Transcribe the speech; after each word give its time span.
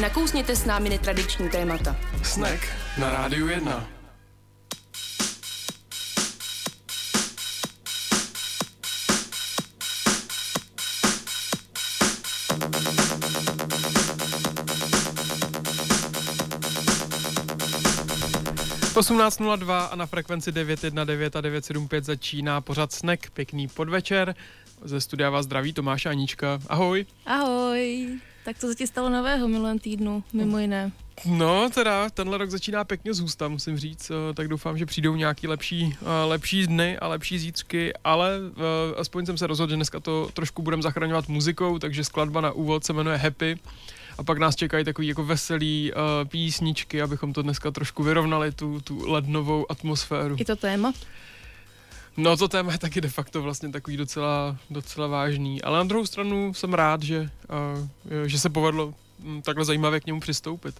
Nakousněte 0.00 0.56
s 0.56 0.64
námi 0.64 0.88
netradiční 0.88 1.48
témata. 1.48 1.96
Snack 2.22 2.60
na 2.98 3.10
Rádiu 3.10 3.48
1. 3.48 3.88
Osmnáct 18.96 19.40
a 19.90 19.96
na 19.96 20.06
frekvenci 20.06 20.52
919 20.52 21.36
a 21.36 21.40
975 21.40 22.04
začíná 22.04 22.60
pořad 22.60 22.92
Snack. 22.92 23.30
Pěkný 23.30 23.68
podvečer. 23.68 24.34
Ze 24.84 25.00
studia 25.00 25.30
vás 25.30 25.44
zdraví 25.44 25.72
Tomáš 25.72 26.06
a 26.06 26.10
Anička. 26.10 26.58
Ahoj. 26.68 27.06
Ahoj. 27.26 28.20
Tak 28.44 28.58
to 28.58 28.68
se 28.68 28.74
ti 28.74 28.86
stalo 28.86 29.10
nového 29.10 29.48
minulém 29.48 29.78
týdnu, 29.78 30.24
mimo 30.32 30.58
jiné. 30.58 30.92
No, 31.24 31.70
teda 31.74 32.10
tenhle 32.10 32.38
rok 32.38 32.50
začíná 32.50 32.84
pěkně 32.84 33.14
z 33.14 33.20
hůsta, 33.20 33.48
musím 33.48 33.78
říct, 33.78 34.10
eh, 34.10 34.34
tak 34.34 34.48
doufám, 34.48 34.78
že 34.78 34.86
přijdou 34.86 35.16
nějaký 35.16 35.46
lepší, 35.46 35.96
eh, 36.02 36.24
lepší 36.24 36.66
dny 36.66 36.98
a 36.98 37.08
lepší 37.08 37.38
zítřky, 37.38 37.92
ale 38.04 38.38
uh, 38.40 38.54
aspoň 38.96 39.26
jsem 39.26 39.38
se 39.38 39.46
rozhodl, 39.46 39.70
že 39.70 39.76
dneska 39.76 40.00
to 40.00 40.30
trošku 40.34 40.62
budeme 40.62 40.82
zachraňovat 40.82 41.28
muzikou, 41.28 41.78
takže 41.78 42.04
skladba 42.04 42.40
na 42.40 42.52
úvod 42.52 42.84
se 42.84 42.92
jmenuje 42.92 43.16
Happy 43.16 43.58
a 44.18 44.22
pak 44.24 44.38
nás 44.38 44.56
čekají 44.56 44.84
takový 44.84 45.08
jako 45.08 45.24
veselý 45.24 45.92
písničky, 46.28 47.02
abychom 47.02 47.32
to 47.32 47.42
dneska 47.42 47.70
trošku 47.70 48.02
vyrovnali, 48.02 48.52
tu, 48.52 48.80
tu 48.80 49.10
lednovou 49.10 49.70
atmosféru. 49.70 50.36
I 50.38 50.44
to 50.44 50.56
téma? 50.56 50.92
No 52.16 52.36
to 52.36 52.48
téma 52.48 52.72
je 52.72 52.78
taky 52.78 53.00
de 53.00 53.08
facto 53.08 53.42
vlastně 53.42 53.68
takový 53.68 53.96
docela, 53.96 54.56
docela 54.70 55.06
vážný, 55.06 55.62
ale 55.62 55.78
na 55.78 55.84
druhou 55.84 56.06
stranu 56.06 56.54
jsem 56.54 56.74
rád, 56.74 57.02
že, 57.02 57.30
uh, 58.10 58.26
že 58.26 58.38
se 58.38 58.50
povedlo 58.50 58.94
hm, 59.18 59.42
takhle 59.42 59.64
zajímavě 59.64 60.00
k 60.00 60.06
němu 60.06 60.20
přistoupit. 60.20 60.74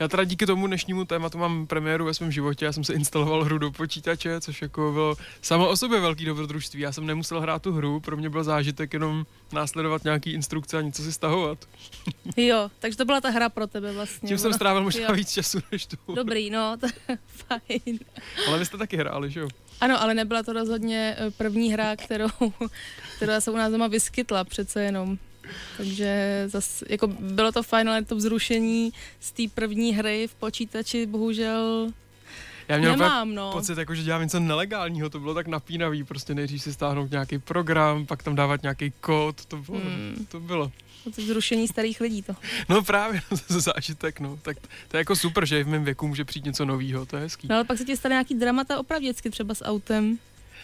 Já 0.00 0.08
teda 0.08 0.24
díky 0.24 0.46
tomu 0.46 0.66
dnešnímu 0.66 1.04
tématu 1.04 1.38
mám 1.38 1.66
premiéru 1.66 2.04
ve 2.04 2.14
svém 2.14 2.32
životě. 2.32 2.64
Já 2.64 2.72
jsem 2.72 2.84
se 2.84 2.94
instaloval 2.94 3.44
hru 3.44 3.58
do 3.58 3.70
počítače, 3.70 4.40
což 4.40 4.62
jako 4.62 4.92
bylo 4.92 5.16
samo 5.42 5.68
o 5.68 5.76
sobě 5.76 6.00
velký 6.00 6.24
dobrodružství. 6.24 6.80
Já 6.80 6.92
jsem 6.92 7.06
nemusel 7.06 7.40
hrát 7.40 7.62
tu 7.62 7.72
hru, 7.72 8.00
pro 8.00 8.16
mě 8.16 8.30
byl 8.30 8.44
zážitek 8.44 8.92
jenom 8.92 9.26
následovat 9.52 10.04
nějaký 10.04 10.32
instrukce 10.32 10.78
a 10.78 10.80
něco 10.80 11.02
si 11.02 11.12
stahovat. 11.12 11.58
Jo, 12.36 12.70
takže 12.78 12.98
to 12.98 13.04
byla 13.04 13.20
ta 13.20 13.30
hra 13.30 13.48
pro 13.48 13.66
tebe 13.66 13.92
vlastně. 13.92 14.28
Tím 14.28 14.38
jsem 14.38 14.52
strávil 14.52 14.82
možná 14.82 15.08
jo. 15.08 15.14
víc 15.14 15.32
času 15.32 15.58
než 15.72 15.86
tu. 15.86 16.14
Dobrý, 16.14 16.50
no, 16.50 16.76
to 16.80 16.86
fajn. 17.26 17.98
Ale 18.48 18.58
vy 18.58 18.66
jste 18.66 18.78
taky 18.78 18.96
hráli, 18.96 19.30
že 19.30 19.40
jo? 19.40 19.48
Ano, 19.80 20.02
ale 20.02 20.14
nebyla 20.14 20.42
to 20.42 20.52
rozhodně 20.52 21.16
eh, 21.18 21.30
první 21.30 21.72
hra, 21.72 21.96
kterou, 21.96 22.28
která 23.16 23.40
se 23.40 23.50
u 23.50 23.56
nás 23.56 23.72
doma 23.72 23.86
vyskytla 23.86 24.44
přece 24.44 24.82
jenom. 24.82 25.18
Takže 25.76 26.44
zas, 26.46 26.82
jako 26.88 27.06
bylo 27.06 27.52
to 27.52 27.62
fajn, 27.62 27.88
ale 27.88 28.04
to 28.04 28.16
vzrušení 28.16 28.92
z 29.20 29.32
té 29.32 29.42
první 29.54 29.94
hry 29.94 30.26
v 30.26 30.34
počítači 30.34 31.06
bohužel 31.06 31.92
já 32.70 32.78
měl 32.78 32.90
Nemám, 32.90 33.34
no. 33.34 33.52
pocit, 33.52 33.78
jako, 33.78 33.94
že 33.94 34.02
dělám 34.02 34.22
něco 34.22 34.40
nelegálního, 34.40 35.10
to 35.10 35.20
bylo 35.20 35.34
tak 35.34 35.46
napínavý, 35.46 36.04
prostě 36.04 36.34
nejdřív 36.34 36.62
si 36.62 36.72
stáhnout 36.72 37.10
nějaký 37.10 37.38
program, 37.38 38.06
pak 38.06 38.22
tam 38.22 38.34
dávat 38.34 38.62
nějaký 38.62 38.92
kód, 39.00 39.44
to 39.44 39.56
bylo, 39.56 39.78
hmm. 39.78 40.26
to 40.28 40.40
bylo. 40.40 40.72
To 41.04 41.10
vzrušení 41.10 41.68
starých 41.68 42.00
lidí 42.00 42.22
to. 42.22 42.32
No 42.68 42.82
právě, 42.82 43.22
zážitek, 43.48 44.20
no. 44.20 44.38
Tak 44.42 44.56
to 44.88 44.96
je 44.96 44.98
jako 44.98 45.16
super, 45.16 45.46
že 45.46 45.64
v 45.64 45.68
mém 45.68 45.84
věku 45.84 46.08
může 46.08 46.24
přijít 46.24 46.44
něco 46.44 46.64
nového, 46.64 47.06
to 47.06 47.16
je 47.16 47.22
hezký. 47.22 47.48
No 47.48 47.54
ale 47.54 47.64
pak 47.64 47.78
se 47.78 47.84
ti 47.84 47.96
stane 47.96 48.12
nějaký 48.12 48.34
dramata 48.34 48.78
opravděcky, 48.78 49.30
třeba 49.30 49.54
s 49.54 49.64
autem. 49.64 50.18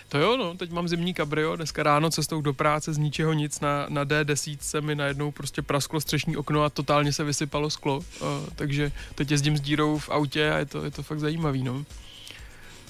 To 0.08 0.18
jo, 0.18 0.36
no, 0.36 0.54
teď 0.54 0.70
mám 0.70 0.88
zimní 0.88 1.14
kabrio, 1.14 1.56
dneska 1.56 1.82
ráno 1.82 2.10
cestou 2.10 2.40
do 2.40 2.54
práce 2.54 2.92
z 2.92 2.98
ničeho 2.98 3.32
nic 3.32 3.60
na, 3.60 3.86
na 3.88 4.04
D10 4.04 4.58
se 4.60 4.80
mi 4.80 4.94
najednou 4.94 5.30
prostě 5.30 5.62
prasklo 5.62 6.00
střešní 6.00 6.36
okno 6.36 6.62
a 6.62 6.70
totálně 6.70 7.12
se 7.12 7.24
vysypalo 7.24 7.70
sklo, 7.70 7.96
uh, 7.96 8.04
takže 8.56 8.92
teď 9.14 9.30
jezdím 9.30 9.56
s 9.56 9.60
dírou 9.60 9.98
v 9.98 10.10
autě 10.10 10.50
a 10.50 10.58
je 10.58 10.66
to, 10.66 10.84
je 10.84 10.90
to 10.90 11.02
fakt 11.02 11.20
zajímavý, 11.20 11.62
no. 11.62 11.84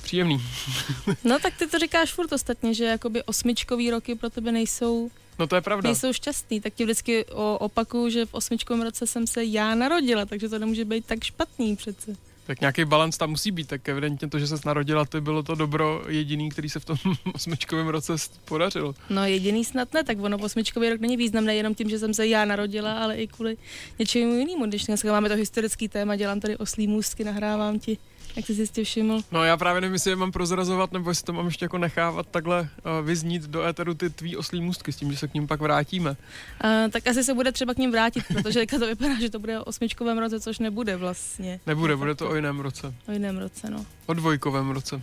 Příjemný. 0.03 0.43
no 1.25 1.39
tak 1.39 1.57
ty 1.57 1.67
to 1.67 1.79
říkáš 1.79 2.13
furt 2.13 2.33
ostatně, 2.33 2.75
že 2.75 2.85
jakoby 2.85 3.23
osmičkový 3.23 3.91
roky 3.91 4.15
pro 4.15 4.31
tebe 4.31 4.53
nejsou 4.53 5.11
No 5.39 5.47
to 5.47 5.55
je 5.57 5.61
pravda. 5.61 5.89
Nejsou 5.89 6.13
šťastný, 6.13 6.61
tak 6.61 6.75
ti 6.75 6.85
vždycky 6.85 7.25
opakuju, 7.59 8.11
že 8.11 8.27
v 8.27 8.35
osmičkovém 8.35 8.83
roce 8.83 9.07
jsem 9.07 9.27
se 9.27 9.45
já 9.45 9.75
narodila, 9.75 10.25
takže 10.25 10.49
to 10.49 10.59
nemůže 10.59 10.85
být 10.85 11.07
tak 11.07 11.25
špatný 11.25 11.77
přece. 11.77 12.17
Tak 12.47 12.61
nějaký 12.61 12.85
balans 12.85 13.17
tam 13.17 13.31
musí 13.31 13.51
být, 13.51 13.69
tak 13.69 13.89
evidentně 13.89 14.29
to, 14.29 14.39
že 14.39 14.47
se 14.47 14.57
narodila, 14.67 15.05
to 15.05 15.21
bylo 15.21 15.43
to 15.43 15.55
dobro 15.55 16.03
jediný, 16.09 16.49
který 16.51 16.69
se 16.69 16.81
v 16.81 16.85
tom 16.85 16.97
osmičkovém 17.35 17.89
roce 17.89 18.13
podařilo. 18.45 18.95
No 19.11 19.25
jediný 19.25 19.65
snad 19.65 19.95
ne, 19.95 20.05
tak 20.05 20.21
ono 20.21 20.39
osmičkový 20.39 20.89
rok 20.89 21.01
není 21.01 21.17
významný 21.17 21.57
jenom 21.57 21.75
tím, 21.75 21.91
že 21.91 21.99
jsem 21.99 22.15
se 22.15 22.27
já 22.27 22.45
narodila, 22.45 22.99
ale 22.99 23.17
i 23.17 23.27
kvůli 23.27 23.57
něčemu 23.99 24.35
jinému. 24.35 24.67
Když 24.67 24.85
dneska 24.85 25.13
máme 25.13 25.29
to 25.29 25.35
historický 25.35 25.89
téma, 25.89 26.17
dělám 26.17 26.41
tady 26.41 26.57
oslý 26.57 26.87
můstky, 26.87 27.25
nahrávám 27.25 27.79
ti 27.79 27.99
jak 28.37 28.47
jsi 28.47 28.55
si 28.55 28.61
jistě 28.61 28.85
všiml. 28.85 29.21
No 29.33 29.45
já 29.45 29.57
právě 29.57 29.81
nevím, 29.81 29.93
jestli 29.95 30.11
je 30.11 30.17
mám 30.17 30.33
prozrazovat, 30.33 30.93
nebo 30.93 31.11
jestli 31.11 31.25
to 31.25 31.33
mám 31.33 31.47
ještě 31.47 31.65
jako 31.65 31.79
nechávat 31.79 32.27
takhle 32.31 32.61
uh, 32.61 33.07
vyznít 33.07 33.43
do 33.43 33.67
éteru 33.67 33.95
ty 33.95 34.11
tvý 34.11 34.37
oslý 34.37 34.61
můstky, 34.61 34.93
s 34.93 34.97
tím, 34.97 35.13
že 35.13 35.19
se 35.19 35.29
k 35.29 35.35
ním 35.35 35.47
pak 35.47 35.61
vrátíme. 35.61 36.11
Uh, 36.11 36.91
tak 36.91 37.07
asi 37.07 37.25
se 37.25 37.35
bude 37.35 37.53
třeba 37.53 37.75
k 37.75 37.79
ním 37.79 37.93
vrátit, 37.93 38.25
protože 38.33 38.67
to 38.67 38.87
vypadá, 38.87 39.21
že 39.21 39.31
to 39.31 39.39
bude 39.39 39.61
o 39.61 39.65
osmičkovém 39.65 40.19
roce, 40.19 40.41
což 40.41 40.59
nebude 40.59 40.97
vlastně. 40.97 41.61
Nebude, 41.67 41.97
bude 41.97 42.15
to 42.15 42.31
o 42.31 42.35
jiném 42.35 42.61
roce. 42.61 42.95
O 43.09 43.13
jiném 43.13 43.39
roce, 43.39 43.71
no. 43.71 43.87
O 44.07 44.15
dvojkovém 44.15 44.71
roce. 44.71 44.97
Uh, 44.97 45.03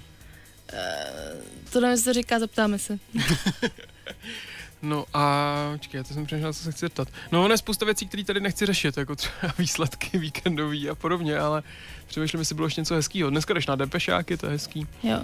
to 1.72 1.82
nevím, 1.82 1.98
co 1.98 2.04
se 2.04 2.14
říká, 2.14 2.40
zeptáme 2.40 2.80
se. 2.80 3.00
No 4.84 5.06
a 5.14 5.56
počkej, 5.72 5.98
já 5.98 6.04
to 6.04 6.14
jsem 6.14 6.26
přemýšlel, 6.26 6.54
co 6.54 6.64
se 6.64 6.72
chci 6.72 6.80
zeptat. 6.80 7.08
No 7.32 7.44
ono 7.44 7.54
je 7.54 7.58
spousta 7.58 7.86
věcí, 7.86 8.08
které 8.08 8.24
tady 8.24 8.40
nechci 8.40 8.66
řešit, 8.66 8.98
jako 8.98 9.16
třeba 9.16 9.54
výsledky 9.58 10.18
víkendový 10.18 10.90
a 10.90 10.96
podobně, 10.96 11.38
ale 11.40 11.64
přemýšlím, 12.14 12.40
jestli 12.40 12.56
bylo 12.56 12.68
ještě 12.68 12.82
něco 12.82 12.96
hezkého. 12.96 13.30
Dneska 13.30 13.54
jdeš 13.54 13.68
na 13.68 13.76
depešáky, 13.76 14.38
to 14.38 14.46
je 14.46 14.52
hezký. 14.52 14.88
Jo. 15.04 15.20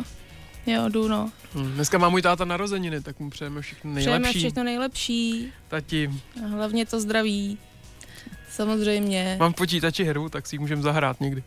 Jo, 0.66 0.90
jdu 0.90 1.08
no. 1.08 1.32
Hmm, 1.54 1.72
dneska 1.72 1.98
má 1.98 2.10
můj 2.10 2.22
táta 2.22 2.46
narozeniny, 2.46 3.02
tak 3.02 3.20
mu 3.20 3.30
přejeme 3.30 3.62
všechno 3.62 3.92
nejlepší. 3.94 4.20
Přejeme 4.20 4.40
všechno 4.40 4.64
nejlepší. 4.64 5.54
Tati. 5.68 6.12
A 6.44 6.48
hlavně 6.48 6.86
to 6.86 7.02
zdraví. 7.02 7.58
Samozřejmě. 8.52 9.36
Mám 9.40 9.54
v 9.54 9.56
počítači 9.56 10.04
hru, 10.04 10.30
tak 10.30 10.48
si 10.48 10.56
ji 10.56 10.60
můžeme 10.60 10.82
zahrát 10.82 11.22
někdy. 11.22 11.44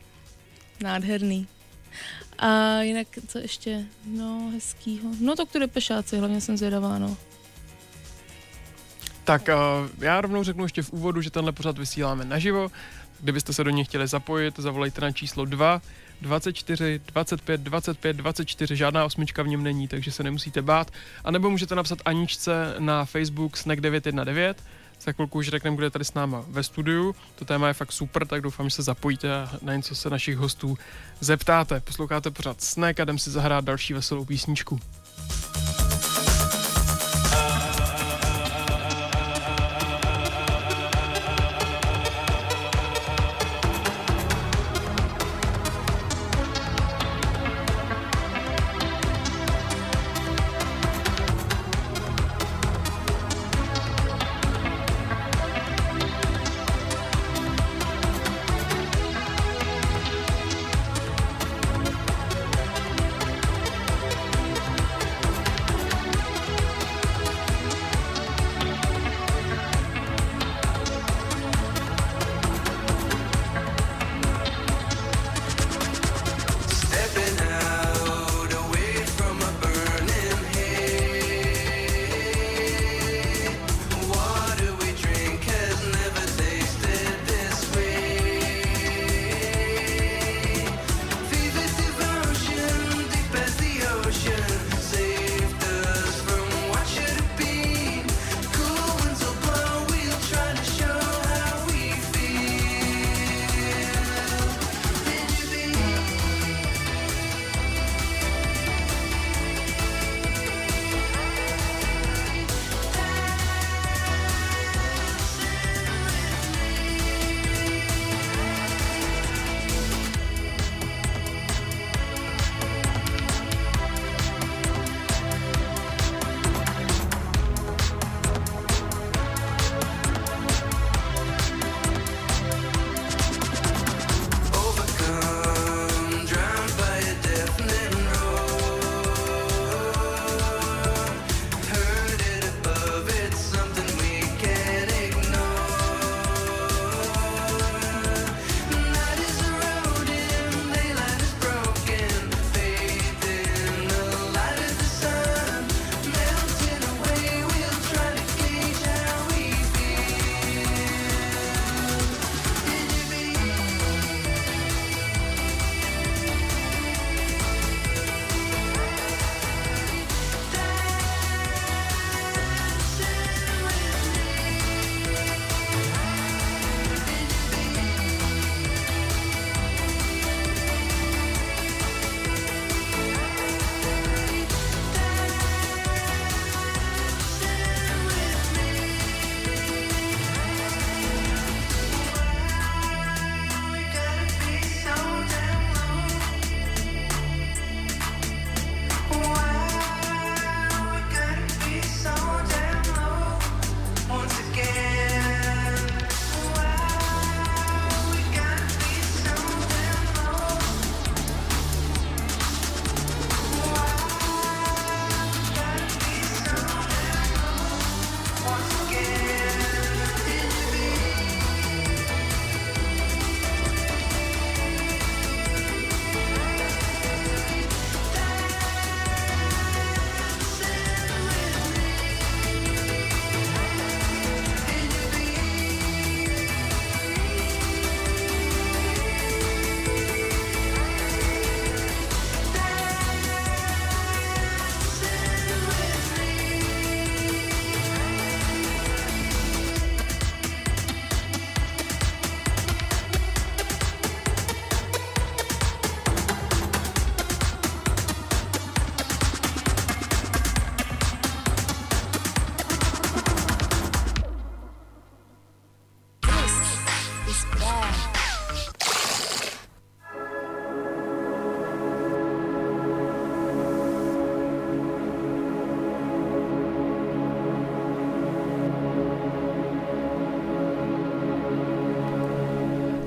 Nádherný. 0.83 1.47
A 2.39 2.81
jinak, 2.81 3.07
co 3.29 3.39
ještě? 3.39 3.85
No, 4.07 4.51
hezkýho. 4.53 5.11
No 5.21 5.37
tak 5.37 5.49
ty 5.49 5.59
depešáci, 5.59 6.19
hlavně 6.19 6.41
jsem 6.41 6.57
zvědavá, 6.57 6.99
no. 6.99 7.17
Tak 9.25 9.49
uh, 9.49 9.89
já 9.99 10.21
rovnou 10.21 10.43
řeknu 10.43 10.65
ještě 10.65 10.83
v 10.83 10.93
úvodu, 10.93 11.21
že 11.23 11.31
tenhle 11.31 11.53
pořad 11.53 11.79
vysíláme 11.79 12.25
naživo. 12.25 12.71
Kdybyste 13.23 13.53
se 13.53 13.65
do 13.65 13.71
něj 13.71 13.85
chtěli 13.85 14.07
zapojit, 14.07 14.59
zavolejte 14.59 15.01
na 15.01 15.13
číslo 15.13 15.45
2 15.45 15.83
24 16.21 17.01
25 17.07 17.61
25 17.61 18.17
24, 18.17 18.77
žádná 18.77 19.05
osmička 19.05 19.43
v 19.43 19.49
něm 19.49 19.63
není, 19.63 19.89
takže 19.89 20.13
se 20.13 20.23
nemusíte 20.23 20.63
bát. 20.63 20.91
A 21.25 21.31
nebo 21.31 21.51
můžete 21.51 21.75
napsat 21.75 21.99
Aničce 22.05 22.75
na 22.79 23.05
Facebook 23.05 23.57
Snack 23.57 23.81
919, 23.81 24.59
za 25.01 25.13
chvilku 25.13 25.39
už 25.39 25.49
řekneme, 25.49 25.77
kdo 25.77 25.85
je 25.87 25.91
tady 25.91 26.05
s 26.05 26.15
náma 26.15 26.45
ve 26.49 26.63
studiu. 26.63 27.15
To 27.35 27.45
téma 27.45 27.69
je 27.69 27.75
fakt 27.75 27.93
super, 27.93 28.27
tak 28.27 28.41
doufám, 28.41 28.69
že 28.69 28.77
se 28.77 28.83
zapojíte 28.83 29.35
a 29.35 29.51
na 29.63 29.77
něco 29.77 29.95
se 29.95 30.11
našich 30.11 30.37
hostů 30.37 30.79
zeptáte. 31.21 31.81
Posloucháte 31.81 32.31
pořád 32.31 32.61
Snack 32.61 33.01
a 33.01 33.03
jdem 33.03 33.19
si 33.19 33.31
zahrát 33.31 33.65
další 33.65 33.95
veselou 33.95 34.25
písničku. 34.25 34.81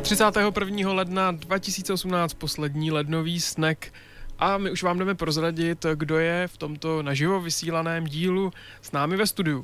31. 0.06 0.94
ledna 0.94 1.32
2018 1.32 2.34
poslední 2.34 2.92
lednový 2.92 3.42
snek 3.42 3.94
a 4.40 4.58
my 4.58 4.72
už 4.72 4.84
vám 4.84 5.00
jdeme 5.00 5.16
prozradit, 5.16 5.86
kdo 5.96 6.20
je 6.20 6.48
v 6.48 6.58
tomto 6.58 7.02
naživo 7.02 7.42
vysílaném 7.42 8.06
dílu 8.06 8.54
s 8.82 8.92
námi 8.92 9.18
ve 9.18 9.28
studiu. 9.28 9.64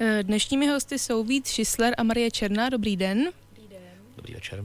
Eh, 0.00 0.22
dnešními 0.22 0.66
hosty 0.66 0.98
jsou 0.98 1.24
Vít 1.24 1.46
Šisler 1.46 1.94
a 1.98 2.02
Marie 2.02 2.30
Černá. 2.30 2.68
Dobrý 2.68 2.96
den. 2.96 3.30
Dobrý 4.16 4.34
večer. 4.34 4.64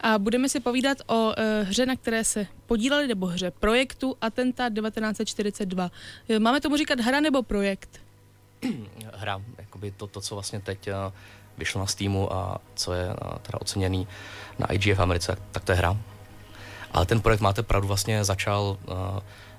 A 0.00 0.18
budeme 0.18 0.48
si 0.48 0.60
povídat 0.60 0.98
o 1.06 1.26
uh, 1.26 1.32
hře, 1.68 1.86
na 1.86 1.96
které 1.96 2.24
se 2.24 2.46
podíleli, 2.66 3.08
nebo 3.08 3.26
hře 3.26 3.50
projektu 3.50 4.16
Atentát 4.20 4.72
1942. 4.74 5.90
Eh, 6.28 6.38
máme 6.38 6.60
tomu 6.60 6.76
říkat 6.76 7.00
hra 7.00 7.20
nebo 7.20 7.42
projekt? 7.42 8.00
hra, 9.14 9.42
jakoby 9.58 9.90
to, 9.90 10.06
to, 10.06 10.20
co 10.20 10.34
vlastně 10.34 10.60
teď 10.60 10.88
vyšlo 11.58 11.80
na 11.80 11.86
Steamu 11.86 12.32
a 12.32 12.58
co 12.74 12.92
je 12.92 13.06
uh, 13.06 13.14
teda 13.42 13.60
oceněný 13.60 14.08
na 14.58 14.72
IGF 14.72 15.00
Americe, 15.00 15.36
tak 15.52 15.64
to 15.64 15.72
je 15.72 15.78
hra. 15.78 15.96
Ale 16.92 17.06
ten 17.06 17.20
projekt, 17.20 17.40
máte 17.40 17.62
pravdu, 17.62 17.88
vlastně 17.88 18.24
začal, 18.24 18.76
uh, 18.86 18.96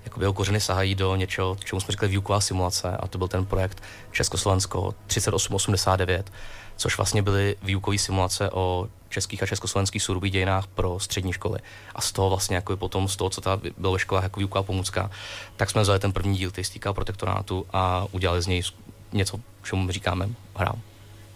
jakoby 0.04 0.24
jeho 0.24 0.34
kořeny 0.34 0.62
sahají 0.62 0.96
do 0.96 1.16
něčeho, 1.16 1.58
čemu 1.64 1.82
jsme 1.82 1.92
říkali 1.92 2.12
výuková 2.12 2.42
simulace 2.42 2.98
a 2.98 3.08
to 3.08 3.18
byl 3.18 3.28
ten 3.28 3.46
projekt 3.46 3.84
Československo 4.12 4.96
3889, 5.08 6.32
což 6.76 6.98
vlastně 6.98 7.22
byly 7.22 7.56
výukové 7.64 7.98
simulace 7.98 8.50
o 8.50 8.88
českých 9.10 9.44
a 9.44 9.46
československých 9.46 10.04
surových 10.04 10.32
dějinách 10.32 10.68
pro 10.68 11.00
střední 11.00 11.34
školy. 11.34 11.60
A 11.96 12.02
z 12.02 12.12
toho 12.12 12.30
vlastně 12.30 12.56
jako 12.56 12.78
potom, 12.78 13.08
z 13.08 13.16
toho, 13.16 13.30
co 13.30 13.42
ta 13.42 13.60
bylo 13.78 13.94
ve 13.94 14.00
školách 14.00 14.24
jako 14.24 14.40
výuková 14.40 14.64
pomůcka, 14.64 15.12
tak 15.58 15.70
jsme 15.70 15.82
vzali 15.82 16.00
ten 16.00 16.12
první 16.12 16.38
díl, 16.38 16.52
který 16.52 16.66
se 16.66 16.74
týká 16.74 16.94
protektorátu 16.94 17.66
a 17.74 18.08
udělali 18.12 18.42
z 18.42 18.48
něj 18.48 18.64
něco, 19.12 19.40
čemu 19.64 19.92
říkáme 19.92 20.30
hra. 20.56 20.74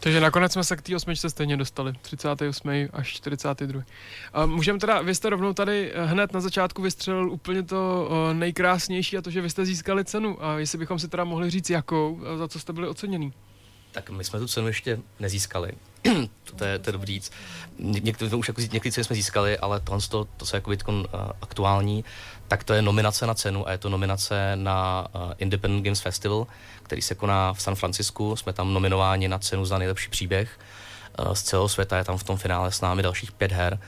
Takže 0.05 0.19
nakonec 0.19 0.53
jsme 0.53 0.63
se 0.63 0.75
k 0.75 0.81
té 0.81 0.95
osmičce 0.95 1.29
stejně 1.29 1.57
dostali, 1.57 1.93
38. 2.01 2.69
až 2.93 3.07
42. 3.07 3.81
A 4.33 4.45
můžeme 4.45 4.79
teda, 4.79 5.01
vy 5.01 5.15
jste 5.15 5.29
rovnou 5.29 5.53
tady 5.53 5.93
hned 5.95 6.33
na 6.33 6.41
začátku 6.41 6.81
vystřelil 6.81 7.31
úplně 7.31 7.63
to 7.63 8.09
nejkrásnější 8.33 9.17
a 9.17 9.21
to, 9.21 9.29
že 9.29 9.41
vy 9.41 9.49
jste 9.49 9.65
získali 9.65 10.05
cenu. 10.05 10.45
A 10.45 10.59
jestli 10.59 10.77
bychom 10.77 10.99
si 10.99 11.07
teda 11.07 11.23
mohli 11.23 11.49
říct, 11.49 11.69
jakou, 11.69 12.21
za 12.37 12.47
co 12.47 12.59
jste 12.59 12.73
byli 12.73 12.87
oceněný. 12.87 13.33
Tak 13.91 14.09
my 14.09 14.23
jsme 14.23 14.39
tu 14.39 14.47
cenu 14.47 14.67
ještě 14.67 14.99
nezískali. 15.19 15.71
to, 16.55 16.65
je, 16.65 16.79
to 16.79 16.89
je 16.89 16.91
dobrý 16.91 17.13
říct. 17.13 17.31
Některé 17.79 18.35
už 18.35 18.47
jako, 18.47 18.61
některé 18.61 19.03
jsme 19.03 19.15
získali, 19.15 19.57
ale 19.57 19.79
tohle, 19.79 20.01
to, 20.09 20.27
to, 20.37 20.45
je 20.57 20.61
jako 20.67 20.91
uh, 20.91 21.03
aktuální, 21.41 22.03
tak 22.47 22.63
to 22.63 22.73
je 22.73 22.81
nominace 22.81 23.27
na 23.27 23.33
cenu 23.33 23.67
a 23.67 23.71
je 23.71 23.77
to 23.77 23.89
nominace 23.89 24.51
na 24.55 25.07
uh, 25.15 25.33
Independent 25.37 25.83
Games 25.85 26.01
Festival, 26.01 26.47
který 26.83 27.01
se 27.01 27.15
koná 27.15 27.53
v 27.53 27.61
San 27.61 27.75
Francisku. 27.75 28.35
Jsme 28.35 28.53
tam 28.53 28.73
nominováni 28.73 29.27
na 29.27 29.39
cenu 29.39 29.65
za 29.65 29.77
nejlepší 29.77 30.09
příběh. 30.09 30.59
Uh, 31.19 31.33
z 31.33 31.43
celého 31.43 31.69
světa 31.69 31.97
je 31.97 32.03
tam 32.03 32.17
v 32.17 32.23
tom 32.23 32.37
finále 32.37 32.71
s 32.71 32.81
námi 32.81 33.03
dalších 33.03 33.31
pět 33.31 33.51
her 33.51 33.79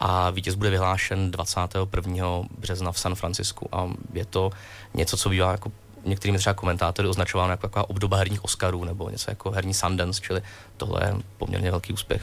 a 0.00 0.30
vítěz 0.30 0.54
bude 0.54 0.70
vyhlášen 0.70 1.30
21. 1.30 2.24
března 2.58 2.92
v 2.92 2.98
San 2.98 3.14
Francisku 3.14 3.68
a 3.72 3.90
je 4.12 4.24
to 4.24 4.50
něco, 4.94 5.16
co 5.16 5.28
bývá 5.28 5.52
jako 5.52 5.72
některými 6.04 6.38
třeba 6.38 6.54
komentátory 6.54 7.08
označováno 7.08 7.50
jako 7.50 7.62
taková 7.62 7.90
obdoba 7.90 8.16
herních 8.16 8.44
Oscarů 8.44 8.84
nebo 8.84 9.10
něco 9.10 9.30
jako 9.30 9.50
herní 9.50 9.74
Sundance, 9.74 10.20
čili 10.22 10.42
tohle 10.76 11.04
je 11.04 11.14
poměrně 11.38 11.70
velký 11.70 11.92
úspěch. 11.92 12.22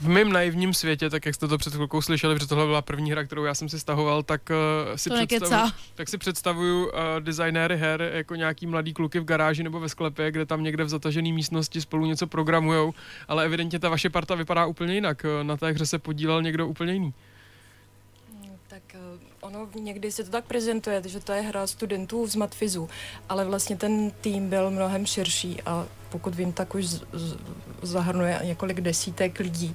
V 0.00 0.08
mém 0.08 0.32
naivním 0.32 0.74
světě, 0.74 1.10
tak 1.10 1.26
jak 1.26 1.34
jste 1.34 1.48
to 1.48 1.58
před 1.58 1.74
chvilkou 1.74 2.02
slyšeli, 2.02 2.34
protože 2.34 2.48
tohle 2.48 2.66
byla 2.66 2.82
první 2.82 3.10
hra, 3.10 3.24
kterou 3.24 3.44
já 3.44 3.54
jsem 3.54 3.68
si 3.68 3.80
stahoval, 3.80 4.22
tak, 4.22 4.50
uh, 4.50 4.96
si, 4.96 5.10
představu, 5.26 5.70
tak 5.94 6.08
si 6.08 6.18
představuju 6.18 6.86
uh, 6.86 6.92
designéry 7.20 7.76
her 7.76 8.10
jako 8.14 8.34
nějaký 8.34 8.66
mladý 8.66 8.94
kluky 8.94 9.20
v 9.20 9.24
garáži 9.24 9.62
nebo 9.62 9.80
ve 9.80 9.88
sklepě, 9.88 10.30
kde 10.30 10.46
tam 10.46 10.62
někde 10.62 10.84
v 10.84 10.88
zatažené 10.88 11.32
místnosti 11.32 11.80
spolu 11.80 12.06
něco 12.06 12.26
programujou, 12.26 12.94
ale 13.28 13.44
evidentně 13.44 13.78
ta 13.78 13.88
vaše 13.88 14.10
parta 14.10 14.34
vypadá 14.34 14.66
úplně 14.66 14.94
jinak. 14.94 15.26
Na 15.42 15.56
té 15.56 15.72
hře 15.72 15.86
se 15.86 15.98
podílel 15.98 16.42
někdo 16.42 16.66
úplně 16.66 16.92
jiný. 16.92 17.14
Tak 18.68 18.82
uh 18.94 19.27
ono 19.40 19.68
někdy 19.80 20.12
se 20.12 20.24
to 20.24 20.30
tak 20.30 20.44
prezentuje, 20.44 21.02
že 21.06 21.20
to 21.20 21.32
je 21.32 21.42
hra 21.42 21.66
studentů 21.66 22.26
z 22.26 22.36
Matfizu, 22.36 22.88
ale 23.28 23.44
vlastně 23.44 23.76
ten 23.76 24.10
tým 24.10 24.48
byl 24.48 24.70
mnohem 24.70 25.06
širší 25.06 25.62
a 25.66 25.86
pokud 26.08 26.34
vím, 26.34 26.52
tak 26.52 26.74
už 26.74 26.86
z, 26.86 27.02
z, 27.12 27.36
zahrnuje 27.82 28.40
několik 28.44 28.80
desítek 28.80 29.38
lidí. 29.38 29.74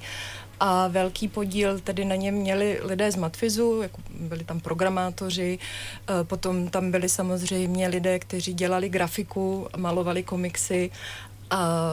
A 0.60 0.88
velký 0.88 1.28
podíl 1.28 1.80
tedy 1.80 2.06
na 2.06 2.16
něm 2.16 2.36
měli 2.36 2.80
lidé 2.84 3.12
z 3.12 3.16
Matfizu, 3.16 3.82
jako 3.82 4.02
byli 4.10 4.44
tam 4.44 4.60
programátoři, 4.60 5.60
e, 5.60 6.24
potom 6.24 6.70
tam 6.70 6.92
byli 6.92 7.10
samozřejmě 7.10 7.88
lidé, 7.88 8.20
kteří 8.20 8.54
dělali 8.54 8.90
grafiku, 8.90 9.68
malovali 9.78 10.24
komiksy 10.24 10.92
a 11.50 11.90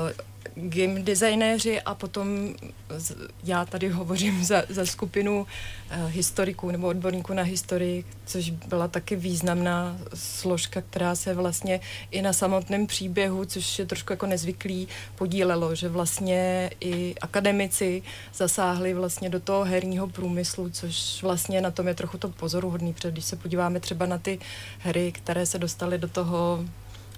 game 0.61 1.01
designéři 1.01 1.81
a 1.81 1.95
potom 1.95 2.55
z, 2.89 3.13
já 3.45 3.65
tady 3.65 3.89
hovořím 3.89 4.45
za, 4.45 4.63
za 4.69 4.87
skupinu 4.87 5.41
uh, 5.41 6.11
historiků 6.11 6.71
nebo 6.71 6.87
odborníků 6.87 7.35
na 7.35 7.43
historii, 7.43 8.05
což 8.27 8.51
byla 8.51 8.89
taky 8.89 9.17
významná 9.17 9.99
složka, 10.15 10.81
která 10.81 11.15
se 11.15 11.35
vlastně 11.35 11.81
i 12.11 12.23
na 12.23 12.33
samotném 12.33 12.87
příběhu, 12.87 13.45
což 13.45 13.79
je 13.79 13.87
trošku 13.87 14.13
jako 14.13 14.27
nezvyklý, 14.27 14.89
podílelo, 15.15 15.75
že 15.75 15.89
vlastně 15.89 16.71
i 16.81 17.15
akademici 17.21 18.03
zasáhli 18.35 18.95
vlastně 18.95 19.29
do 19.29 19.41
toho 19.41 19.65
herního 19.65 20.09
průmyslu, 20.09 20.71
což 20.71 21.23
vlastně 21.23 21.61
na 21.61 21.71
tom 21.71 21.89
je 21.89 21.95
trochu 21.95 22.19
to 22.19 22.29
pozoruhodný, 22.29 22.93
protože 22.93 23.11
když 23.11 23.25
se 23.25 23.37
podíváme 23.37 23.81
třeba 23.81 24.07
na 24.07 24.19
ty 24.19 24.39
hry, 24.79 25.13
které 25.13 25.47
se 25.47 25.59
dostaly 25.59 25.99
do 25.99 26.09
toho 26.09 26.65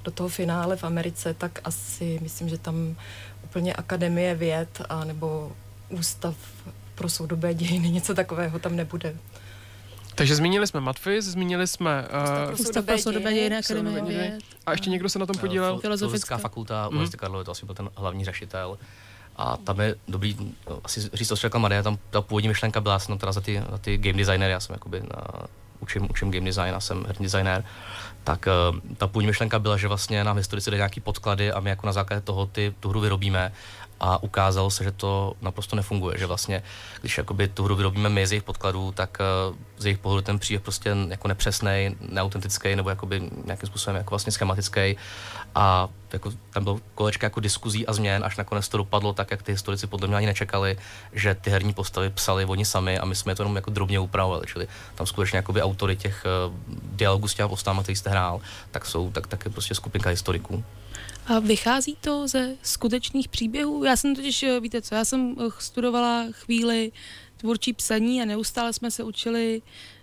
do 0.05 0.11
toho 0.11 0.29
finále 0.29 0.77
v 0.77 0.85
Americe, 0.85 1.35
tak 1.35 1.61
asi 1.65 2.19
myslím, 2.23 2.49
že 2.49 2.59
tam 2.59 2.97
úplně 3.53 3.75
akademie 3.75 4.35
věd 4.35 4.83
a 4.89 5.05
nebo 5.05 5.53
ústav 5.89 6.35
pro 6.95 7.09
soudobé 7.09 7.55
dějiny, 7.55 7.91
něco 7.91 8.15
takového 8.15 8.59
tam 8.59 8.77
nebude. 8.77 9.15
Takže 10.15 10.37
zmínili 10.37 10.67
jsme 10.67 10.81
Matfis, 10.81 11.25
zmínili 11.25 11.67
jsme 11.67 12.09
uh, 12.49 12.61
Ústav 12.61 12.85
pro 12.85 12.99
soudobé 12.99 13.33
dějiny 13.33 13.57
Akademie 13.57 14.03
věd. 14.05 14.41
A 14.67 14.73
ještě 14.73 14.91
někdo 14.91 15.09
se 15.09 15.19
na 15.19 15.27
tom 15.27 15.37
podílel? 15.37 15.79
Filozofická 15.79 16.39
fakulta 16.39 16.83
mm. 16.83 16.89
Univerzity 16.89 17.17
Karlovy, 17.17 17.45
to 17.45 17.51
asi 17.51 17.67
byl 17.67 17.75
ten 17.75 17.91
hlavní 17.97 18.25
řešitel. 18.25 18.79
A 19.37 19.57
tam 19.57 19.81
je 19.81 19.95
dobrý, 20.09 20.37
no, 20.69 20.81
asi 20.85 21.01
říct 21.01 21.29
to, 21.29 21.37
co 21.37 21.41
řekla 21.41 21.61
Maria, 21.61 21.83
tam 21.83 21.99
ta 22.11 22.21
původní 22.23 22.49
myšlenka 22.49 22.81
byla, 22.81 22.99
jsem 22.99 23.19
teda 23.19 23.33
za 23.33 23.41
ty, 23.41 23.63
za 23.71 23.79
ty 23.79 23.99
game 23.99 24.19
designery, 24.19 24.53
já 24.53 24.61
jsem 24.61 24.75
jakoby 24.75 25.01
na, 25.01 25.47
učím, 25.81 26.11
učím 26.11 26.31
game 26.31 26.47
design 26.47 26.75
a 26.75 26.81
jsem 26.81 27.05
herní 27.07 27.25
designer, 27.25 27.65
tak 28.25 28.47
uh, 28.47 28.95
ta 28.97 29.07
původní 29.07 29.27
myšlenka 29.27 29.59
byla, 29.59 29.77
že 29.77 29.89
vlastně 29.89 30.25
nám 30.25 30.37
historici 30.37 30.71
dají 30.71 30.79
nějaký 30.79 31.01
podklady 31.01 31.53
a 31.53 31.61
my 31.61 31.71
jako 31.71 31.87
na 31.87 31.93
základě 31.93 32.21
toho 32.21 32.47
ty, 32.47 32.75
tu 32.81 32.89
hru 32.89 33.01
vyrobíme 33.01 33.53
a 34.03 34.23
ukázalo 34.23 34.71
se, 34.71 34.85
že 34.85 34.93
to 34.93 35.35
naprosto 35.41 35.77
nefunguje, 35.77 36.19
že 36.19 36.27
vlastně, 36.27 36.63
když 37.01 37.19
jakoby 37.19 37.49
tu 37.49 37.65
hru 37.65 37.77
vyrobíme 37.77 38.09
my 38.09 38.27
z 38.27 38.33
jejich 38.33 38.43
podkladů, 38.43 38.93
tak 38.93 39.19
uh, 39.51 39.57
z 39.79 39.85
jejich 39.85 39.99
pohledu 39.99 40.23
ten 40.23 40.39
příběh 40.39 40.63
prostě 40.63 40.97
jako 41.09 41.29
nepřesný, 41.29 41.97
neautentický 42.01 42.77
nebo 42.77 42.91
jakoby 42.91 43.31
nějakým 43.45 43.67
způsobem 43.67 43.97
jako 43.97 44.11
vlastně 44.11 44.33
schematický 44.33 44.97
a 45.55 45.89
jako, 46.13 46.33
tam 46.51 46.65
bylo 46.65 46.81
kolečka 46.95 47.27
jako 47.27 47.41
diskuzí 47.41 47.87
a 47.87 47.93
změn, 47.93 48.25
až 48.25 48.37
nakonec 48.37 48.69
to 48.69 48.77
dopadlo 48.77 49.13
tak, 49.13 49.31
jak 49.31 49.43
ty 49.43 49.53
historici 49.53 49.87
podle 49.87 50.09
mě 50.09 50.17
ani 50.17 50.27
nečekali, 50.27 50.79
že 51.13 51.35
ty 51.35 51.51
herní 51.51 51.75
postavy 51.75 52.11
psali 52.11 52.45
oni 52.45 52.65
sami 52.65 52.99
a 52.99 53.05
my 53.05 53.15
jsme 53.15 53.35
to 53.35 53.43
jenom 53.43 53.57
jako 53.57 53.71
drobně 53.71 53.99
upravovali, 53.99 54.47
čili 54.47 54.69
tam 54.95 55.07
skutečně 55.07 55.37
jakoby 55.37 55.63
autory 55.63 55.97
těch 55.97 56.25
uh, 56.49 56.55
dialogů 56.83 57.29
s 57.29 57.35
těma 57.35 57.49
postavami, 57.49 57.83
který 57.83 57.97
jste 57.97 58.11
hrál, 58.11 58.41
tak 58.71 58.87
jsou 58.87 59.11
tak, 59.11 59.27
tak 59.27 59.45
je 59.45 59.51
prostě 59.51 59.75
skupinka 59.75 60.11
historiků. 60.11 60.65
A 61.27 61.39
vychází 61.39 61.97
to 62.01 62.29
ze 62.29 62.57
skutečných 62.63 63.29
příběhů? 63.29 63.85
Já 63.85 63.97
jsem 63.97 64.15
totiž, 64.15 64.43
eh, 64.43 64.61
víte 64.61 64.83
co, 64.83 64.95
já 64.95 65.05
jsem 65.05 65.37
eh, 65.41 65.45
studovala 65.59 66.27
chvíli 66.31 66.93
tvůrčí 67.37 67.73
psaní 67.73 68.23
a 68.23 68.25
neustále 68.25 68.73
jsme 68.73 68.91
se 68.91 69.03
učili, 69.03 69.63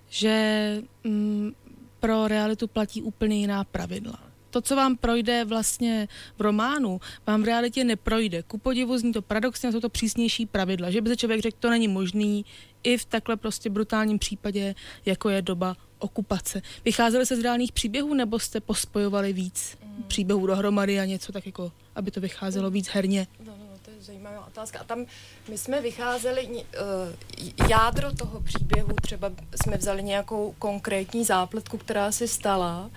že 0.09 0.81
mm, 1.03 1.53
pro 1.99 2.27
realitu 2.27 2.67
platí 2.67 3.01
úplně 3.01 3.37
jiná 3.37 3.63
pravidla. 3.63 4.19
To, 4.49 4.61
co 4.61 4.75
vám 4.75 4.97
projde 4.97 5.45
vlastně 5.45 6.07
v 6.37 6.41
románu, 6.41 7.01
vám 7.27 7.41
v 7.41 7.45
realitě 7.45 7.83
neprojde. 7.83 8.43
Ku 8.43 8.57
podivu 8.57 8.97
zní 8.97 9.13
to 9.13 9.21
paradoxně, 9.21 9.71
jsou 9.71 9.79
to 9.79 9.89
přísnější 9.89 10.45
pravidla, 10.45 10.91
že 10.91 11.01
by 11.01 11.09
se 11.09 11.17
člověk 11.17 11.41
řekl, 11.41 11.57
to 11.59 11.69
není 11.69 11.87
možný 11.87 12.45
i 12.83 12.97
v 12.97 13.05
takhle 13.05 13.37
prostě 13.37 13.69
brutálním 13.69 14.19
případě, 14.19 14.75
jako 15.05 15.29
je 15.29 15.41
doba 15.41 15.75
okupace. 15.99 16.61
Vycházeli 16.85 17.25
se 17.25 17.35
z 17.35 17.39
reálných 17.39 17.71
příběhů, 17.71 18.13
nebo 18.13 18.39
jste 18.39 18.61
pospojovali 18.61 19.33
víc 19.33 19.77
mm. 19.83 20.03
příběhů 20.03 20.47
dohromady 20.47 20.99
a 20.99 21.05
něco 21.05 21.31
tak 21.31 21.45
jako, 21.45 21.71
aby 21.95 22.11
to 22.11 22.21
vycházelo 22.21 22.69
víc 22.69 22.87
herně? 22.87 23.27
No, 23.45 23.53
no, 23.57 23.65
to 23.81 23.91
je 23.91 24.01
zajímavá 24.01 24.47
otázka. 24.47 24.79
A 24.79 24.83
tam 24.83 25.05
my 25.49 25.57
jsme 25.57 25.81
vycházeli, 25.81 26.47
uh, 26.47 27.69
jádro 27.69 28.15
toho 28.15 28.41
příběhu, 28.41 28.89
třeba 29.01 29.31
jsme 29.63 29.77
vzali 29.77 30.03
nějakou 30.03 30.55
konkrétní 30.59 31.25
zápletku, 31.25 31.77
která 31.77 32.11
se 32.11 32.27
stala, 32.27 32.89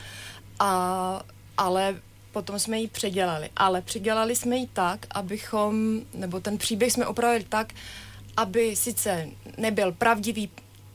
a, 0.58 1.22
ale 1.56 1.96
potom 2.32 2.58
jsme 2.58 2.80
ji 2.80 2.88
předělali. 2.88 3.50
Ale 3.56 3.82
předělali 3.82 4.36
jsme 4.36 4.56
ji 4.56 4.66
tak, 4.66 5.06
abychom, 5.10 6.00
nebo 6.14 6.40
ten 6.40 6.58
příběh 6.58 6.92
jsme 6.92 7.06
opravili 7.06 7.44
tak, 7.44 7.72
aby 8.36 8.76
sice 8.76 9.28
nebyl 9.58 9.92
pravdivý 9.92 10.50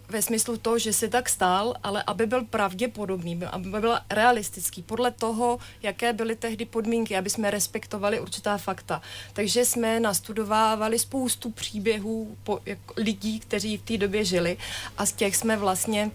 ve 0.09 0.21
smyslu 0.21 0.57
toho, 0.57 0.79
že 0.79 0.93
si 0.93 1.09
tak 1.09 1.29
stál, 1.29 1.75
ale 1.83 2.03
aby 2.07 2.25
byl 2.25 2.45
pravděpodobný, 2.45 3.39
aby 3.51 3.69
byl 3.69 3.99
realistický, 4.09 4.81
podle 4.81 5.11
toho, 5.11 5.59
jaké 5.83 6.13
byly 6.13 6.35
tehdy 6.35 6.65
podmínky, 6.65 7.17
aby 7.17 7.29
jsme 7.29 7.51
respektovali 7.51 8.19
určitá 8.19 8.57
fakta. 8.57 9.01
Takže 9.33 9.65
jsme 9.65 9.99
nastudovávali 9.99 10.99
spoustu 10.99 11.51
příběhů 11.51 12.37
po, 12.43 12.59
jako 12.65 12.93
lidí, 12.97 13.39
kteří 13.39 13.77
v 13.77 13.81
té 13.81 13.97
době 13.97 14.25
žili 14.25 14.57
a 14.97 15.05
z 15.05 15.11
těch 15.11 15.35
jsme 15.35 15.57
vlastně 15.57 16.11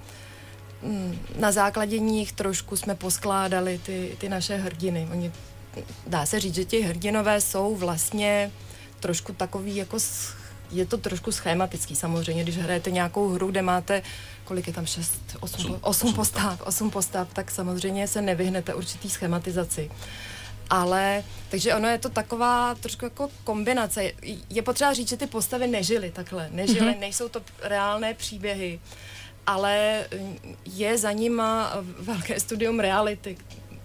mm, 0.83 1.19
na 1.39 1.53
základě 1.53 1.99
nich 1.99 2.33
trošku 2.33 2.77
jsme 2.77 2.95
poskládali 2.95 3.81
ty, 3.87 4.17
ty 4.21 4.29
naše 4.29 4.57
hrdiny. 4.57 5.09
Oni, 5.13 5.33
dá 6.07 6.27
se 6.27 6.41
říct, 6.41 6.55
že 6.55 6.65
ti 6.65 6.81
hrdinové 6.81 7.41
jsou 7.41 7.77
vlastně 7.77 8.53
trošku 9.01 9.33
takový 9.33 9.77
jako 9.77 9.97
je 10.73 10.87
to 10.87 10.99
trošku 10.99 11.33
schematický 11.33 11.97
samozřejmě, 11.97 12.43
když 12.43 12.57
hrajete 12.59 12.91
nějakou 12.91 13.29
hru, 13.29 13.51
kde 13.51 13.63
máte, 13.63 14.03
kolik 14.45 14.67
je 14.67 14.73
tam, 14.73 14.87
6, 14.87 15.13
8, 15.41 15.61
8, 15.61 15.79
8 15.81 16.13
postav, 16.15 16.63
8 16.63 16.91
postav, 16.91 17.29
tak 17.33 17.51
samozřejmě 17.51 18.09
se 18.09 18.23
nevyhnete 18.23 18.75
určitý 18.75 19.11
schematizaci. 19.11 19.91
Ale, 20.71 21.25
takže 21.49 21.75
ono 21.75 21.89
je 21.89 21.99
to 21.99 22.09
taková 22.09 22.75
trošku 22.75 23.05
jako 23.05 23.29
kombinace. 23.45 24.13
Je 24.51 24.63
potřeba 24.63 24.93
říct, 24.93 25.09
že 25.09 25.17
ty 25.17 25.27
postavy 25.27 25.67
nežily 25.67 26.11
takhle, 26.11 26.49
nežily, 26.53 26.91
mm-hmm. 26.91 26.99
nejsou 27.01 27.29
to 27.29 27.43
reálné 27.63 28.15
příběhy, 28.15 28.81
ale 29.47 30.05
je 30.65 30.99
za 30.99 31.13
nima 31.13 31.73
velké 31.99 32.41
studium 32.41 32.81
reality, 32.81 33.37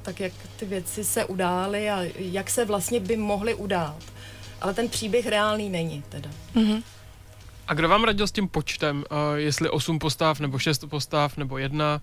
tak 0.02 0.20
jak 0.20 0.34
ty 0.56 0.66
věci 0.66 1.04
se 1.04 1.26
udály 1.26 1.90
a 1.90 2.00
jak 2.16 2.50
se 2.50 2.66
vlastně 2.66 3.00
by 3.00 3.18
mohly 3.18 3.54
udát 3.54 4.04
ale 4.62 4.74
ten 4.74 4.90
příběh 4.90 5.28
reálný 5.28 5.70
není 5.70 6.04
teda. 6.10 6.30
Mm-hmm. 6.56 6.84
A 7.68 7.74
kdo 7.74 7.90
vám 7.90 8.04
radil 8.04 8.28
s 8.28 8.32
tím 8.32 8.48
počtem, 8.48 9.06
uh, 9.12 9.18
jestli 9.36 9.70
8 9.70 10.00
postav, 10.00 10.40
nebo 10.40 10.60
6 10.60 10.86
postav, 10.90 11.38
nebo 11.38 11.58
jedna? 11.58 12.02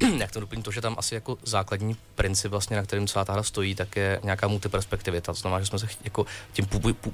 Jak 0.18 0.32
to 0.32 0.40
doplním 0.40 0.62
to, 0.62 0.70
že 0.70 0.80
tam 0.80 0.94
asi 0.98 1.14
jako 1.14 1.38
základní 1.42 1.96
princip, 2.14 2.50
vlastně, 2.50 2.76
na 2.76 2.82
kterým 2.82 3.06
celá 3.06 3.24
ta 3.24 3.32
hra 3.32 3.42
stojí, 3.42 3.74
tak 3.74 3.96
je 3.96 4.20
nějaká 4.22 4.48
multiperspektivita. 4.48 5.32
To 5.32 5.40
znamená, 5.40 5.60
že 5.60 5.66
jsme 5.66 5.78
se 5.78 5.86
jako 6.04 6.26
tím 6.52 6.66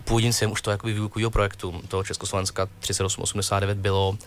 původním 0.04 0.32
už 0.50 0.62
to 0.62 0.70
jakoby 0.70 0.92
výukového 0.92 1.30
projektu 1.30 1.82
toho 1.88 2.04
Československa 2.04 2.68
3889 2.80 3.78
bylo 3.78 4.18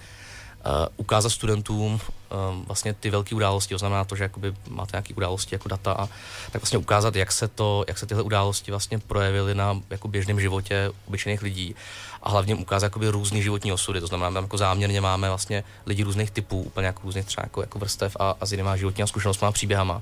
ukázat 0.98 1.29
studentům 1.29 1.93
um, 1.93 2.65
vlastně 2.65 2.93
ty 2.93 3.10
velké 3.10 3.36
události, 3.36 3.74
to 3.74 3.77
znamená 3.77 4.03
to, 4.03 4.15
že 4.15 4.24
jakoby 4.24 4.53
máte 4.69 4.89
nějaké 4.93 5.13
události 5.13 5.55
jako 5.55 5.69
data 5.69 5.91
a 5.91 6.07
tak 6.51 6.62
vlastně 6.62 6.77
ukázat, 6.77 7.15
jak 7.15 7.31
se, 7.31 7.48
to, 7.48 7.86
jak 7.88 7.98
se 7.98 8.05
tyhle 8.05 8.24
události 8.24 8.72
vlastně 8.72 9.00
projevily 9.00 9.55
na 9.55 9.81
jako 9.89 10.07
běžném 10.07 10.39
životě 10.39 10.91
obyčejných 11.07 11.41
lidí 11.41 11.75
a 12.24 12.29
hlavně 12.29 12.55
ukázat 12.55 12.86
jakoby 12.86 13.10
různý 13.10 13.43
životní 13.43 13.74
osudy, 13.74 14.01
to 14.01 14.07
znamená, 14.07 14.41
jako 14.41 14.57
záměrně 14.57 15.01
máme 15.01 15.29
vlastně 15.29 15.63
lidi 15.86 16.03
různých 16.03 16.31
typů, 16.31 16.62
úplně 16.62 16.88
jako 16.88 17.01
různých 17.03 17.25
třeba 17.25 17.43
jako, 17.45 17.62
jako 17.62 17.79
vrstev 17.79 18.17
a, 18.19 18.36
a 18.41 18.45
s 18.45 18.51
jinýma 18.51 18.77
životníma 18.77 19.07
zkušenostmi 19.07 19.48
a 19.48 19.51
příběhama. 19.51 20.01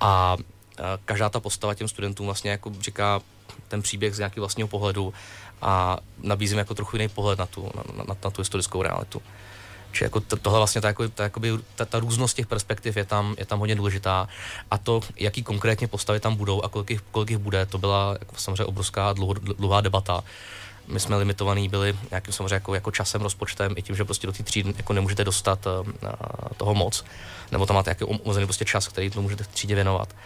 A 0.00 0.36
každá 1.04 1.28
ta 1.28 1.40
postava 1.40 1.74
těm 1.74 1.88
studentům 1.88 2.26
vlastně 2.26 2.50
jako 2.50 2.72
říká 2.80 3.20
ten 3.68 3.82
příběh 3.82 4.14
z 4.14 4.18
nějakého 4.18 4.42
vlastního 4.42 4.68
pohledu 4.68 5.14
a 5.62 5.98
nabízím 6.22 6.58
jako 6.58 6.74
trochu 6.74 6.96
jiný 6.96 7.08
pohled 7.08 7.38
na 7.38 7.46
tu, 7.46 7.70
na, 7.74 8.04
na, 8.04 8.16
na 8.24 8.30
tu 8.30 8.40
historickou 8.40 8.82
realitu. 8.82 9.22
Či 9.94 10.04
jako 10.04 10.20
to, 10.20 10.36
tohle 10.36 10.58
vlastně 10.58 10.80
ta, 10.80 10.88
jako, 10.88 11.08
ta, 11.08 11.22
jakoby, 11.22 11.52
ta, 11.74 11.84
ta 11.84 11.98
různost 11.98 12.36
těch 12.36 12.46
perspektiv 12.46 12.96
je 12.96 13.04
tam, 13.04 13.34
je 13.38 13.46
tam 13.46 13.58
hodně 13.58 13.74
důležitá 13.74 14.28
a 14.70 14.78
to, 14.78 15.00
jaký 15.16 15.42
konkrétně 15.42 15.88
postavy 15.88 16.20
tam 16.20 16.36
budou 16.36 16.62
a 16.62 16.68
kolik 16.68 16.90
jich, 16.90 17.00
kolik 17.10 17.30
jich 17.30 17.38
bude, 17.38 17.66
to 17.66 17.78
byla 17.78 18.16
jako 18.20 18.34
samozřejmě 18.36 18.64
obrovská 18.64 19.12
dlouho, 19.12 19.34
dlouhá 19.34 19.80
debata. 19.80 20.24
My 20.88 21.00
jsme 21.00 21.16
limitovaní 21.16 21.68
byli 21.68 21.96
nějakým 22.10 22.32
samozřejmě 22.32 22.54
jako, 22.54 22.74
jako 22.74 22.90
časem, 22.90 23.22
rozpočtem 23.22 23.74
i 23.76 23.82
tím, 23.82 23.96
že 23.96 24.04
prostě 24.04 24.26
do 24.26 24.32
té 24.32 24.42
třídy 24.42 24.74
jako 24.76 24.92
nemůžete 24.92 25.24
dostat 25.24 25.66
uh, 25.66 25.86
toho 26.56 26.74
moc, 26.74 27.04
nebo 27.52 27.66
tam 27.66 27.76
máte 27.76 27.90
nějaký 27.90 28.04
omezený 28.04 28.46
prostě 28.46 28.64
čas, 28.64 28.88
který 28.88 29.10
to 29.10 29.22
můžete 29.22 29.44
v 29.44 29.48
třídě 29.48 29.74
věnovat. 29.74 30.16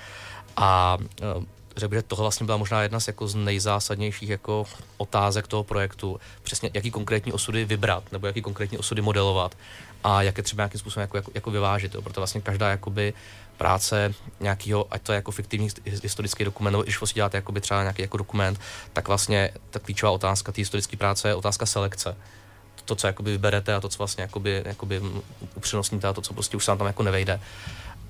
A 0.56 0.98
uh, 1.36 1.44
řekl 1.78 1.94
že 1.94 2.02
tohle 2.02 2.22
vlastně 2.22 2.46
byla 2.46 2.58
možná 2.58 2.82
jedna 2.82 3.00
z, 3.00 3.06
jako 3.06 3.28
z 3.28 3.34
nejzásadnějších 3.34 4.28
jako 4.28 4.66
otázek 4.96 5.46
toho 5.46 5.64
projektu. 5.64 6.20
Přesně 6.42 6.70
jaký 6.74 6.90
konkrétní 6.90 7.32
osudy 7.32 7.64
vybrat, 7.64 8.12
nebo 8.12 8.26
jaký 8.26 8.42
konkrétní 8.42 8.78
osudy 8.78 9.02
modelovat 9.02 9.56
a 10.04 10.22
jak 10.22 10.36
je 10.36 10.42
třeba 10.42 10.62
nějakým 10.62 10.80
způsobem 10.80 11.02
jako, 11.02 11.16
jako, 11.16 11.30
jako 11.34 11.50
vyvážit. 11.50 11.94
Jo. 11.94 12.02
Proto 12.02 12.20
vlastně 12.20 12.40
každá 12.40 12.68
jakoby 12.70 13.14
práce 13.56 14.14
nějakého, 14.40 14.86
ať 14.90 15.02
to 15.02 15.12
je 15.12 15.16
jako 15.16 15.30
fiktivní 15.30 15.68
historický 15.84 16.44
dokument, 16.44 16.72
nebo 16.72 16.82
když 16.82 17.00
vlastně 17.00 17.18
děláte 17.18 17.36
jakoby 17.36 17.60
třeba 17.60 17.82
nějaký 17.82 18.02
jako 18.02 18.16
dokument, 18.16 18.60
tak 18.92 19.08
vlastně 19.08 19.50
ta 19.70 19.78
klíčová 19.78 20.12
otázka 20.12 20.52
té 20.52 20.60
historické 20.60 20.96
práce 20.96 21.28
je 21.28 21.34
otázka 21.34 21.66
selekce 21.66 22.16
to, 22.88 22.94
co 22.94 23.06
jakoby 23.06 23.30
vyberete 23.30 23.74
a 23.74 23.80
to, 23.80 23.88
co 23.88 23.98
vlastně 23.98 24.22
jakoby, 24.22 24.62
jakoby 24.66 25.00
upřednostníte 25.54 26.08
a 26.08 26.12
to, 26.12 26.20
co 26.20 26.34
prostě 26.34 26.56
už 26.56 26.64
se 26.64 26.70
vám 26.70 26.78
tam 26.78 26.86
jako 26.86 27.02
nevejde. 27.02 27.40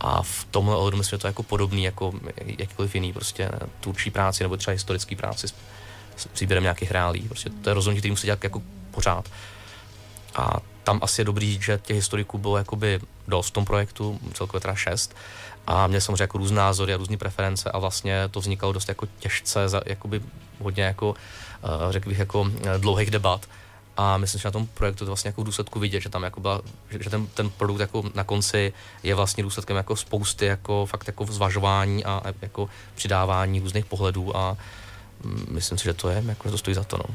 A 0.01 0.23
v 0.23 0.47
tomhle 0.51 0.77
ohledu 0.77 0.97
myslím, 0.97 1.17
že 1.17 1.21
to 1.21 1.27
je 1.27 1.29
jako 1.29 1.43
podobný 1.43 1.85
jako 1.85 2.13
jakýkoliv 2.47 2.95
jiný 2.95 3.13
prostě 3.13 3.51
tvůrčí 3.81 4.11
práci 4.11 4.45
nebo 4.45 4.57
třeba 4.57 4.73
historický 4.73 5.17
práci 5.17 5.49
s, 5.49 5.55
s 6.17 6.27
příběrem 6.27 6.63
nějakých 6.63 6.91
reálí. 6.91 7.21
Prostě 7.29 7.51
to 7.51 7.71
je 7.71 7.75
rozhodnutí, 7.75 8.01
který 8.01 8.13
musí 8.13 8.27
dělat 8.27 8.45
jako 8.45 8.63
pořád. 8.91 9.29
A 10.35 10.57
tam 10.85 10.99
asi 11.03 11.21
je 11.21 11.25
dobrý, 11.25 11.59
že 11.63 11.81
těch 11.83 11.97
historiků 11.97 12.39
bylo 12.39 12.57
jakoby 12.57 13.01
dost 13.29 13.49
v 13.49 13.51
tom 13.51 13.65
projektu, 13.65 14.21
celkově 14.35 14.61
teda 14.61 14.75
šest. 14.75 15.17
A 15.67 15.87
měl 15.87 16.01
samozřejmě 16.01 16.23
jako 16.23 16.39
různé 16.39 16.57
názory 16.57 16.95
a 16.95 16.97
různé 16.97 17.17
preference 17.17 17.71
a 17.71 17.79
vlastně 17.79 18.29
to 18.31 18.41
vznikalo 18.41 18.73
dost 18.73 18.89
jako 18.89 19.07
těžce, 19.19 19.69
za, 19.69 19.81
jakoby 19.87 20.23
hodně 20.61 20.83
jako, 20.83 21.09
uh, 21.09 21.93
řekl 21.93 22.09
bych, 22.09 22.19
jako 22.19 22.51
eh, 22.65 22.79
dlouhých 22.79 23.11
debat 23.11 23.47
a 23.99 24.17
myslím, 24.19 24.41
že 24.41 24.49
na 24.49 24.53
tom 24.53 24.67
projektu 24.67 25.05
to 25.05 25.11
vlastně 25.11 25.29
jako 25.29 25.43
v 25.43 25.45
důsledku 25.45 25.81
vidět, 25.81 26.01
že 26.01 26.09
tam 26.09 26.23
jako 26.23 26.41
byla, 26.41 26.61
že, 26.91 26.99
že 27.03 27.11
ten, 27.11 27.27
ten 27.27 27.51
produkt 27.51 27.81
jako 27.81 28.05
na 28.15 28.25
konci 28.25 28.73
je 29.03 29.15
vlastně 29.15 29.43
důsledkem 29.43 29.77
jako 29.77 29.97
spousty 29.97 30.47
jako 30.47 30.87
fakt 30.87 31.07
jako 31.07 31.27
zvažování 31.27 32.05
a 32.05 32.23
jako 32.43 32.69
přidávání 32.95 33.61
různých 33.61 33.85
pohledů 33.85 34.37
a 34.37 34.57
mm, 35.25 35.47
myslím 35.51 35.79
si, 35.79 35.85
že 35.85 35.95
to 35.95 36.09
je, 36.09 36.25
jako 36.27 36.51
to 36.51 36.59
stojí 36.59 36.75
za 36.75 36.85
to, 36.85 36.97
no. 36.97 37.15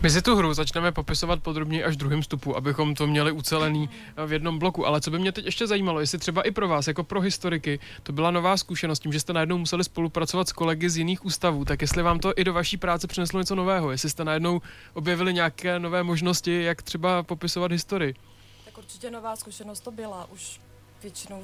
My 0.00 0.10
si 0.10 0.22
tu 0.22 0.36
hru 0.36 0.54
začneme 0.54 0.92
popisovat 0.92 1.42
podrobněji 1.42 1.84
až 1.84 1.94
v 1.94 1.98
druhém 1.98 2.22
stupu, 2.22 2.56
abychom 2.56 2.94
to 2.94 3.06
měli 3.06 3.32
ucelený 3.32 3.90
eh, 4.16 4.26
v 4.26 4.32
jednom 4.32 4.58
bloku. 4.58 4.86
Ale 4.86 5.00
co 5.00 5.10
by 5.10 5.18
mě 5.18 5.32
teď 5.32 5.44
ještě 5.44 5.66
zajímalo, 5.66 6.00
jestli 6.00 6.18
třeba 6.18 6.42
i 6.42 6.50
pro 6.50 6.68
vás, 6.68 6.86
jako 6.86 7.04
pro 7.04 7.20
historiky, 7.20 7.78
to 8.02 8.12
byla 8.12 8.30
nová 8.30 8.56
zkušenost 8.56 9.00
tím, 9.00 9.12
že 9.12 9.20
jste 9.20 9.32
najednou 9.32 9.58
museli 9.58 9.84
spolupracovat 9.84 10.48
s 10.48 10.52
kolegy 10.52 10.90
z 10.90 10.96
jiných 10.96 11.24
ústavů, 11.24 11.64
tak 11.64 11.82
jestli 11.82 12.02
vám 12.02 12.18
to 12.18 12.32
i 12.36 12.44
do 12.44 12.52
vaší 12.52 12.76
práce 12.76 13.06
přineslo 13.06 13.40
něco 13.40 13.54
nového, 13.54 13.90
jestli 13.90 14.10
jste 14.10 14.24
najednou 14.24 14.60
objevili 14.94 15.34
nějaké 15.34 15.78
nové 15.78 16.02
možnosti, 16.02 16.62
jak 16.62 16.82
třeba 16.82 17.22
popisovat 17.22 17.72
historii. 17.72 18.14
Tak 18.64 18.78
určitě 18.78 19.10
nová 19.10 19.36
zkušenost 19.36 19.80
to 19.80 19.90
byla. 19.90 20.30
Už 20.30 20.60
většinou 21.02 21.42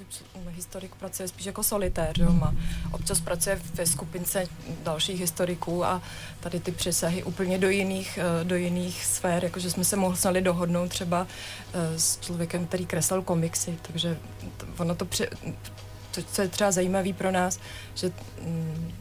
historik 0.48 0.94
pracuje 0.94 1.28
spíš 1.28 1.46
jako 1.46 1.62
solitér, 1.62 2.20
jo, 2.20 2.32
má. 2.32 2.54
občas 2.92 3.20
pracuje 3.20 3.60
ve 3.74 3.86
skupince 3.86 4.46
dalších 4.82 5.20
historiků 5.20 5.84
a 5.84 6.02
tady 6.40 6.60
ty 6.60 6.72
přesahy 6.72 7.22
úplně 7.22 7.58
do 7.58 7.68
jiných, 7.68 8.18
eh, 8.18 8.44
do 8.44 8.56
jiných 8.56 9.04
sfér, 9.04 9.44
jakože 9.44 9.70
jsme 9.70 9.84
se 9.84 9.96
mohli 9.96 10.42
dohodnout 10.42 10.88
třeba 10.88 11.26
eh, 11.74 11.98
s 11.98 12.20
člověkem, 12.20 12.66
který 12.66 12.86
kreslil 12.86 13.22
komiksy, 13.22 13.78
takže 13.82 14.18
ono 14.78 14.94
to, 14.94 15.04
pře, 15.04 15.28
to 16.14 16.22
co 16.22 16.42
je 16.42 16.48
třeba 16.48 16.70
zajímavý 16.70 17.12
pro 17.12 17.30
nás, 17.30 17.60
že 17.94 18.12
mm, 18.42 18.92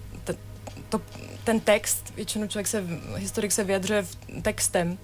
to, 0.89 1.01
ten 1.43 1.59
text, 1.59 2.13
většinou 2.15 2.47
člověk 2.47 2.67
se, 2.67 2.83
historik 3.15 3.51
se 3.51 3.63
vyjadřuje 3.63 4.05
textem, 4.41 4.97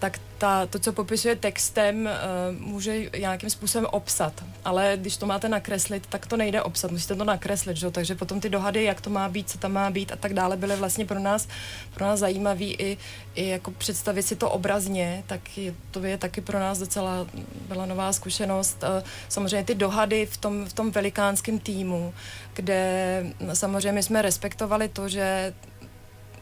tak 0.00 0.18
ta, 0.38 0.66
to, 0.66 0.78
co 0.78 0.92
popisuje 0.92 1.36
textem, 1.36 2.08
uh, 2.08 2.60
může 2.60 3.10
nějakým 3.18 3.50
způsobem 3.50 3.86
obsat. 3.90 4.32
Ale 4.64 4.92
když 4.96 5.16
to 5.16 5.26
máte 5.26 5.48
nakreslit, 5.48 6.06
tak 6.06 6.26
to 6.26 6.36
nejde 6.36 6.62
obsat, 6.62 6.90
musíte 6.90 7.14
to 7.14 7.24
nakreslit, 7.24 7.76
že? 7.76 7.90
takže 7.90 8.14
potom 8.14 8.40
ty 8.40 8.48
dohady, 8.48 8.84
jak 8.84 9.00
to 9.00 9.10
má 9.10 9.28
být, 9.28 9.50
co 9.50 9.58
tam 9.58 9.72
má 9.72 9.90
být 9.90 10.12
a 10.12 10.16
tak 10.16 10.34
dále, 10.34 10.56
byly 10.56 10.76
vlastně 10.76 11.04
pro 11.04 11.20
nás, 11.20 11.48
pro 11.94 12.04
nás 12.04 12.20
zajímavý 12.20 12.74
i, 12.74 12.98
i 13.34 13.48
jako 13.48 13.70
představit 13.70 14.22
si 14.22 14.36
to 14.36 14.50
obrazně, 14.50 15.24
tak 15.26 15.58
je, 15.58 15.74
to 15.90 16.04
je 16.04 16.18
taky 16.18 16.40
pro 16.40 16.58
nás 16.58 16.78
docela 16.78 17.26
byla 17.68 17.86
nová 17.86 18.12
zkušenost. 18.12 18.82
Uh, 18.82 19.08
samozřejmě 19.28 19.64
ty 19.64 19.74
dohady 19.74 20.26
v 20.26 20.36
tom, 20.36 20.66
v 20.66 20.72
tom 20.72 20.90
velikánském 20.90 21.58
týmu, 21.58 22.14
kde 22.54 23.24
samozřejmě 23.52 24.02
jsme 24.02 24.22
respektovali 24.22 24.88
to, 24.88 25.08
že 25.08 25.52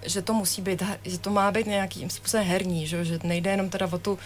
že 0.03 0.23
to 0.23 0.35
musí 0.35 0.63
být, 0.63 0.83
že 1.05 1.19
to 1.19 1.31
má 1.31 1.51
být 1.51 1.67
nějakým 1.67 2.11
způsobem 2.11 2.47
herní, 2.47 2.87
že, 2.87 3.05
že 3.05 3.19
nejde 3.23 3.51
jenom 3.51 3.69
teda 3.71 3.89
o 3.93 3.99
tu 3.99 4.13
uh, 4.13 4.19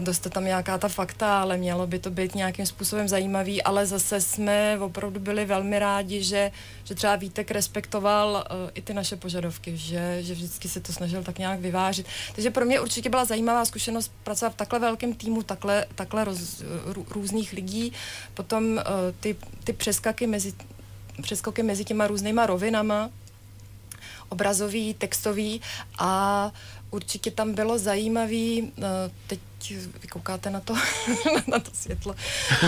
dostat 0.00 0.32
tam 0.32 0.44
nějaká 0.44 0.78
ta 0.78 0.88
fakta, 0.88 1.40
ale 1.40 1.56
mělo 1.56 1.86
by 1.86 1.98
to 1.98 2.10
být 2.10 2.34
nějakým 2.34 2.66
způsobem 2.66 3.08
zajímavý, 3.08 3.62
ale 3.62 3.86
zase 3.86 4.20
jsme 4.20 4.78
opravdu 4.80 5.20
byli 5.20 5.44
velmi 5.44 5.78
rádi, 5.78 6.22
že, 6.22 6.50
že 6.84 6.94
třeba 6.94 7.16
Vítek 7.16 7.50
respektoval 7.50 8.44
uh, 8.50 8.70
i 8.74 8.82
ty 8.82 8.94
naše 8.94 9.16
požadovky, 9.16 9.76
že, 9.76 10.18
že 10.20 10.34
vždycky 10.34 10.68
se 10.68 10.80
to 10.80 10.92
snažil 10.92 11.22
tak 11.22 11.38
nějak 11.38 11.60
vyvážit. 11.60 12.06
Takže 12.34 12.50
pro 12.50 12.64
mě 12.64 12.80
určitě 12.80 13.10
byla 13.10 13.24
zajímavá 13.24 13.64
zkušenost 13.64 14.12
pracovat 14.24 14.52
v 14.52 14.56
takhle 14.56 14.78
velkém 14.78 15.14
týmu, 15.14 15.42
takhle, 15.42 15.86
takhle 15.94 16.24
roz, 16.24 16.62
rů, 16.84 17.06
různých 17.10 17.52
lidí, 17.52 17.92
potom 18.34 18.64
uh, 18.64 18.80
ty, 19.20 19.36
ty 19.64 19.72
přeskaky 19.72 20.26
mezi 20.26 20.54
přeskoky 21.22 21.62
mezi 21.62 21.84
těma 21.84 22.06
různýma 22.06 22.46
rovinama, 22.46 23.10
obrazový, 24.28 24.94
textový 24.94 25.60
a 25.98 26.52
určitě 26.90 27.30
tam 27.30 27.54
bylo 27.54 27.78
zajímavý, 27.78 28.72
eh, 28.78 28.82
teď 29.26 29.40
teď 29.68 30.02
vy 30.02 30.08
koukáte 30.08 30.50
na 30.50 30.60
to, 30.60 30.74
na 31.46 31.58
to 31.58 31.70
světlo. 31.72 32.14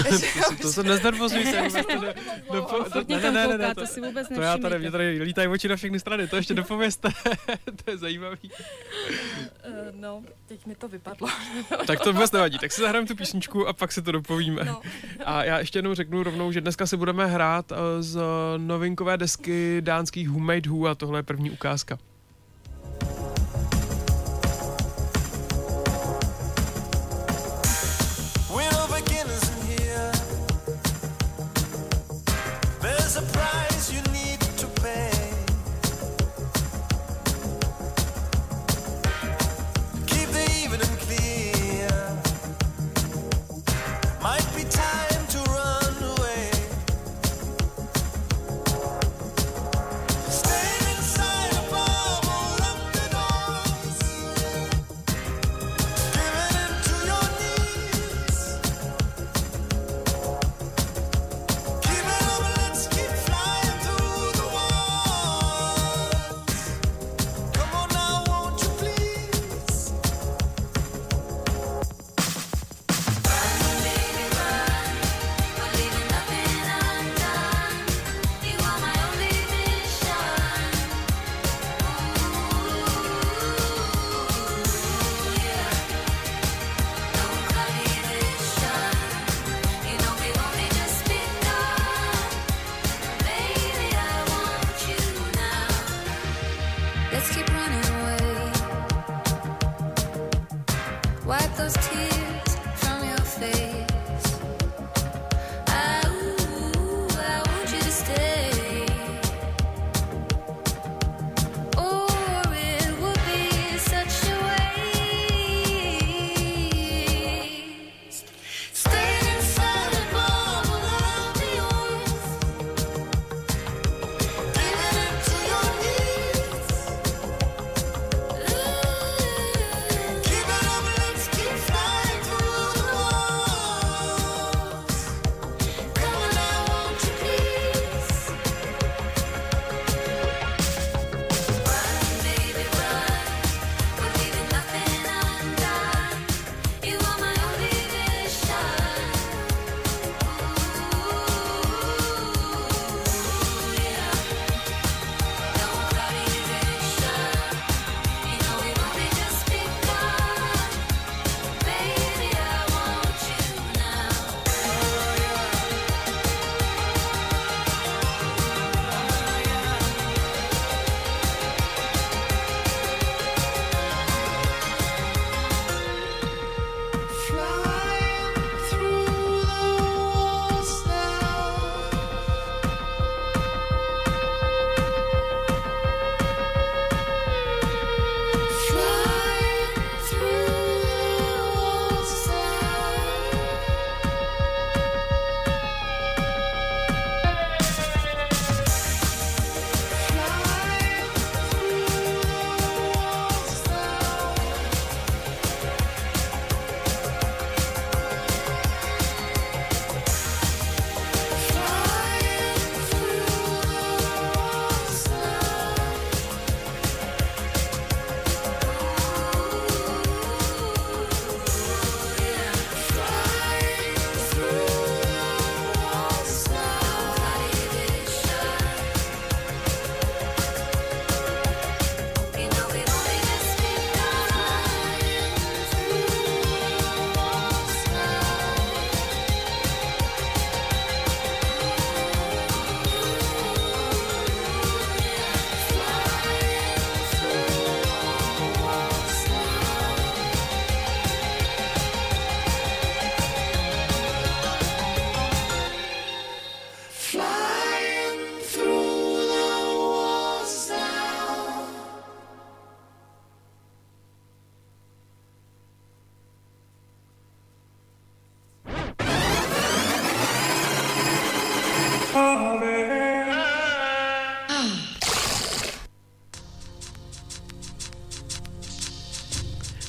to, 0.62 0.72
se 0.72 0.82
neznervozuj 0.82 1.44
se 1.44 1.62
vůbec. 1.68 2.92
To, 2.92 3.04
ne, 3.08 3.20
ne, 3.20 3.30
ne, 3.30 3.48
ne, 3.48 3.58
ne, 3.58 3.74
to, 3.74 3.86
si 3.86 4.00
vůbec 4.00 4.28
to 4.28 4.42
já 4.42 4.58
tady, 4.58 4.78
mě 4.78 4.90
tady 4.90 5.22
lítají 5.22 5.48
oči 5.48 5.68
na 5.68 5.76
všechny 5.76 6.00
strany, 6.00 6.28
to 6.28 6.36
ještě 6.36 6.54
dopověste, 6.54 7.08
to 7.84 7.90
je 7.90 7.98
zajímavý. 7.98 8.38
Uh, 8.42 9.74
no, 9.92 10.22
teď 10.46 10.66
mi 10.66 10.74
to 10.74 10.88
vypadlo. 10.88 11.28
tak 11.86 12.00
to 12.00 12.12
vůbec 12.12 12.32
nevadí, 12.32 12.58
tak 12.58 12.72
si 12.72 12.80
zahrajeme 12.80 13.08
tu 13.08 13.16
písničku 13.16 13.68
a 13.68 13.72
pak 13.72 13.92
si 13.92 14.02
to 14.02 14.12
dopovíme. 14.12 14.64
No. 14.64 14.80
A 15.24 15.44
já 15.44 15.58
ještě 15.58 15.78
jednou 15.78 15.94
řeknu 15.94 16.22
rovnou, 16.22 16.52
že 16.52 16.60
dneska 16.60 16.86
si 16.86 16.96
budeme 16.96 17.26
hrát 17.26 17.72
eh, 17.72 18.02
z 18.02 18.20
novinkové 18.56 19.16
desky 19.16 19.76
dánských 19.80 20.28
Who 20.28 20.38
Made 20.38 20.70
Who 20.70 20.86
a 20.86 20.94
tohle 20.94 21.18
je 21.18 21.22
první 21.22 21.50
ukázka. 21.50 21.98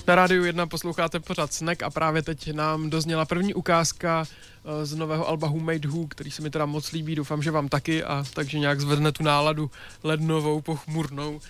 Na 0.10 0.16
rádiu 0.16 0.44
1 0.44 0.68
posloucháte 0.68 1.20
pořád 1.20 1.54
Snack 1.54 1.84
a 1.84 1.90
právě 1.90 2.22
teď 2.22 2.54
nám 2.54 2.90
dozněla 2.90 3.26
první 3.26 3.54
ukázka 3.54 4.26
eh, 4.26 4.86
z 4.86 4.96
nového 4.96 5.28
alba 5.28 5.48
Who 5.48 5.60
Made 5.60 5.88
Who, 5.88 6.08
který 6.08 6.32
se 6.32 6.42
mi 6.42 6.50
teda 6.50 6.66
moc 6.66 6.92
líbí, 6.92 7.16
doufám, 7.16 7.44
že 7.44 7.52
vám 7.52 7.70
taky, 7.70 8.04
a 8.04 8.26
takže 8.34 8.60
nějak 8.60 8.82
zvedne 8.82 9.12
tu 9.12 9.24
náladu 9.24 9.72
lednovou, 10.04 10.62
pochmurnou. 10.62 11.42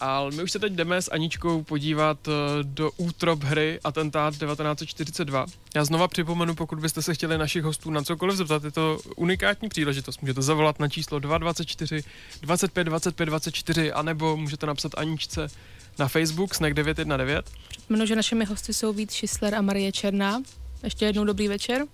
ale 0.00 0.30
my 0.30 0.42
už 0.42 0.52
se 0.52 0.58
teď 0.58 0.72
jdeme 0.72 1.02
s 1.02 1.12
Aničkou 1.12 1.62
podívat 1.62 2.28
eh, 2.28 2.32
do 2.62 2.90
útrop 2.96 3.42
hry 3.42 3.80
Atentát 3.84 4.34
1942. 4.34 5.46
Já 5.74 5.84
znova 5.84 6.08
připomenu, 6.08 6.54
pokud 6.54 6.78
byste 6.78 7.02
se 7.02 7.14
chtěli 7.14 7.38
našich 7.38 7.62
hostů 7.62 7.90
na 7.90 8.02
cokoliv 8.02 8.36
zeptat, 8.36 8.64
je 8.64 8.70
to 8.70 8.98
unikátní 9.16 9.68
příležitost. 9.68 10.22
Můžete 10.22 10.42
zavolat 10.42 10.78
na 10.78 10.88
číslo 10.88 11.18
224 11.18 12.02
25 12.42 12.84
25 12.84 13.26
24, 13.26 13.92
anebo 13.92 14.36
můžete 14.36 14.66
napsat 14.66 14.92
Aničce 14.96 15.48
na 15.98 16.08
Facebook 16.08 16.54
Snack 16.54 16.74
919. 16.74 17.52
Připomenu, 17.68 18.06
že 18.06 18.16
našimi 18.16 18.44
hosty 18.44 18.74
jsou 18.74 18.92
Vít 18.92 19.10
Šisler 19.10 19.54
a 19.54 19.62
Marie 19.62 19.92
Černá. 19.92 20.42
Ještě 20.84 21.04
jednou 21.04 21.24
dobrý 21.24 21.48
večer. 21.48 21.84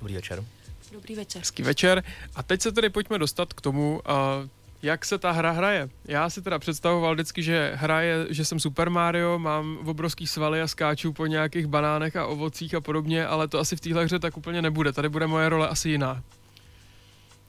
Dobrý 0.00 0.14
večer. 0.14 0.44
Dobrý 0.92 1.14
večer. 1.14 1.40
Hezký 1.40 1.62
večer. 1.62 2.04
A 2.34 2.42
teď 2.42 2.62
se 2.62 2.72
tedy 2.72 2.90
pojďme 2.90 3.18
dostat 3.18 3.52
k 3.52 3.60
tomu, 3.60 4.00
uh, 4.08 4.48
jak 4.82 5.04
se 5.04 5.18
ta 5.18 5.30
hra 5.30 5.50
hraje. 5.50 5.88
Já 6.04 6.30
si 6.30 6.42
teda 6.42 6.58
představoval 6.58 7.14
vždycky, 7.14 7.42
že 7.42 7.72
hraje, 7.74 8.26
že 8.30 8.44
jsem 8.44 8.60
Super 8.60 8.90
Mario, 8.90 9.38
mám 9.38 9.78
obrovský 9.84 10.26
svaly 10.26 10.62
a 10.62 10.66
skáču 10.66 11.12
po 11.12 11.26
nějakých 11.26 11.66
banánech 11.66 12.16
a 12.16 12.26
ovocích 12.26 12.74
a 12.74 12.80
podobně, 12.80 13.26
ale 13.26 13.48
to 13.48 13.58
asi 13.58 13.76
v 13.76 13.80
téhle 13.80 14.04
hře 14.04 14.18
tak 14.18 14.36
úplně 14.36 14.62
nebude. 14.62 14.92
Tady 14.92 15.08
bude 15.08 15.26
moje 15.26 15.48
role 15.48 15.68
asi 15.68 15.88
jiná. 15.88 16.22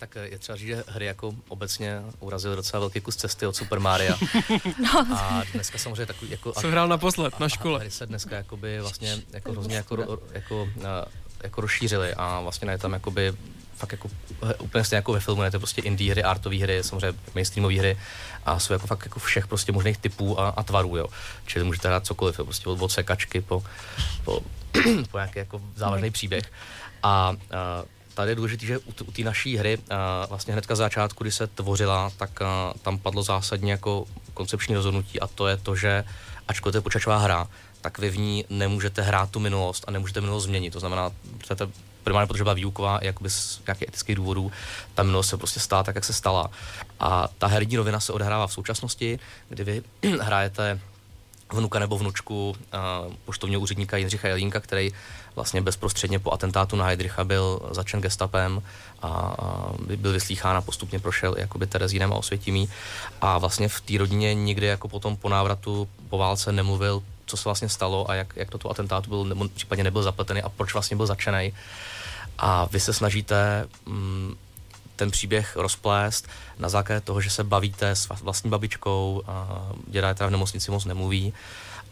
Tak 0.07 0.31
je 0.31 0.39
třeba 0.39 0.55
říct, 0.55 0.67
že 0.67 0.83
hry 0.87 1.05
jako 1.05 1.35
obecně 1.47 2.01
urazily 2.19 2.55
docela 2.55 2.79
velký 2.79 3.01
kus 3.01 3.15
cesty 3.15 3.47
od 3.47 3.55
Super 3.55 3.79
Mario. 3.79 4.15
no. 4.83 5.17
A 5.17 5.43
dneska 5.53 5.77
samozřejmě 5.77 6.05
takový 6.05 6.31
jako... 6.31 6.53
Co 6.53 6.67
hrál 6.67 6.87
naposled 6.87 7.39
na 7.39 7.49
škole. 7.49 7.85
A 7.85 7.89
se 7.89 8.05
dneska 8.05 8.35
jakoby 8.35 8.79
vlastně 8.79 9.21
jako 9.33 9.51
hrozně 9.51 9.75
jako, 9.75 9.99
jako, 9.99 10.19
jako, 10.31 10.69
jako 11.43 11.61
rozšířili 11.61 12.13
a 12.13 12.39
vlastně 12.39 12.71
je 12.71 12.77
tam 12.77 12.93
jakoby 12.93 13.33
fakt 13.75 13.91
jako 13.91 14.09
úplně 14.59 14.83
stejně 14.83 14.97
jako 14.97 15.13
ve 15.13 15.19
filmu, 15.19 15.41
ne? 15.41 15.51
to 15.51 15.55
je 15.55 15.59
prostě 15.59 15.81
indie 15.81 16.11
hry, 16.11 16.23
artové 16.23 16.57
hry, 16.57 16.83
samozřejmě 16.83 17.19
mainstreamové 17.35 17.75
hry 17.75 17.97
a 18.45 18.59
jsou 18.59 18.73
jako 18.73 18.87
fakt 18.87 19.05
jako 19.05 19.19
všech 19.19 19.47
prostě 19.47 19.71
možných 19.71 19.97
typů 19.97 20.39
a, 20.39 20.49
a 20.49 20.63
tvarů, 20.63 20.97
jo. 20.97 21.07
Čili 21.45 21.65
můžete 21.65 21.87
hrát 21.87 22.05
cokoliv, 22.05 22.39
jo, 22.39 22.45
prostě 22.45 22.69
od, 22.69 22.81
od 22.81 22.91
sekačky 22.91 23.41
po, 23.41 23.63
po, 24.23 24.39
po 25.11 25.17
nějaký 25.17 25.39
jako 25.39 25.61
závažný 25.75 26.11
příběh. 26.11 26.51
A, 27.03 27.09
a 27.51 27.83
tady 28.15 28.31
je 28.31 28.35
důležité, 28.35 28.65
že 28.65 28.77
u, 28.77 29.11
té 29.11 29.21
naší 29.21 29.57
hry 29.57 29.77
a 29.89 30.25
vlastně 30.29 30.53
hnedka 30.53 30.75
začátku, 30.75 31.23
kdy 31.23 31.31
se 31.31 31.47
tvořila, 31.47 32.11
tak 32.17 32.41
a, 32.41 32.73
tam 32.81 32.97
padlo 32.97 33.23
zásadně 33.23 33.71
jako 33.71 34.05
koncepční 34.33 34.75
rozhodnutí 34.75 35.19
a 35.19 35.27
to 35.27 35.47
je 35.47 35.57
to, 35.57 35.75
že 35.75 36.03
ačkoliv 36.47 36.71
to 36.71 36.77
je 36.77 36.81
počítačová 36.81 37.17
hra, 37.17 37.47
tak 37.81 37.99
vy 37.99 38.09
v 38.09 38.17
ní 38.17 38.45
nemůžete 38.49 39.01
hrát 39.01 39.29
tu 39.29 39.39
minulost 39.39 39.83
a 39.87 39.91
nemůžete 39.91 40.21
minulost 40.21 40.43
změnit. 40.43 40.71
To 40.71 40.79
znamená, 40.79 41.11
že 41.47 41.55
primárně 42.03 42.27
protože 42.27 42.43
byla 42.43 42.53
výuková, 42.53 42.99
jakoby 43.01 43.29
z 43.29 43.61
nějakých 43.67 43.87
etických 43.87 44.15
důvodů, 44.15 44.51
ta 44.93 45.03
minulost 45.03 45.29
se 45.29 45.37
prostě 45.37 45.59
stala 45.59 45.83
tak, 45.83 45.95
jak 45.95 46.05
se 46.05 46.13
stala. 46.13 46.49
A 46.99 47.27
ta 47.37 47.47
herní 47.47 47.77
rovina 47.77 47.99
se 47.99 48.13
odehrává 48.13 48.47
v 48.47 48.53
současnosti, 48.53 49.19
kdy 49.49 49.63
vy 49.63 49.83
hrajete 50.21 50.79
vnuka 51.53 51.79
nebo 51.79 51.97
vnučku 51.97 52.49
uh, 52.49 53.13
poštovního 53.25 53.61
úředníka 53.61 53.97
Jindřicha 53.97 54.27
Jelínka, 54.27 54.59
který 54.59 54.91
vlastně 55.35 55.61
bezprostředně 55.61 56.19
po 56.19 56.31
atentátu 56.31 56.75
na 56.75 56.85
Heidricha 56.85 57.23
byl 57.23 57.61
začen 57.71 58.01
gestapem 58.01 58.61
a, 59.01 59.07
a 59.07 59.73
byl 59.95 60.11
vyslýchán 60.11 60.57
a 60.57 60.61
postupně 60.61 60.99
prošel 60.99 61.35
jakoby 61.37 61.67
Terezínem 61.67 62.13
a 62.13 62.15
Osvětimí 62.15 62.69
a 63.21 63.37
vlastně 63.37 63.67
v 63.67 63.81
té 63.81 63.97
rodině 63.97 64.33
nikdy 64.33 64.65
jako 64.65 64.87
potom 64.87 65.17
po 65.17 65.29
návratu 65.29 65.87
po 66.09 66.17
válce 66.17 66.51
nemluvil 66.51 67.03
co 67.25 67.37
se 67.37 67.43
vlastně 67.43 67.69
stalo 67.69 68.09
a 68.09 68.15
jak, 68.15 68.33
jak 68.35 68.51
to 68.51 68.57
tu 68.57 68.69
atentátu 68.69 69.09
byl, 69.09 69.25
nebo 69.25 69.47
případně 69.49 69.83
nebyl 69.83 70.03
zapletený 70.03 70.41
a 70.41 70.49
proč 70.49 70.73
vlastně 70.73 70.97
byl 70.97 71.05
začený. 71.05 71.53
A 72.37 72.65
vy 72.65 72.79
se 72.79 72.93
snažíte 72.93 73.67
mm, 73.85 74.35
ten 74.95 75.11
příběh 75.11 75.55
rozplést 75.55 76.27
na 76.59 76.69
základě 76.69 77.01
toho, 77.01 77.21
že 77.21 77.29
se 77.29 77.43
bavíte 77.43 77.89
s 77.89 78.09
vlastní 78.21 78.49
babičkou, 78.49 79.23
děda 79.87 80.07
je 80.07 80.15
teda 80.15 80.27
v 80.27 80.31
nemocnici 80.31 80.71
moc 80.71 80.85
nemluví, 80.85 81.33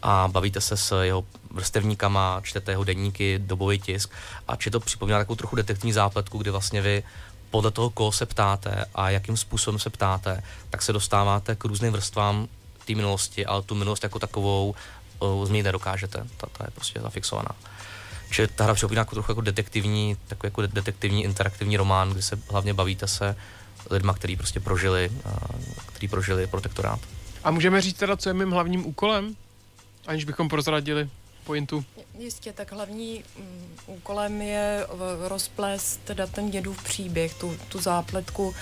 a 0.02 0.28
bavíte 0.28 0.60
se 0.60 0.76
s 0.76 1.02
jeho 1.02 1.24
vrstevníkama, 1.50 2.40
čtete 2.42 2.72
jeho 2.72 2.84
denníky, 2.84 3.38
dobový 3.38 3.80
tisk 3.80 4.10
a 4.48 4.56
či 4.56 4.70
to 4.70 4.80
připomíná 4.80 5.18
takovou 5.18 5.36
trochu 5.36 5.56
detektivní 5.56 5.92
zápletku, 5.92 6.38
kdy 6.38 6.50
vlastně 6.50 6.82
vy 6.82 7.02
podle 7.50 7.70
toho, 7.70 7.90
koho 7.90 8.12
se 8.12 8.26
ptáte 8.26 8.84
a 8.94 9.10
jakým 9.10 9.36
způsobem 9.36 9.78
se 9.78 9.90
ptáte, 9.90 10.42
tak 10.70 10.82
se 10.82 10.92
dostáváte 10.92 11.54
k 11.54 11.64
různým 11.64 11.92
vrstvám 11.92 12.48
té 12.84 12.94
minulosti, 12.94 13.46
ale 13.46 13.62
tu 13.62 13.74
minulost 13.74 14.02
jako 14.02 14.18
takovou 14.18 14.74
změnit 15.44 15.62
nedokážete. 15.62 16.26
Ta, 16.36 16.46
ta 16.58 16.64
je 16.64 16.70
prostě 16.70 17.00
zafixovaná. 17.00 17.50
Čili 18.30 18.48
ta 18.48 18.64
hra 18.64 18.74
připomíná 18.74 19.00
jako 19.00 19.14
trochu 19.14 19.30
jako 19.30 19.40
detektivní, 19.40 20.16
takový 20.28 20.46
jako 20.46 20.66
detektivní 20.66 21.24
interaktivní 21.24 21.76
román, 21.76 22.10
kdy 22.10 22.22
se 22.22 22.38
hlavně 22.50 22.74
bavíte 22.74 23.08
se 23.08 23.36
lidma, 23.90 24.14
kteří 24.14 24.36
prostě 24.36 24.60
prožili, 24.60 25.12
který 25.86 26.08
prožili 26.08 26.46
protektorát. 26.46 27.00
A 27.44 27.50
můžeme 27.50 27.80
říct 27.80 27.98
teda, 27.98 28.16
co 28.16 28.28
je 28.28 28.34
mým 28.34 28.50
hlavním 28.50 28.86
úkolem? 28.86 29.36
Aniž 30.06 30.24
bychom 30.24 30.48
prozradili 30.48 31.08
pointu. 31.44 31.84
Jistě, 32.18 32.52
tak 32.52 32.72
hlavní 32.72 33.24
um, 33.36 33.44
úkolem 33.86 34.42
je 34.42 34.86
rozplést 35.28 36.00
teda 36.04 36.26
ten 36.26 36.50
dědův 36.50 36.82
příběh, 36.82 37.34
tu, 37.34 37.56
tu 37.68 37.80
zápletku 37.80 38.54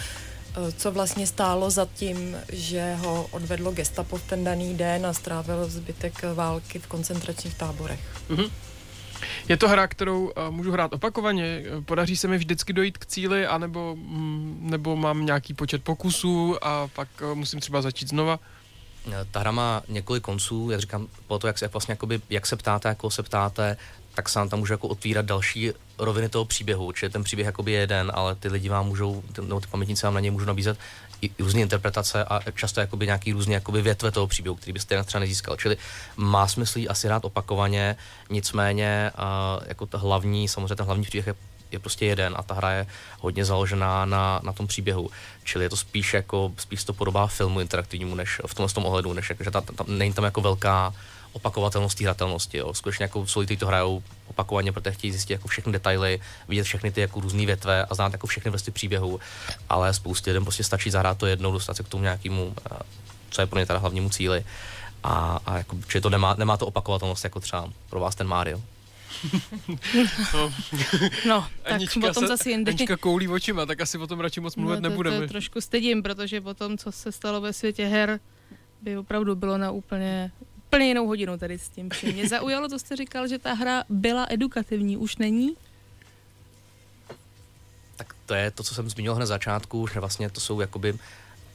Eh, 0.57 0.73
co 0.73 0.91
vlastně 0.91 1.27
stálo 1.27 1.71
za 1.71 1.89
tím, 1.95 2.37
že 2.53 2.95
ho 2.95 3.27
odvedlo 3.31 3.73
gestapo 3.73 4.17
v 4.17 4.23
ten 4.23 4.45
daný 4.45 4.75
den 4.75 5.07
a 5.07 5.13
strávil 5.13 5.69
zbytek 5.69 6.23
války 6.35 6.79
v 6.79 6.87
koncentračních 6.87 7.55
táborech. 7.55 8.01
Mm-hmm. 8.31 8.51
Je 9.49 9.57
to 9.57 9.69
hra, 9.69 9.87
kterou 9.87 10.25
uh, 10.25 10.51
můžu 10.51 10.73
hrát 10.73 10.93
opakovaně? 10.93 11.63
Podaří 11.85 12.17
se 12.17 12.29
mi 12.29 12.39
vždycky 12.39 12.73
dojít 12.73 12.99
k 12.99 13.07
cíli, 13.07 13.47
anebo 13.47 13.97
mm, 13.97 14.59
nebo 14.61 14.97
mám 14.97 15.27
nějaký 15.27 15.55
počet 15.55 15.85
pokusů 15.85 16.65
a 16.65 16.89
pak 16.89 17.09
uh, 17.23 17.35
musím 17.35 17.61
třeba 17.61 17.83
začít 17.83 18.09
znova? 18.09 18.39
Ta 19.31 19.41
hra 19.41 19.51
má 19.51 19.83
několik 19.89 20.23
konců, 20.23 20.71
jak 20.71 20.81
říkám, 20.81 21.07
po 21.27 21.39
to, 21.39 21.47
jak 21.47 21.59
se, 21.59 21.65
jak 21.65 21.73
vlastně, 21.73 21.93
jakoby, 21.93 22.21
jak 22.31 22.47
se 22.47 22.57
ptáte, 22.57 22.89
jako 22.89 23.11
se 23.11 23.23
ptáte, 23.23 23.77
tak 24.15 24.29
se 24.29 24.39
vám 24.39 24.49
tam 24.49 24.59
může 24.59 24.75
jako 24.75 24.89
otvírat 24.89 25.27
další 25.27 25.73
roviny 26.05 26.29
toho 26.29 26.45
příběhu, 26.45 26.93
čili 26.93 27.11
ten 27.11 27.25
příběh 27.25 27.47
jakoby 27.47 27.73
je 27.73 27.81
jeden, 27.81 28.13
ale 28.15 28.35
ty 28.35 28.49
lidi 28.49 28.69
vám 28.69 28.87
můžou, 28.87 29.23
nebo 29.43 29.61
ty 29.61 29.67
pamětníci 29.67 30.07
vám 30.07 30.15
na 30.15 30.21
něj 30.21 30.31
můžou 30.31 30.47
nabízet 30.47 30.79
i 31.23 31.31
různé 31.39 31.61
interpretace 31.61 32.25
a 32.25 32.41
často 32.51 32.81
jakoby 32.81 33.07
nějaký 33.07 33.33
různý 33.33 33.55
jakoby 33.55 33.83
větve 33.83 34.11
toho 34.11 34.27
příběhu, 34.27 34.57
který 34.57 34.73
byste 34.73 34.95
jinak 34.95 35.07
třeba 35.07 35.21
nezískal. 35.21 35.57
Čili 35.57 35.77
má 36.17 36.49
smysl 36.49 36.81
asi 36.89 37.09
rád 37.09 37.25
opakovaně, 37.25 37.97
nicméně 38.31 39.11
uh, 39.15 39.65
jako 39.67 39.87
ta 39.87 39.99
hlavní, 39.99 40.49
samozřejmě 40.49 40.75
ten 40.77 40.87
hlavní 40.87 41.05
příběh 41.05 41.27
je 41.27 41.35
je 41.73 41.79
prostě 41.79 42.07
jeden 42.07 42.35
a 42.37 42.43
ta 42.43 42.55
hra 42.55 42.71
je 42.71 42.87
hodně 43.21 43.45
založená 43.45 44.05
na, 44.05 44.41
na 44.45 44.53
tom 44.53 44.67
příběhu. 44.67 45.11
Čili 45.45 45.65
je 45.65 45.69
to 45.69 45.77
spíš 45.77 46.15
jako, 46.15 46.53
spíš 46.59 46.85
to 46.85 46.93
podobá 46.93 47.27
filmu 47.27 47.61
interaktivnímu, 47.61 48.15
než 48.15 48.41
v 48.47 48.55
tomhle 48.55 48.75
tom 48.75 48.85
ohledu, 48.85 49.13
než 49.13 49.29
jako, 49.31 49.45
že 49.45 49.51
ta, 49.51 49.61
ta, 49.61 49.85
není 49.87 50.13
tam 50.13 50.25
jako 50.25 50.41
velká 50.41 50.95
opakovatelnost 51.33 52.01
hratelnosti. 52.01 52.59
Jo. 52.59 52.75
Skutečně 52.75 53.05
jako 53.05 53.27
lidi 53.37 53.57
to 53.57 53.67
hrajou 53.67 54.03
opakovaně, 54.27 54.73
protože 54.73 54.93
chtějí 54.93 55.13
zjistit 55.13 55.33
jako 55.33 55.49
všechny 55.49 55.73
detaily, 55.73 56.21
vidět 56.49 56.65
všechny 56.65 56.93
ty 56.93 57.01
jako 57.01 57.21
různé 57.21 57.47
větve 57.47 57.85
a 57.85 57.95
znát 57.95 58.13
jako 58.13 58.27
všechny 58.27 58.51
vrstvy 58.51 58.73
příběhu, 58.73 59.21
ale 59.69 59.95
spoustě 59.95 60.31
lidem 60.31 60.45
prostě 60.45 60.65
stačí 60.65 60.91
zahrát 60.91 61.19
to 61.19 61.27
jednou, 61.27 61.53
dostat 61.53 61.77
se 61.77 61.83
k 61.83 61.89
tomu 61.89 62.03
nějakému, 62.03 62.55
eh, 62.73 62.77
co 63.31 63.41
je 63.41 63.47
pro 63.47 63.59
ně 63.59 63.67
teda 63.67 63.79
hlavnímu 63.79 64.11
cíli. 64.11 64.45
A, 65.05 65.41
a 65.47 65.59
jako, 65.59 65.77
že 65.93 66.01
to 66.01 66.11
nemá, 66.11 66.35
nemá 66.39 66.57
to 66.57 66.67
opakovatelnost 66.67 67.25
jako 67.25 67.41
třeba 67.41 67.73
pro 67.91 68.01
vás 68.01 68.15
ten 68.15 68.27
Mario. 68.27 68.63
no, 70.35 70.53
no 71.27 71.47
tak 71.63 71.73
Anička 71.73 72.01
potom 72.01 72.27
zase 72.27 72.51
jindy. 72.51 72.71
Anička 72.71 72.97
koulí 72.97 73.29
očima, 73.29 73.67
tak 73.67 73.81
asi 73.81 73.99
o 73.99 74.07
tom 74.07 74.21
radši 74.21 74.41
moc 74.41 74.57
mluvit 74.57 74.75
no, 74.75 74.81
to, 74.81 74.89
nebudeme. 74.89 75.21
To 75.21 75.27
trošku 75.27 75.61
stydím, 75.61 76.03
protože 76.03 76.41
potom, 76.41 76.79
co 76.79 76.93
se 76.93 77.13
stalo 77.13 77.41
ve 77.41 77.53
světě 77.53 77.87
her, 77.87 78.21
by 78.83 78.97
opravdu 78.97 79.37
bylo 79.37 79.59
na 79.59 79.71
úplně 79.71 80.33
úplně 80.73 80.89
jinou 80.89 81.07
hodinu 81.07 81.39
tady 81.39 81.59
s 81.59 81.69
tím. 81.69 81.91
Mě 82.13 82.29
zaujalo, 82.29 82.69
to 82.69 82.79
jste 82.79 82.97
říkal, 82.97 83.29
že 83.29 83.39
ta 83.39 83.53
hra 83.53 83.85
byla 83.89 84.27
edukativní, 84.31 84.97
už 84.97 85.17
není? 85.17 85.57
Tak 87.97 88.15
to 88.27 88.35
je 88.35 88.51
to, 88.51 88.63
co 88.63 88.75
jsem 88.75 88.91
zmínil 88.91 89.15
hned 89.15 89.21
na 89.21 89.27
začátku, 89.27 89.87
že 89.87 90.01
vlastně 90.01 90.31
to 90.31 90.41
jsou 90.41 90.61
jakoby 90.61 90.95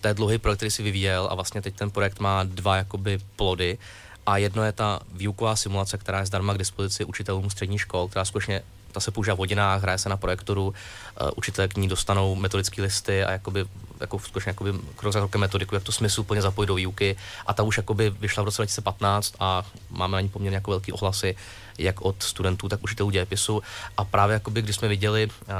té 0.01 0.13
dlouhý 0.13 0.37
projekt, 0.37 0.57
který 0.57 0.71
si 0.71 0.83
vyvíjel 0.83 1.27
a 1.31 1.35
vlastně 1.35 1.61
teď 1.61 1.75
ten 1.75 1.91
projekt 1.91 2.19
má 2.19 2.43
dva 2.43 2.75
jakoby 2.77 3.19
plody 3.35 3.77
a 4.25 4.37
jedno 4.37 4.63
je 4.63 4.71
ta 4.71 4.99
výuková 5.13 5.55
simulace, 5.55 5.97
která 5.97 6.19
je 6.19 6.25
zdarma 6.25 6.53
k 6.53 6.57
dispozici 6.57 7.05
učitelům 7.05 7.49
střední 7.49 7.77
škol, 7.77 8.07
která 8.07 8.25
skutečně 8.25 8.61
ta 8.97 9.01
se 9.01 9.11
používá 9.11 9.35
v 9.35 9.37
hodinách, 9.37 9.81
hraje 9.81 9.97
se 9.97 10.09
na 10.09 10.17
projektoru, 10.17 10.67
uh, 10.67 11.29
učitelé 11.35 11.67
k 11.67 11.77
ní 11.77 11.87
dostanou 11.87 12.35
metodické 12.35 12.81
listy 12.81 13.23
a 13.23 13.31
jakoby, 13.31 13.65
jako 13.99 14.19
skutečně 14.19 14.49
jakoby 14.49 14.73
krok 14.95 15.13
za 15.13 15.19
krokem 15.19 15.41
metodiku, 15.41 15.75
jak 15.75 15.83
to 15.83 15.91
smysl 15.91 16.23
plně 16.23 16.41
zapojit 16.41 16.67
do 16.67 16.75
výuky. 16.75 17.15
A 17.47 17.53
ta 17.53 17.63
už 17.63 17.77
jakoby 17.77 18.09
vyšla 18.09 18.43
v 18.43 18.45
roce 18.45 18.61
2015 18.61 19.35
a 19.39 19.63
máme 19.89 20.17
na 20.17 20.21
ní 20.21 20.29
poměrně 20.29 20.57
jako 20.57 20.71
velký 20.71 20.91
ohlasy, 20.91 21.35
jak 21.77 22.01
od 22.01 22.23
studentů, 22.23 22.69
tak 22.69 22.83
učitelů 22.83 23.09
dějepisu. 23.09 23.63
A 23.97 24.05
právě 24.05 24.33
jakoby, 24.33 24.61
když 24.61 24.75
jsme 24.75 24.87
viděli 24.87 25.29
uh, 25.29 25.53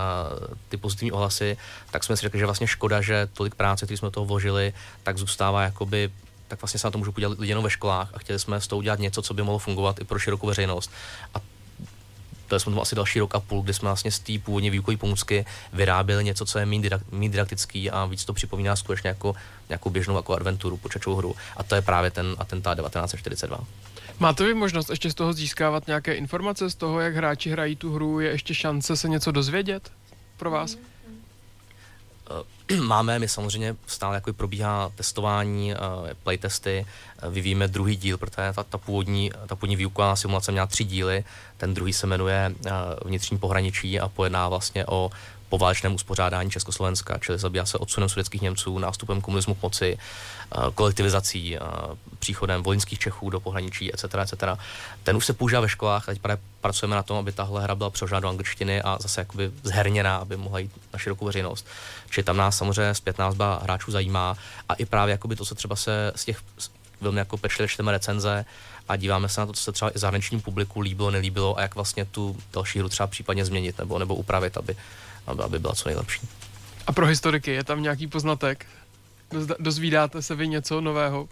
ty 0.69 0.77
pozitivní 0.77 1.11
ohlasy, 1.11 1.57
tak 1.91 2.03
jsme 2.03 2.17
si 2.17 2.21
řekli, 2.21 2.39
že 2.39 2.45
vlastně 2.45 2.67
škoda, 2.67 3.01
že 3.01 3.29
tolik 3.33 3.55
práce, 3.55 3.85
který 3.85 3.97
jsme 3.97 4.05
do 4.05 4.11
toho 4.11 4.25
vložili, 4.25 4.73
tak 5.03 5.17
zůstává 5.17 5.63
jakoby 5.63 6.09
tak 6.47 6.61
vlastně 6.61 6.79
se 6.79 6.87
na 6.87 6.91
to 6.91 6.97
můžu 6.97 7.11
podívat 7.11 7.39
lidi 7.39 7.51
jenom 7.51 7.63
ve 7.63 7.69
školách 7.69 8.09
a 8.13 8.19
chtěli 8.19 8.39
jsme 8.39 8.61
s 8.61 8.67
tou 8.67 8.77
udělat 8.77 8.99
něco, 8.99 9.21
co 9.21 9.33
by 9.33 9.43
mohlo 9.43 9.59
fungovat 9.59 9.99
i 9.99 10.03
pro 10.03 10.19
širokou 10.19 10.47
veřejnost. 10.47 10.91
A 11.33 11.39
to 12.47 12.59
jsme 12.59 12.81
asi 12.81 12.95
další 12.95 13.19
rok 13.19 13.35
a 13.35 13.39
půl, 13.39 13.61
kdy 13.61 13.73
jsme 13.73 13.89
vlastně 13.89 14.11
z 14.11 14.19
té 14.19 14.33
původně 14.39 14.71
výukové 14.71 14.97
pomůcky 14.97 15.45
vyráběli 15.73 16.23
něco, 16.23 16.45
co 16.45 16.59
je 16.59 16.65
méně 16.65 16.89
didaktický 17.29 17.91
a 17.91 18.05
víc 18.05 18.25
to 18.25 18.33
připomíná 18.33 18.75
skutečně 18.75 19.07
jako 19.07 19.35
nějakou 19.69 19.89
běžnou 19.89 20.15
jako 20.15 20.33
adventuru, 20.33 20.77
počačovou 20.77 21.15
hru. 21.15 21.35
A 21.57 21.63
to 21.63 21.75
je 21.75 21.81
právě 21.81 22.11
ten 22.11 22.35
atentát 22.39 22.75
1942. 22.75 23.59
Máte 24.19 24.43
vy 24.43 24.53
možnost 24.53 24.89
ještě 24.89 25.11
z 25.11 25.13
toho 25.13 25.33
získávat 25.33 25.87
nějaké 25.87 26.13
informace 26.13 26.69
z 26.69 26.75
toho, 26.75 26.99
jak 26.99 27.15
hráči 27.15 27.49
hrají 27.49 27.75
tu 27.75 27.93
hru? 27.93 28.19
Je 28.19 28.29
ještě 28.29 28.55
šance 28.55 28.97
se 28.97 29.09
něco 29.09 29.31
dozvědět 29.31 29.91
pro 30.37 30.51
vás? 30.51 30.75
Mm. 30.75 30.96
Máme, 32.81 33.19
my 33.19 33.27
samozřejmě 33.27 33.75
stále 33.87 34.15
jako 34.15 34.33
probíhá 34.33 34.91
testování, 34.95 35.73
eh, 35.73 35.77
playtesty, 36.23 36.85
eh, 37.19 37.29
vyvíjíme 37.29 37.67
druhý 37.67 37.95
díl, 37.95 38.17
protože 38.17 38.53
ta, 38.55 38.63
ta, 38.63 38.77
původní, 38.77 39.31
ta 39.47 39.55
původní 39.55 39.75
výuková 39.75 40.15
simulace 40.15 40.51
měla 40.51 40.67
tři 40.67 40.83
díly, 40.83 41.23
ten 41.57 41.73
druhý 41.73 41.93
se 41.93 42.07
jmenuje 42.07 42.51
eh, 42.65 42.71
Vnitřní 43.05 43.37
pohraničí 43.37 43.99
a 43.99 44.07
pojedná 44.07 44.49
vlastně 44.49 44.85
o 44.85 45.11
poválečném 45.49 45.95
uspořádání 45.95 46.51
Československa, 46.51 47.17
čili 47.17 47.37
zabývá 47.37 47.65
se 47.65 47.77
odsunem 47.77 48.09
sovětských 48.09 48.41
Němců, 48.41 48.79
nástupem 48.79 49.21
komunismu 49.21 49.55
k 49.55 49.61
moci, 49.61 49.97
eh, 49.97 50.57
kolektivizací, 50.75 51.57
eh, 51.57 51.59
příchodem 52.19 52.63
vojenských 52.63 52.99
Čechů 52.99 53.29
do 53.29 53.39
pohraničí, 53.39 53.93
etc., 53.93 54.21
etc. 54.21 54.57
Ten 55.03 55.17
už 55.17 55.25
se 55.25 55.33
používá 55.33 55.61
ve 55.61 55.69
školách, 55.69 56.05
teď 56.05 56.21
pracujeme 56.61 56.95
na 56.95 57.03
tom, 57.03 57.17
aby 57.17 57.31
tahle 57.31 57.63
hra 57.63 57.75
byla 57.75 57.89
přeložena 57.89 58.19
do 58.19 58.29
angličtiny 58.29 58.81
a 58.81 58.97
zase 59.01 59.21
jakoby 59.21 59.51
zherněná, 59.63 60.17
aby 60.17 60.37
mohla 60.37 60.59
jít 60.59 60.71
na 60.93 60.99
širokou 60.99 61.25
veřejnost. 61.25 61.67
Čili 62.09 62.23
tam 62.23 62.37
nás 62.37 62.57
samozřejmě 62.57 62.93
zpětná 62.93 63.31
zba 63.31 63.59
hráčů 63.63 63.91
zajímá 63.91 64.37
a 64.69 64.73
i 64.73 64.85
právě 64.85 65.11
jakoby 65.11 65.35
to, 65.35 65.45
co 65.45 65.55
třeba 65.55 65.75
se 65.75 66.11
z 66.15 66.25
těch 66.25 66.41
velmi 67.01 67.19
jako 67.19 67.37
pečlivě 67.37 67.67
čteme 67.67 67.91
recenze 67.91 68.45
a 68.89 68.95
díváme 68.95 69.29
se 69.29 69.41
na 69.41 69.45
to, 69.45 69.53
co 69.53 69.63
se 69.63 69.71
třeba 69.71 69.91
i 69.95 69.99
zahraničnímu 69.99 70.41
publiku 70.41 70.79
líbilo, 70.79 71.11
nelíbilo 71.11 71.57
a 71.57 71.61
jak 71.61 71.75
vlastně 71.75 72.05
tu 72.05 72.37
další 72.53 72.79
hru 72.79 72.89
třeba 72.89 73.07
případně 73.07 73.45
změnit 73.45 73.77
nebo, 73.77 73.99
nebo 73.99 74.15
upravit, 74.15 74.57
aby, 74.57 74.75
aby, 75.27 75.43
aby 75.43 75.59
byla 75.59 75.75
co 75.75 75.89
nejlepší. 75.89 76.21
A 76.87 76.91
pro 76.91 77.05
historiky 77.05 77.51
je 77.51 77.63
tam 77.63 77.83
nějaký 77.83 78.07
poznatek? 78.07 78.65
Dozvídáte 79.59 80.21
se 80.21 80.35
vy 80.35 80.47
něco 80.47 80.81
nového? 80.81 81.29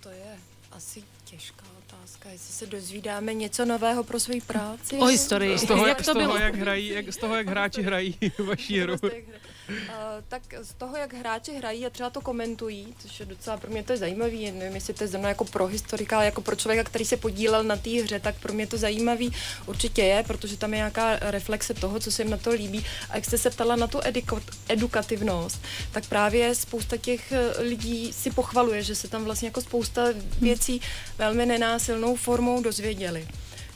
To 0.00 0.08
je 0.08 0.38
asi 0.72 1.02
těžká 1.24 1.64
otázka, 1.78 2.28
jestli 2.28 2.52
se 2.54 2.66
dozvídáme 2.66 3.34
něco 3.34 3.64
nového 3.64 4.04
pro 4.04 4.20
svou 4.20 4.40
práci. 4.40 4.96
O 4.96 5.04
historii. 5.04 5.58
Z 5.58 5.64
toho, 5.64 5.86
jak, 5.86 5.98
jak, 5.98 6.06
to 6.06 6.12
z 6.12 6.14
toho, 6.14 6.36
jak, 6.36 6.54
hrají, 6.54 6.88
jak, 6.88 7.12
z 7.12 7.16
toho, 7.16 7.36
jak 7.36 7.48
hráči 7.48 7.82
hrají 7.82 8.18
vaší 8.38 8.80
hru. 8.80 8.96
Uh, 9.68 9.74
tak 10.28 10.42
z 10.62 10.74
toho, 10.74 10.96
jak 10.96 11.14
hráči 11.14 11.52
hrají 11.52 11.86
a 11.86 11.90
třeba 11.90 12.10
to 12.10 12.20
komentují, 12.20 12.94
což 12.98 13.20
je 13.20 13.26
docela 13.26 13.56
pro 13.56 13.70
mě 13.70 13.82
to 13.82 13.92
je 13.92 13.96
zajímavý, 13.96 14.50
nevím, 14.52 14.74
jestli 14.74 14.94
to 14.94 15.04
je 15.04 15.08
zrovna 15.08 15.28
jako 15.28 15.44
pro 15.44 15.66
historika, 15.66 16.16
ale 16.16 16.24
jako 16.24 16.40
pro 16.40 16.56
člověka, 16.56 16.84
který 16.84 17.04
se 17.04 17.16
podílel 17.16 17.64
na 17.64 17.76
té 17.76 17.90
hře, 17.90 18.20
tak 18.20 18.34
pro 18.40 18.52
mě 18.52 18.66
to 18.66 18.78
zajímavý 18.78 19.32
určitě 19.66 20.02
je, 20.02 20.22
protože 20.22 20.56
tam 20.56 20.72
je 20.72 20.76
nějaká 20.76 21.16
reflexe 21.20 21.74
toho, 21.74 22.00
co 22.00 22.12
se 22.12 22.22
jim 22.22 22.30
na 22.30 22.36
to 22.36 22.50
líbí. 22.50 22.86
A 23.10 23.16
jak 23.16 23.24
jste 23.24 23.38
se 23.38 23.50
ptala 23.50 23.76
na 23.76 23.86
tu 23.86 24.00
edukativnost, 24.68 25.62
tak 25.92 26.06
právě 26.06 26.54
spousta 26.54 26.96
těch 26.96 27.32
eh, 27.32 27.62
lidí 27.62 28.12
si 28.12 28.30
pochvaluje, 28.30 28.82
že 28.82 28.94
se 28.94 29.08
tam 29.08 29.24
vlastně 29.24 29.48
jako 29.48 29.60
spousta 29.60 30.02
věcí 30.40 30.80
velmi 31.18 31.46
nenásilnou 31.46 32.16
formou 32.16 32.62
dozvěděli 32.62 33.28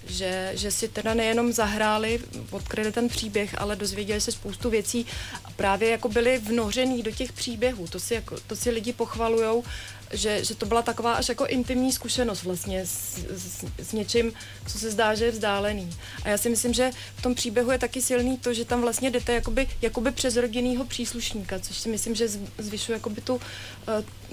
že, 0.08 0.52
že 0.54 0.70
si 0.70 0.88
teda 0.88 1.14
nejenom 1.14 1.52
zahráli, 1.52 2.20
odkryli 2.50 2.92
ten 2.92 3.08
příběh, 3.08 3.54
ale 3.58 3.76
dozvěděli 3.76 4.20
se 4.20 4.32
spoustu 4.32 4.70
věcí 4.70 5.06
a 5.44 5.50
právě 5.50 5.90
jako 5.90 6.08
byli 6.08 6.38
vnořený 6.38 7.02
do 7.02 7.10
těch 7.10 7.32
příběhů. 7.32 7.86
To 7.86 8.00
si, 8.00 8.14
jako, 8.14 8.36
to 8.46 8.56
si 8.56 8.70
lidi 8.70 8.92
pochvalujou, 8.92 9.64
že, 10.12 10.44
že 10.44 10.54
to 10.54 10.66
byla 10.66 10.82
taková 10.82 11.12
až 11.12 11.28
jako 11.28 11.46
intimní 11.46 11.92
zkušenost 11.92 12.42
vlastně 12.42 12.86
s, 12.86 13.18
s, 13.30 13.64
s 13.78 13.92
něčím, 13.92 14.32
co 14.66 14.78
se 14.78 14.90
zdá, 14.90 15.14
že 15.14 15.24
je 15.24 15.30
vzdálený. 15.30 15.90
A 16.24 16.28
já 16.28 16.38
si 16.38 16.48
myslím, 16.48 16.74
že 16.74 16.90
v 17.16 17.22
tom 17.22 17.34
příběhu 17.34 17.70
je 17.70 17.78
taky 17.78 18.02
silný 18.02 18.38
to, 18.38 18.54
že 18.54 18.64
tam 18.64 18.80
vlastně 18.80 19.10
jdete 19.10 19.32
jakoby, 19.32 19.68
jakoby 19.82 20.10
přes 20.10 20.36
rodinného 20.36 20.84
příslušníka, 20.84 21.58
což 21.58 21.78
si 21.78 21.88
myslím, 21.88 22.14
že 22.14 22.28
zvyšuje 22.58 22.96
jakoby 22.96 23.20
tu, 23.20 23.34
uh, 23.34 23.40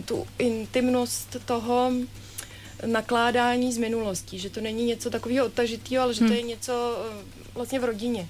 tu 0.05 0.27
intimnost 0.37 1.37
toho, 1.45 1.91
nakládání 2.85 3.73
z 3.73 3.77
minulostí, 3.77 4.39
že 4.39 4.49
to 4.49 4.61
není 4.61 4.85
něco 4.85 5.09
takového 5.09 5.45
odtažitého, 5.45 6.03
ale 6.03 6.13
že 6.13 6.19
hmm. 6.19 6.29
to 6.29 6.33
je 6.33 6.41
něco 6.41 6.97
eh, 6.99 7.23
vlastně 7.55 7.79
v 7.79 7.83
rodině. 7.83 8.27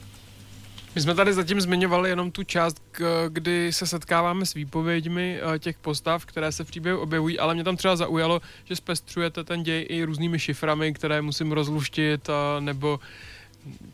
My 0.95 1.01
jsme 1.01 1.15
tady 1.15 1.33
zatím 1.33 1.61
zmiňovali 1.61 2.09
jenom 2.09 2.31
tu 2.31 2.43
část, 2.43 2.81
kdy 3.29 3.73
se 3.73 3.87
setkáváme 3.87 4.45
s 4.45 4.53
výpověďmi 4.53 5.39
eh, 5.55 5.59
těch 5.59 5.77
postav, 5.77 6.25
které 6.25 6.51
se 6.51 6.63
v 6.63 6.67
příběhu 6.67 6.99
objevují, 6.99 7.39
ale 7.39 7.53
mě 7.53 7.63
tam 7.63 7.77
třeba 7.77 7.95
zaujalo, 7.95 8.41
že 8.65 8.75
zpestřujete 8.75 9.43
ten 9.43 9.63
děj 9.63 9.85
i 9.89 10.03
různými 10.03 10.39
šiframi, 10.39 10.93
které 10.93 11.21
musím 11.21 11.51
rozluštit, 11.51 12.29
nebo 12.59 12.99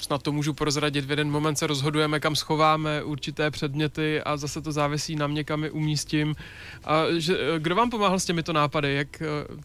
snad 0.01 0.23
to 0.23 0.31
můžu 0.31 0.53
prozradit, 0.53 1.05
v 1.05 1.09
jeden 1.09 1.31
moment 1.31 1.55
se 1.55 1.67
rozhodujeme, 1.67 2.19
kam 2.19 2.35
schováme 2.35 3.03
určité 3.03 3.51
předměty 3.51 4.21
a 4.21 4.37
zase 4.37 4.61
to 4.61 4.71
závisí 4.71 5.15
na 5.15 5.27
mě, 5.27 5.43
kam 5.43 5.63
je 5.63 5.71
umístím. 5.71 6.35
A 6.83 7.03
že, 7.17 7.37
kdo 7.59 7.75
vám 7.75 7.89
pomáhal 7.89 8.19
s 8.19 8.25
těmito 8.25 8.53
nápady? 8.53 8.95
Jak, 8.95 9.23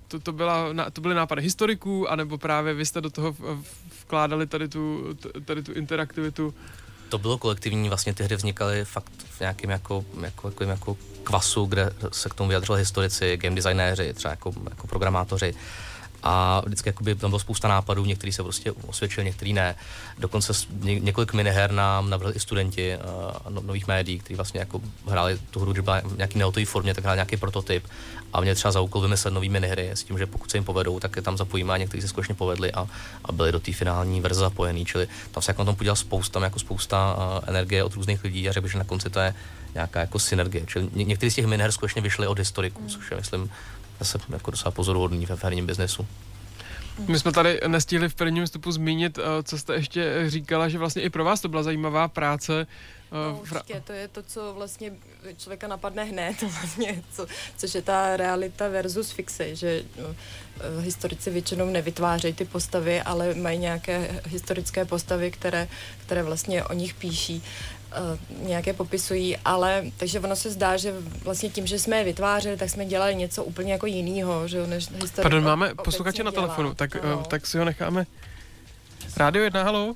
to, 0.09 0.21
to, 0.21 0.33
byla, 0.33 0.69
to 0.93 1.01
byly 1.01 1.15
nápady 1.15 1.43
historiků, 1.43 2.11
anebo 2.11 2.39
právě 2.39 2.75
vy 2.75 2.87
jste 2.87 3.01
do 3.01 3.11
toho 3.11 3.37
vkládali 4.03 4.47
tady 4.47 4.69
tu, 4.69 5.17
tady 5.45 5.63
tu 5.63 5.73
interaktivitu? 5.73 6.55
To 7.09 7.19
bylo 7.19 7.39
kolektivní, 7.39 7.89
vlastně 7.89 8.15
ty 8.15 8.25
hry 8.25 8.37
vznikaly 8.37 8.85
fakt 8.85 9.13
v 9.29 9.41
nějakém 9.41 9.71
jako, 9.71 10.05
jako, 10.21 10.49
jako, 10.49 10.65
jako 10.65 10.97
kvasu, 11.23 11.65
kde 11.65 11.93
se 12.13 12.29
k 12.29 12.35
tomu 12.35 12.49
vyjadřovali 12.49 12.81
historici, 12.81 13.37
game 13.37 13.57
designéři, 13.57 14.15
třeba 14.15 14.31
jako, 14.31 14.53
jako 14.71 14.87
programátoři 14.87 15.55
a 16.23 16.63
vždycky 16.67 16.89
jakoby, 16.89 17.15
tam 17.15 17.31
bylo 17.31 17.39
spousta 17.39 17.69
nápadů, 17.69 18.05
některý 18.05 18.33
se 18.33 18.43
prostě 18.43 18.73
osvědčil, 18.73 19.25
některý 19.25 19.53
ne. 19.53 19.75
Dokonce 20.19 20.53
ně, 20.71 21.01
několik 21.01 21.33
miniher 21.33 21.73
nám 21.73 22.11
navrhli 22.11 22.35
i 22.35 22.41
studenti 22.41 22.97
uh, 22.97 23.53
no, 23.53 23.61
nových 23.61 23.87
médií, 23.87 24.19
kteří 24.19 24.35
vlastně 24.35 24.61
jako 24.61 24.81
hráli 25.09 25.39
tu 25.51 25.61
hru, 25.61 25.73
když 25.73 25.85
byla 25.85 26.03
nějaký 26.17 26.39
nehotový 26.39 26.65
formě, 26.65 26.95
tak 26.95 27.05
hráli 27.05 27.17
nějaký 27.17 27.37
prototyp 27.37 27.85
a 28.33 28.41
mě 28.41 28.55
třeba 28.55 28.73
za 28.73 28.81
úkol 28.81 29.03
vymyslet 29.03 29.35
nový 29.35 29.49
minihry 29.49 29.91
s 29.91 30.05
tím, 30.05 30.19
že 30.19 30.27
pokud 30.27 30.51
se 30.51 30.57
jim 30.57 30.65
povedou, 30.65 31.01
tak 31.01 31.17
je 31.17 31.23
tam 31.23 31.37
zapojíme 31.37 31.73
a 31.73 31.77
někteří 31.77 32.03
se 32.03 32.09
skutečně 32.09 32.35
povedli 32.35 32.73
a, 32.73 32.89
a 33.25 33.33
byli 33.33 33.53
do 33.53 33.61
té 33.61 33.73
finální 33.73 34.21
verze 34.21 34.41
zapojený, 34.41 34.85
čili 34.85 35.09
tam 35.31 35.43
se 35.43 35.51
jako 35.51 35.63
na 35.63 35.67
tom 35.67 35.77
podíval 35.77 35.97
spousta, 35.97 36.45
jako 36.45 36.59
spousta 36.59 37.17
uh, 37.17 37.49
energie 37.49 37.85
od 37.85 37.95
různých 37.95 38.25
lidí 38.25 38.49
a 38.49 38.53
řekl, 38.53 38.69
že 38.69 38.79
na 38.79 38.85
konci 38.85 39.11
to 39.11 39.21
je 39.21 39.35
nějaká 39.75 40.01
jako 40.01 40.19
synergie. 40.19 40.67
Čili 40.67 40.89
ně, 40.93 41.05
některý 41.05 41.31
z 41.31 41.35
těch 41.35 41.47
miniher 41.47 41.73
skutečně 41.73 42.03
vyšly 42.03 42.27
od 42.27 42.39
historiků, 42.39 42.83
což 42.89 43.11
je, 43.11 43.17
myslím, 43.17 43.51
zase 43.99 44.19
jako 44.29 44.51
docela 44.51 44.71
pozoruhodný 44.71 45.27
ve 45.27 45.37
herním 45.43 45.67
biznesu. 45.67 46.07
My 47.09 47.19
jsme 47.19 47.33
tady 47.33 47.61
nestihli 47.67 48.09
v 48.09 48.15
prvním 48.15 48.45
vstupu 48.45 48.73
zmínit, 48.73 49.19
eh, 49.19 49.43
co 49.43 49.59
jste 49.59 49.75
ještě 49.75 50.25
říkala, 50.27 50.69
že 50.69 50.79
vlastně 50.79 51.03
i 51.03 51.11
pro 51.11 51.25
vás 51.25 51.41
to 51.41 51.49
byla 51.49 51.63
zajímavá 51.63 52.09
práce. 52.09 52.67
Eh, 53.13 53.33
no, 53.33 53.39
určitě, 53.41 53.83
to 53.87 53.93
je 53.93 54.09
to, 54.09 54.23
co 54.23 54.55
vlastně 54.55 54.93
člověka 55.37 55.69
napadne 55.69 56.05
hned, 56.05 56.43
vlastně, 56.61 57.03
co, 57.13 57.27
což 57.57 57.75
je 57.75 57.83
ta 57.83 58.17
realita 58.17 58.69
versus 58.69 59.11
fixe, 59.11 59.57
že 59.57 59.83
no, 59.99 60.15
eh, 60.61 60.81
historici 60.81 61.31
většinou 61.31 61.67
nevytvářejí 61.67 62.35
ty 62.35 62.45
postavy, 62.45 63.03
ale 63.03 63.35
mají 63.35 63.59
nějaké 63.59 64.21
historické 64.27 64.85
postavy, 64.85 65.31
které, 65.31 65.69
které 66.07 66.23
vlastně 66.23 66.65
o 66.65 66.73
nich 66.73 66.95
píší. 66.95 67.43
Uh, 67.87 68.49
nějaké 68.49 68.73
popisují, 68.73 69.37
ale 69.45 69.85
takže 69.97 70.21
ono 70.21 70.37
se 70.37 70.51
zdá, 70.51 70.77
že 70.77 70.95
vlastně 71.25 71.51
tím, 71.51 71.67
že 71.67 71.79
jsme 71.79 71.99
je 71.99 72.05
vytvářeli, 72.05 72.57
tak 72.57 72.71
jsme 72.71 72.85
dělali 72.85 73.15
něco 73.15 73.45
úplně 73.45 73.73
jako 73.73 73.87
jiného, 73.87 74.49
že 74.49 74.67
než 74.67 74.91
historie. 74.91 75.23
Pardon, 75.23 75.45
máme 75.45 75.75
posluchače 75.75 76.25
na 76.25 76.33
telefonu, 76.33 76.75
tak, 76.75 76.91
uh, 77.15 77.23
tak 77.23 77.47
si 77.47 77.59
ho 77.59 77.65
necháme. 77.65 78.07
Rádio 79.17 79.45
1, 79.45 79.63
halo. 79.63 79.87
Uh, 79.87 79.95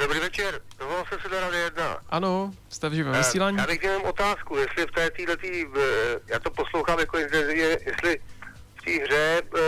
dobrý 0.00 0.20
večer, 0.20 0.60
dovolil 0.78 1.04
jsem 1.08 1.18
se 1.20 1.28
do 1.28 1.40
Rádio 1.40 1.64
1. 1.64 1.98
Ano, 2.08 2.52
jste 2.68 2.88
v 2.88 2.92
živém 2.92 3.14
vysílání. 3.14 3.56
Já 3.56 3.66
bych 3.66 3.80
měl 3.80 4.00
otázku, 4.06 4.56
jestli 4.56 4.86
v 4.86 4.92
té 4.92 5.10
týhletý, 5.10 5.64
já 6.26 6.38
to 6.38 6.50
poslouchám 6.50 6.98
jako 6.98 7.18
intenzivně, 7.18 7.64
jestli 7.64 8.20
v 8.74 8.84
té 8.84 9.04
hře 9.04 9.42
uh, 9.42 9.60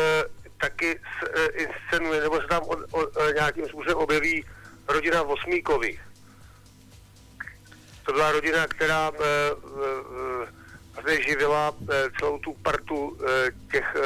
taky 0.61 0.99
uh, 0.99 1.63
inscenuje, 1.63 2.21
nebo 2.21 2.41
se 2.41 2.47
tam 2.47 2.63
o, 2.63 2.77
o, 2.99 3.33
nějakým 3.35 3.65
způsobem 3.69 3.97
objeví 3.97 4.45
rodina 4.89 5.23
Vosmíkových 5.23 6.01
to 8.11 8.15
byla 8.15 8.33
rodina, 8.33 8.67
která 8.67 9.13
e, 11.07 11.13
e, 11.13 11.23
živila 11.23 11.75
e, 11.91 12.11
celou 12.19 12.39
tu 12.39 12.55
partu 12.63 13.19
e, 13.23 13.51
těch 13.73 13.97
e, 13.97 14.01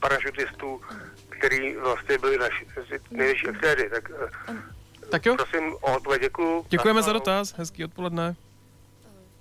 parašutistů, 0.00 0.80
který 1.28 1.76
vlastně 1.76 2.18
byli 2.18 2.38
naši 2.38 2.66
největší 3.10 3.48
aktéry. 3.48 3.90
Tak, 3.90 4.10
tak 5.10 5.26
jo. 5.26 5.36
Prosím 5.36 5.72
o 5.80 5.96
odpověď, 5.96 6.22
děkuji. 6.22 6.64
Děkujeme 6.68 7.02
za 7.02 7.12
dotaz, 7.12 7.54
hezký 7.56 7.84
odpoledne. 7.84 8.36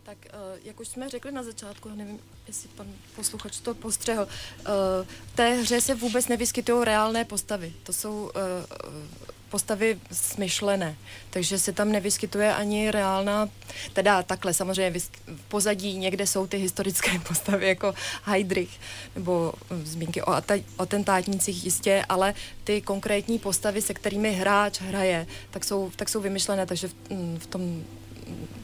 Tak 0.04 0.18
jak 0.64 0.80
už 0.80 0.88
jsme 0.88 1.10
řekli 1.10 1.32
na 1.32 1.44
začátku, 1.44 1.90
nevím, 1.96 2.20
jestli 2.48 2.70
pan 2.70 2.88
posluchač 3.16 3.60
to 3.60 3.74
postřehl, 3.74 4.28
v 5.04 5.36
té 5.36 5.50
hře 5.50 5.82
se 5.82 5.96
vůbec 5.96 6.28
nevyskytují 6.28 6.86
reálné 6.86 7.26
postavy. 7.26 7.74
To 7.84 7.94
jsou 7.94 8.32
postavy 9.50 10.00
smyšlené, 10.12 10.96
takže 11.30 11.60
se 11.60 11.72
tam 11.72 11.92
nevyskytuje 11.92 12.54
ani 12.54 12.92
reálná, 12.92 13.50
teda 13.94 14.24
takhle 14.24 14.54
samozřejmě 14.54 15.00
v 15.00 15.42
pozadí 15.48 15.98
někde 15.98 16.28
jsou 16.28 16.48
ty 16.48 16.58
historické 16.58 17.20
postavy 17.28 17.68
jako 17.68 17.94
Heidrich 18.24 18.80
nebo 19.16 19.54
zmínky 19.84 20.22
o 20.22 20.42
atentátnících 20.78 21.66
jistě, 21.66 22.06
ale 22.10 22.34
ty 22.64 22.82
konkrétní 22.82 23.40
postavy, 23.40 23.82
se 23.82 23.94
kterými 23.94 24.32
hráč 24.34 24.82
hraje, 24.82 25.28
tak 25.52 25.64
jsou, 25.64 25.92
tak 25.96 26.10
jsou 26.10 26.22
vymyšlené, 26.22 26.66
takže 26.66 26.88
v, 26.88 26.94
v 27.38 27.48
tom 27.48 27.84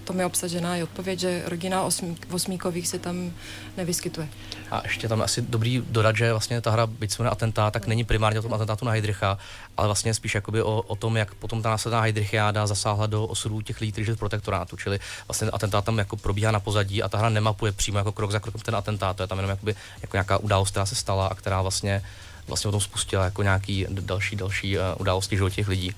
tom 0.04 0.20
je 0.20 0.26
obsažená 0.26 0.78
i 0.78 0.84
odpověď, 0.84 1.20
že 1.20 1.44
rodina 1.46 1.84
osmík, 1.84 2.28
osmíkových 2.32 2.88
se 2.88 3.00
tam 3.00 3.32
nevyskytuje. 3.78 4.28
A 4.72 4.82
ještě 4.84 5.08
tam 5.08 5.22
asi 5.22 5.42
dobrý 5.42 5.84
dodat, 5.90 6.16
že 6.16 6.32
vlastně 6.32 6.62
ta 6.62 6.72
hra, 6.72 6.88
byť 6.88 7.12
se 7.12 7.24
atentát, 7.30 7.74
tak 7.74 7.88
není 7.88 8.04
primárně 8.04 8.40
o 8.40 8.42
tom 8.42 8.54
atentátu 8.54 8.86
na 8.86 8.92
Heidricha, 8.92 9.38
ale 9.78 9.88
vlastně 9.88 10.14
spíš 10.14 10.36
jakoby 10.36 10.62
o, 10.62 10.82
o 10.82 10.96
tom, 10.96 11.18
jak 11.18 11.34
potom 11.34 11.62
ta 11.62 11.70
následná 11.70 12.02
Heidrichiáda 12.02 12.68
zasáhla 12.68 13.06
do 13.08 13.26
osudů 13.26 13.62
těch 13.62 13.82
lidí, 13.82 13.92
kteří 13.92 14.16
protektorátu, 14.16 14.78
čili 14.78 15.00
vlastně 15.28 15.48
atentát 15.48 15.86
tam 15.86 15.98
jako 15.98 16.18
probíhá 16.18 16.52
na 16.52 16.60
pozadí 16.60 17.04
a 17.04 17.10
ta 17.10 17.18
hra 17.18 17.30
nemapuje 17.30 17.72
přímo 17.72 17.98
jako 17.98 18.12
krok 18.12 18.32
za 18.32 18.40
krokem 18.40 18.62
ten 18.62 18.76
atentát, 18.76 19.18
to 19.18 19.24
je 19.24 19.28
tam 19.28 19.38
jenom 19.38 19.50
jakoby, 19.50 19.76
jako 20.02 20.18
nějaká 20.18 20.38
událost, 20.38 20.70
která 20.70 20.86
se 20.86 20.96
stala 20.96 21.28
a 21.28 21.36
která 21.36 21.62
vlastně 21.62 22.02
vlastně 22.48 22.68
o 22.68 22.72
tom 22.72 22.82
spustila 22.82 23.26
jako 23.26 23.44
nějaký 23.44 23.86
další, 23.90 24.36
další 24.36 24.78
uh, 24.78 24.84
události 24.98 25.36
životě 25.36 25.56
těch 25.56 25.68
lidí. 25.68 25.96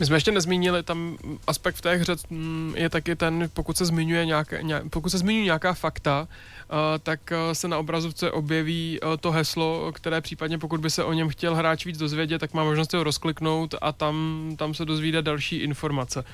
My 0.00 0.06
jsme 0.06 0.16
ještě 0.16 0.32
nezmínili, 0.32 0.82
tam 0.82 1.18
aspekt 1.46 1.76
v 1.76 1.80
té 1.80 1.96
hře 1.96 2.16
mm, 2.30 2.74
je 2.76 2.90
taky 2.90 3.16
ten, 3.16 3.50
pokud 3.52 3.76
se 3.76 3.84
zmiňuje 3.84 4.26
nějaké, 4.26 4.62
nějak, 4.62 4.90
pokud 4.90 5.10
se 5.10 5.18
zmiňují 5.18 5.44
nějaká 5.44 5.74
fakta, 5.74 6.28
uh, 6.28 6.78
tak 7.02 7.20
uh, 7.30 7.52
se 7.52 7.68
na 7.68 7.78
obrazovce 7.78 8.30
objeví 8.30 9.00
uh, 9.00 9.16
to 9.20 9.30
heslo, 9.30 9.92
které 9.94 10.20
případně 10.20 10.58
pokud 10.58 10.80
by 10.80 10.90
se 10.90 11.04
o 11.04 11.12
něm 11.12 11.28
chtěl 11.28 11.54
hráč 11.54 11.86
víc 11.86 11.98
dozvědět, 11.98 12.38
tak 12.38 12.54
má 12.54 12.64
možnost 12.64 12.92
ho 12.92 13.04
rozkliknout 13.04 13.74
a 13.82 13.92
tam, 13.92 14.48
tam 14.58 14.74
se 14.74 14.84
dozvíde 14.84 15.22
další 15.22 15.56
informace. 15.56 16.24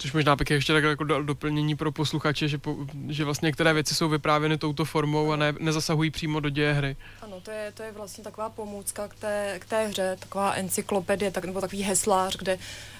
Což 0.00 0.12
možná 0.12 0.36
bych 0.36 0.50
ještě 0.50 0.72
tak 0.72 0.84
jako 0.84 1.04
doplnění 1.04 1.76
pro 1.76 1.92
posluchače, 1.92 2.48
že, 2.48 2.58
po, 2.58 2.76
že 3.08 3.24
vlastně 3.24 3.46
některé 3.46 3.72
věci 3.72 3.94
jsou 3.94 4.08
vyprávěny 4.08 4.58
touto 4.58 4.84
formou 4.84 5.32
a 5.32 5.36
ne, 5.36 5.54
nezasahují 5.58 6.10
přímo 6.10 6.40
do 6.40 6.48
děje 6.48 6.72
hry. 6.72 6.96
Ano, 7.22 7.40
to 7.40 7.50
je, 7.50 7.72
to 7.72 7.82
je 7.82 7.92
vlastně 7.92 8.24
taková 8.24 8.48
pomůcka 8.50 9.08
k 9.08 9.14
té, 9.14 9.56
k 9.58 9.64
té 9.64 9.86
hře, 9.86 10.16
taková 10.20 10.52
encyklopedie, 10.52 11.30
tak, 11.30 11.44
nebo 11.44 11.60
takový 11.60 11.82
heslář, 11.82 12.36
kde 12.36 12.58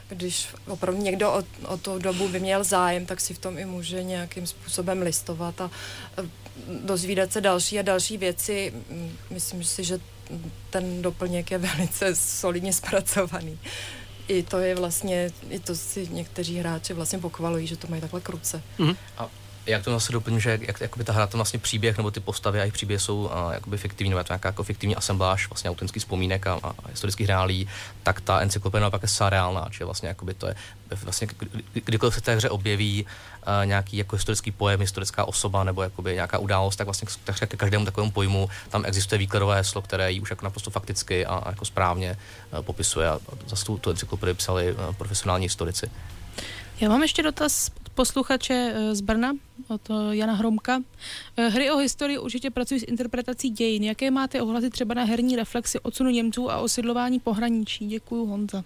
když 0.08 0.48
opravdu 0.66 1.02
někdo 1.02 1.32
o, 1.32 1.42
o 1.66 1.76
tu 1.76 1.98
dobu 1.98 2.28
by 2.28 2.40
měl 2.40 2.64
zájem, 2.64 3.06
tak 3.06 3.20
si 3.20 3.34
v 3.34 3.38
tom 3.38 3.58
i 3.58 3.64
může 3.64 4.02
nějakým 4.02 4.46
způsobem 4.46 5.02
listovat 5.02 5.60
a 5.60 5.70
dozvídat 6.84 7.32
se 7.32 7.40
další 7.40 7.78
a 7.78 7.82
další 7.82 8.16
věci. 8.18 8.72
Myslím 9.30 9.64
si, 9.64 9.84
že 9.84 9.98
ten 10.70 11.02
doplněk 11.02 11.50
je 11.50 11.58
velice 11.58 12.16
solidně 12.16 12.72
zpracovaný 12.82 13.58
i 14.31 14.43
to 14.43 14.59
je 14.59 14.75
vlastně, 14.75 15.31
i 15.51 15.59
to 15.59 15.75
si 15.75 16.09
někteří 16.11 16.59
hráči 16.59 16.95
vlastně 16.95 17.19
pochvalují, 17.19 17.66
že 17.66 17.77
to 17.77 17.87
mají 17.88 18.01
takhle 18.01 18.21
kruce. 18.21 18.62
Mm-hmm. 18.79 18.97
A 19.19 19.29
jak 19.66 19.85
to 19.85 19.91
zase 19.91 20.12
doplním, 20.12 20.41
že 20.41 20.59
jak, 20.62 20.80
jakoby 20.80 21.05
ta 21.05 21.12
hra, 21.12 21.26
to 21.26 21.39
vlastně 21.39 21.59
příběh, 21.59 21.97
nebo 21.97 22.11
ty 22.11 22.20
postavy 22.20 22.59
a 22.59 22.62
jejich 22.62 22.74
příběhy 22.74 23.01
jsou 23.01 23.16
uh, 23.16 23.53
jakoby 23.53 23.76
fiktivní, 23.76 24.11
nebo 24.11 24.18
je 24.18 24.24
to 24.24 24.32
nějaká 24.32 24.49
jako 24.49 24.62
fiktivní 24.62 24.97
asembláž 24.97 25.49
vlastně 25.49 25.70
autentických 25.70 26.03
vzpomínek 26.03 26.47
a, 26.47 26.61
a, 26.62 26.74
historických 26.89 27.26
reálí, 27.26 27.68
tak 28.03 28.20
ta 28.20 28.41
encyklopedie 28.41 28.80
naopak 28.80 29.03
je 29.03 29.30
reálná, 29.30 29.68
či 29.70 29.84
vlastně 29.84 30.09
jakoby 30.09 30.34
to 30.34 30.47
je 30.47 30.55
vlastně 31.03 31.26
kdykoliv 31.72 32.14
se 32.14 32.20
té 32.20 32.37
hře 32.37 32.51
objeví 32.51 33.05
uh, 33.05 33.66
nějaký 33.66 33.97
jako 33.97 34.16
historický 34.16 34.51
pojem, 34.51 34.80
historická 34.80 35.24
osoba 35.24 35.64
nebo 35.64 35.82
jakoby 35.82 36.14
nějaká 36.14 36.39
událost, 36.39 36.76
tak 36.76 36.87
vlastně 36.87 37.09
tak 37.24 37.39
ke 37.39 37.57
každému 37.57 37.84
takovému 37.84 38.11
pojmu 38.11 38.49
tam 38.70 38.84
existuje 38.84 39.18
výkladové 39.18 39.57
heslo, 39.57 39.82
které 39.82 40.12
ji 40.12 40.20
už 40.20 40.30
jako 40.30 40.45
naprosto 40.45 40.70
fakticky 40.70 41.26
a, 41.26 41.34
a 41.34 41.51
jako 41.51 41.64
správně 41.64 42.16
uh, 42.53 42.62
popisuje 42.62 43.09
a 43.09 43.18
zase 43.47 43.64
tu, 43.64 43.78
tu 43.78 43.91
encyklopedii 43.91 44.34
psali 44.34 44.72
uh, 44.72 44.95
profesionální 44.95 45.45
historici. 45.47 45.91
Já 46.80 46.89
mám 46.89 47.03
ještě 47.03 47.22
dotaz 47.22 47.70
posluchače 48.01 48.55
eh, 48.55 48.94
z 48.94 49.01
Brna, 49.01 49.32
od 49.68 49.80
eh, 49.90 50.16
Jana 50.16 50.32
Hromka. 50.32 50.80
Eh, 51.36 51.48
hry 51.48 51.70
o 51.70 51.76
historii 51.76 52.18
určitě 52.18 52.51
pracují 52.51 52.80
s 52.80 52.88
interpretací 52.88 53.51
dějin. 53.51 53.84
Jaké 53.84 54.11
máte 54.11 54.42
ohlasy 54.42 54.70
třeba 54.70 54.94
na 54.94 55.05
herní 55.05 55.36
reflexy 55.36 55.80
odsunu 55.80 56.11
Němců 56.11 56.51
a 56.51 56.59
osidlování 56.59 57.20
pohraničí? 57.20 57.86
Děkuju, 57.86 58.26
Honza. 58.26 58.64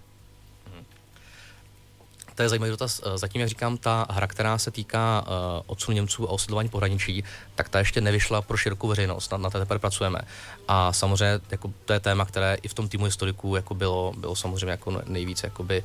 To 2.35 2.41
je 2.41 2.49
zajímavý 2.49 2.71
dotaz. 2.71 3.01
Zatím, 3.15 3.41
jak 3.41 3.49
říkám, 3.49 3.77
ta 3.77 4.05
hra, 4.09 4.27
která 4.27 4.57
se 4.57 4.71
týká 4.71 5.25
uh, 5.27 5.63
odsunu 5.65 5.95
Němců 5.95 6.29
a 6.29 6.31
osidlování 6.31 6.69
pohraničí, 6.69 7.23
tak 7.55 7.69
ta 7.69 7.79
ještě 7.79 8.01
nevyšla 8.01 8.41
pro 8.41 8.57
širokou 8.57 8.87
veřejnost, 8.87 9.31
na, 9.31 9.37
na 9.37 9.49
té 9.49 9.59
teprve 9.59 9.79
pracujeme. 9.79 10.19
A 10.67 10.93
samozřejmě 10.93 11.39
jako, 11.51 11.71
to 11.85 11.93
je 11.93 11.99
téma, 11.99 12.25
které 12.25 12.57
i 12.61 12.67
v 12.67 12.73
tom 12.73 12.89
týmu 12.89 13.05
historiků 13.05 13.55
jako 13.55 13.75
bylo, 13.75 14.13
bylo 14.17 14.35
samozřejmě 14.35 14.71
jako 14.71 15.01
nejvíc 15.05 15.43
jakoby, 15.43 15.83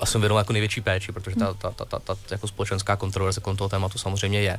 a 0.00 0.06
jsem 0.06 0.20
věnoval 0.20 0.40
jako 0.40 0.52
největší 0.52 0.80
péči, 0.80 1.12
protože 1.12 1.36
ta, 1.36 1.54
ta, 1.54 1.70
ta, 1.70 1.84
ta, 1.84 1.98
ta 1.98 2.16
jako 2.30 2.48
společenská 2.48 2.96
kontroverze 2.96 3.40
kolem 3.40 3.56
toho 3.56 3.68
tématu 3.68 3.98
samozřejmě 3.98 4.40
je. 4.40 4.58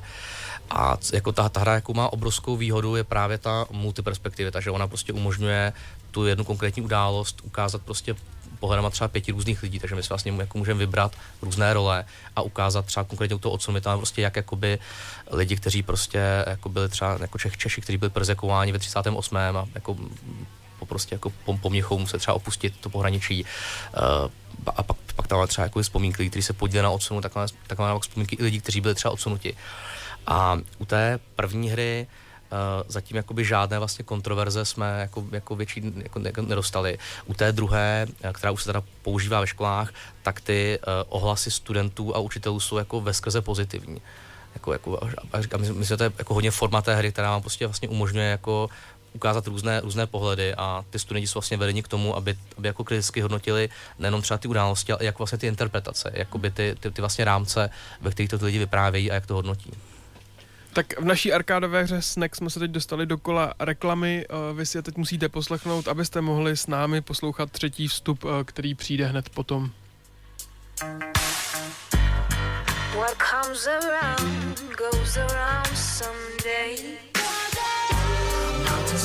A 0.70 0.98
jako 1.14 1.32
ta, 1.32 1.50
ta 1.50 1.60
hra 1.60 1.74
jako 1.74 1.94
má 1.94 2.14
obrovskou 2.14 2.58
výhodu 2.58 2.96
je 2.96 3.04
právě 3.04 3.38
ta 3.38 3.66
multiperspektivita, 3.72 4.54
takže 4.54 4.72
ona 4.72 4.88
prostě 4.88 5.14
umožňuje 5.14 5.74
tu 6.12 6.26
jednu 6.26 6.44
konkrétní 6.44 6.82
událost 6.82 7.42
ukázat 7.44 7.82
prostě 7.82 8.16
pohledama 8.60 8.90
třeba 8.90 9.08
pěti 9.08 9.32
různých 9.32 9.64
lidí, 9.64 9.80
takže 9.80 9.96
my 9.96 10.04
si 10.04 10.10
vlastně 10.10 10.34
jako 10.38 10.58
můžeme 10.58 10.80
vybrat 10.80 11.16
různé 11.42 11.74
role 11.74 12.06
a 12.36 12.42
ukázat 12.42 12.86
třeba 12.86 13.04
konkrétně 13.04 13.36
u 13.36 13.40
toho 13.40 13.58
my 13.72 13.82
tam 13.82 13.98
prostě 14.00 14.22
jak 14.22 14.36
jakoby 14.36 14.80
lidi, 15.32 15.56
kteří 15.56 15.84
prostě 15.84 16.22
jako 16.48 16.70
byli 16.70 16.90
třeba 16.90 17.18
jako 17.22 17.38
Čech, 17.38 17.58
Češi, 17.58 17.82
kteří 17.82 17.98
byli 17.98 18.10
perzekováni 18.10 18.72
ve 18.72 18.80
38. 18.80 19.38
a 19.38 19.68
jako 19.76 19.96
po 20.80 20.86
prostě 20.86 21.16
jako 21.16 21.30
po, 21.30 21.58
po 21.58 21.70
měchou 21.70 22.00
muset 22.00 22.18
třeba 22.18 22.36
opustit 22.36 22.74
to 22.80 22.90
pohraničí. 22.90 23.46
Uh, 23.46 24.32
a 24.76 24.84
pak, 24.84 24.98
pak 25.16 25.28
tam 25.28 25.48
třeba 25.48 25.66
jako 25.66 25.82
vzpomínky, 25.82 26.30
kteří 26.30 26.44
se 26.44 26.54
podíleli 26.54 26.84
na 26.84 26.90
odsunu, 26.90 27.22
takové, 27.22 27.46
takové 27.68 28.00
vzpomínky 28.00 28.36
i 28.36 28.44
lidí, 28.44 28.62
kteří 28.62 28.82
byli 28.82 28.96
třeba 28.96 29.12
odsunuti. 29.12 29.58
A 30.28 30.58
u 30.78 30.86
té 30.86 31.20
první 31.36 31.70
hry 31.70 32.08
zatím 32.88 33.18
jakoby 33.18 33.46
žádné 33.46 33.80
vlastně 33.80 34.06
kontroverze 34.06 34.66
jsme 34.66 35.00
jako, 35.00 35.26
jako 35.32 35.56
větší 35.56 35.94
jako, 36.04 36.42
nedostali. 36.42 36.98
U 37.26 37.34
té 37.34 37.52
druhé, 37.52 38.08
eh, 38.22 38.34
která 38.34 38.52
už 38.52 38.64
se 38.64 38.70
teda 38.70 38.84
používá 39.02 39.40
ve 39.40 39.48
školách, 39.48 39.94
tak 40.24 40.42
ty 40.42 40.80
uh, 40.80 40.94
ohlasy 41.10 41.52
studentů 41.52 42.16
a 42.16 42.20
učitelů 42.20 42.60
jsou 42.60 42.78
jako 42.78 43.02
veskrze 43.02 43.42
pozitivní. 43.42 44.02
Jako, 44.54 44.74
jako, 44.74 45.00
a 45.54 45.58
myslím, 45.58 45.84
že 45.84 45.98
to 45.98 46.04
je 46.04 46.12
jako 46.18 46.34
hodně 46.34 46.52
forma 46.52 46.82
té 46.82 46.96
hry, 46.96 47.12
která 47.12 47.32
vám 47.32 47.42
prostě 47.42 47.68
vlastně 47.68 47.90
umožňuje 47.90 48.30
jako 48.30 48.70
ukázat 49.14 49.48
různé, 49.48 49.82
různé 49.82 50.08
pohledy 50.08 50.56
a 50.56 50.86
ty 50.90 51.00
studenti 51.00 51.28
jsou 51.28 51.38
vlastně 51.38 51.58
vedeni 51.58 51.84
k 51.84 51.88
tomu, 51.88 52.16
aby, 52.16 52.38
aby 52.58 52.68
jako 52.68 52.84
kriticky 52.84 53.22
hodnotili 53.22 53.70
nejenom 54.00 54.22
třeba 54.22 54.38
ty 54.38 54.48
události, 54.48 54.92
ale 54.92 55.06
jak 55.06 55.18
vlastně 55.18 55.38
ty 55.38 55.48
interpretace, 55.48 56.12
jakoby 56.14 56.52
ty, 56.52 56.76
ty, 56.80 56.92
ty 56.92 57.02
vlastně 57.02 57.26
rámce, 57.26 57.70
ve 58.02 58.12
kterých 58.12 58.30
to 58.30 58.40
ty 58.40 58.46
lidi 58.46 58.60
vyprávějí 58.60 59.12
a 59.12 59.14
jak 59.14 59.26
to 59.26 59.34
hodnotí. 59.34 59.72
Tak 60.74 61.00
v 61.00 61.06
naší 61.06 61.34
arkádové 61.34 61.84
hře 61.84 62.02
Snack 62.02 62.36
jsme 62.36 62.50
se 62.50 62.60
teď 62.60 62.72
dostali 62.72 63.06
do 63.06 63.18
kola 63.18 63.54
reklamy. 63.60 64.26
Eh, 64.30 64.54
vy 64.54 64.66
si 64.66 64.78
je 64.78 64.82
teď 64.82 64.98
musíte 64.98 65.30
poslechnout, 65.30 65.88
abyste 65.88 66.22
mohli 66.22 66.58
s 66.58 66.68
námi 66.68 67.02
poslouchat 67.02 67.52
třetí 67.52 67.88
vstup, 67.88 68.26
eh, 68.26 68.44
který 68.44 68.76
přijde 68.76 69.06
hned 69.06 69.30
potom. 69.30 69.72
What 72.96 73.18
comes 73.32 73.68
around 73.68 74.76
goes 74.78 75.18
around 75.18 75.78
someday. 75.78 77.00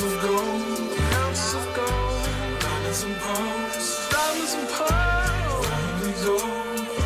of 0.03 0.21
gold, 0.21 0.99
ounces 1.21 1.53
of 1.55 1.75
gold, 1.75 2.59
diamonds 2.59 3.03
and 3.03 3.15
pearls, 3.15 4.09
diamonds 4.09 4.53
and 4.55 4.69
pearls. 4.69 5.65
Around 5.67 6.01
we 6.01 6.11
go, 6.25 6.35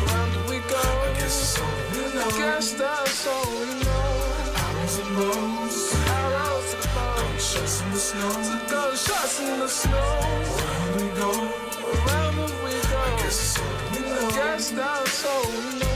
around 0.06 0.32
we 0.50 0.58
go. 0.68 0.82
I 1.06 1.14
guess 1.18 1.54
that's 1.54 1.60
all 1.60 1.68
we 1.92 2.14
know. 2.14 2.26
I 2.26 2.38
guess 2.38 2.72
that's 2.72 3.26
all 3.26 3.50
we 3.50 3.74
know. 3.74 3.79
Arrows 5.10 5.92
bows, 5.92 5.94
arrows 6.06 6.74
and 6.74 6.94
bows. 6.94 7.20
Gunshots 7.20 7.82
in 7.82 7.90
the 7.90 7.98
snow, 7.98 8.60
gunshots 8.70 9.40
in 9.40 9.58
the 9.58 9.68
snow. 9.68 9.96
Around 9.96 10.96
we 10.96 11.08
go, 11.18 11.30
around 12.06 12.36
we 12.62 12.70
go. 12.88 12.98
I 12.98 13.16
guess 13.18 13.58
that's 13.58 13.58
all 13.58 13.92
we 13.92 14.08
know. 14.08 14.28
I 14.28 14.30
guess 14.30 14.70
that's 14.70 15.24
all 15.26 15.46
we 15.50 15.80
know. 15.80 15.89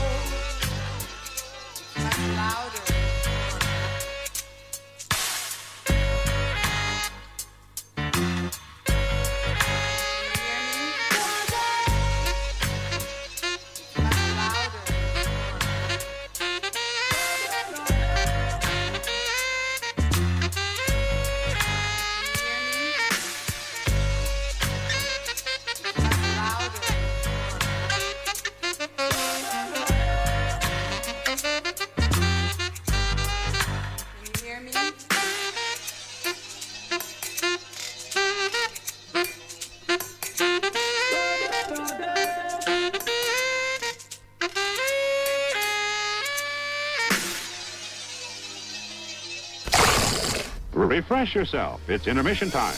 Refresh 50.95 51.35
yourself. 51.35 51.81
It's 51.89 52.07
intermission 52.07 52.49
time. 52.49 52.73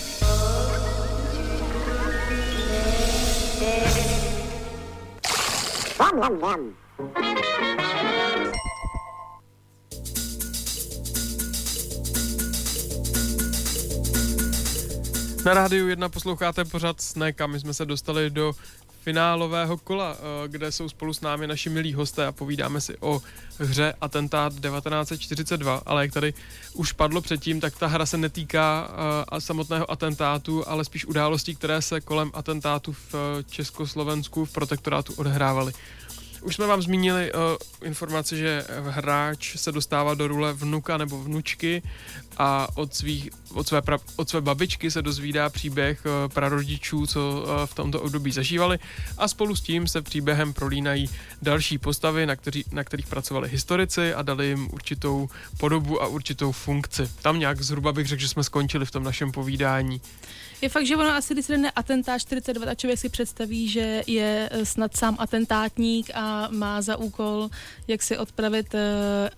Yum, 6.00 6.18
yum, 6.24 6.40
yum. 6.42 6.76
Na 15.46 15.54
rádiu 15.54 15.88
1 15.88 16.10
posloucháte 16.10 16.66
pořád 16.66 17.02
Snack 17.02 17.42
a 17.42 17.48
my 17.48 17.60
jsme 17.60 17.74
se 17.74 17.86
dostali 17.86 18.30
do 18.30 18.54
finálového 19.08 19.78
kola, 19.78 20.18
eh, 20.20 20.48
kde 20.48 20.72
jsou 20.72 20.90
spolu 20.90 21.14
s 21.14 21.22
námi 21.22 21.48
naši 21.48 21.70
milí 21.70 21.94
hosté 21.94 22.26
a 22.26 22.32
povídáme 22.32 22.82
si 22.82 22.98
o 23.00 23.22
hře 23.60 23.94
Atentát 24.02 24.54
1942, 24.54 25.82
ale 25.86 26.02
jak 26.02 26.12
tady 26.12 26.34
už 26.74 26.92
padlo 26.92 27.22
předtím, 27.22 27.60
tak 27.60 27.78
ta 27.80 27.88
hra 27.88 28.06
se 28.06 28.18
netýká 28.18 28.90
uh, 29.32 29.40
samotného 29.40 29.92
atentátu, 29.92 30.68
ale 30.68 30.86
spíš 30.86 31.06
událostí, 31.06 31.56
které 31.56 31.82
se 31.82 32.02
kolem 32.02 32.32
atentátu 32.34 32.94
v 32.94 33.14
uh, 33.14 33.20
Československu 33.50 34.46
v 34.46 34.52
protektorátu 34.52 35.14
odehrávaly. 35.14 35.74
Už 36.42 36.56
jsme 36.56 36.68
vám 36.68 36.82
zmínili 36.82 37.32
uh, 37.32 37.40
informaci, 37.88 38.38
že 38.38 38.64
hráč 38.84 39.56
se 39.56 39.72
dostává 39.72 40.14
do 40.14 40.28
role 40.28 40.54
vnuka 40.54 40.98
nebo 40.98 41.24
vnučky 41.24 41.82
a 42.38 42.68
od, 42.76 42.94
svých, 42.94 43.30
od, 43.54 43.68
své, 43.68 43.82
pra, 43.82 43.98
od 44.16 44.30
své 44.30 44.42
babičky 44.42 44.92
se 44.92 45.02
dozvídá 45.02 45.50
příběh 45.50 46.06
uh, 46.06 46.34
prarodičů, 46.34 47.08
co 47.08 47.44
uh, 47.44 47.66
v 47.66 47.74
tomto 47.74 48.02
období 48.02 48.32
zažívali 48.32 48.80
a 49.18 49.28
spolu 49.28 49.56
s 49.56 49.62
tím 49.62 49.88
se 49.88 50.02
příběhem 50.02 50.54
prolínají 50.54 51.10
další 51.42 51.78
postavy, 51.78 52.26
na, 52.26 52.36
kteří, 52.36 52.66
na 52.72 52.84
kterých 52.84 53.08
pracovali 53.08 53.50
historici 53.50 54.14
a 54.14 54.22
dali 54.22 54.48
jim 54.48 54.70
určitou 54.74 55.30
podobu 55.58 56.02
a 56.02 56.08
určitou 56.08 56.52
funkci. 56.52 57.10
Tam 57.22 57.40
nějak 57.40 57.62
zhruba 57.62 57.94
bych 57.94 58.08
řekl, 58.08 58.22
že 58.22 58.28
jsme 58.28 58.44
skončili 58.44 58.86
v 58.86 58.92
tom 58.92 59.04
našem 59.04 59.32
povídání. 59.32 60.02
Je 60.62 60.70
fakt, 60.70 60.86
že 60.86 60.96
ono 60.96 61.10
asi, 61.10 61.34
když 61.34 61.46
se 61.46 61.58
jde 61.58 61.72
atentát 61.72 62.20
42, 62.20 62.72
a 62.72 62.76
člověk 62.76 63.00
si 63.00 63.10
představí, 63.10 63.70
že 63.70 64.04
je 64.08 64.50
eh, 64.52 64.66
snad 64.66 64.98
sám 64.98 65.16
atentátník 65.20 66.10
a 66.14 66.48
má 66.52 66.82
za 66.82 66.98
úkol, 66.98 67.50
jak 67.88 68.04
si 68.04 68.18
odpravit 68.18 68.76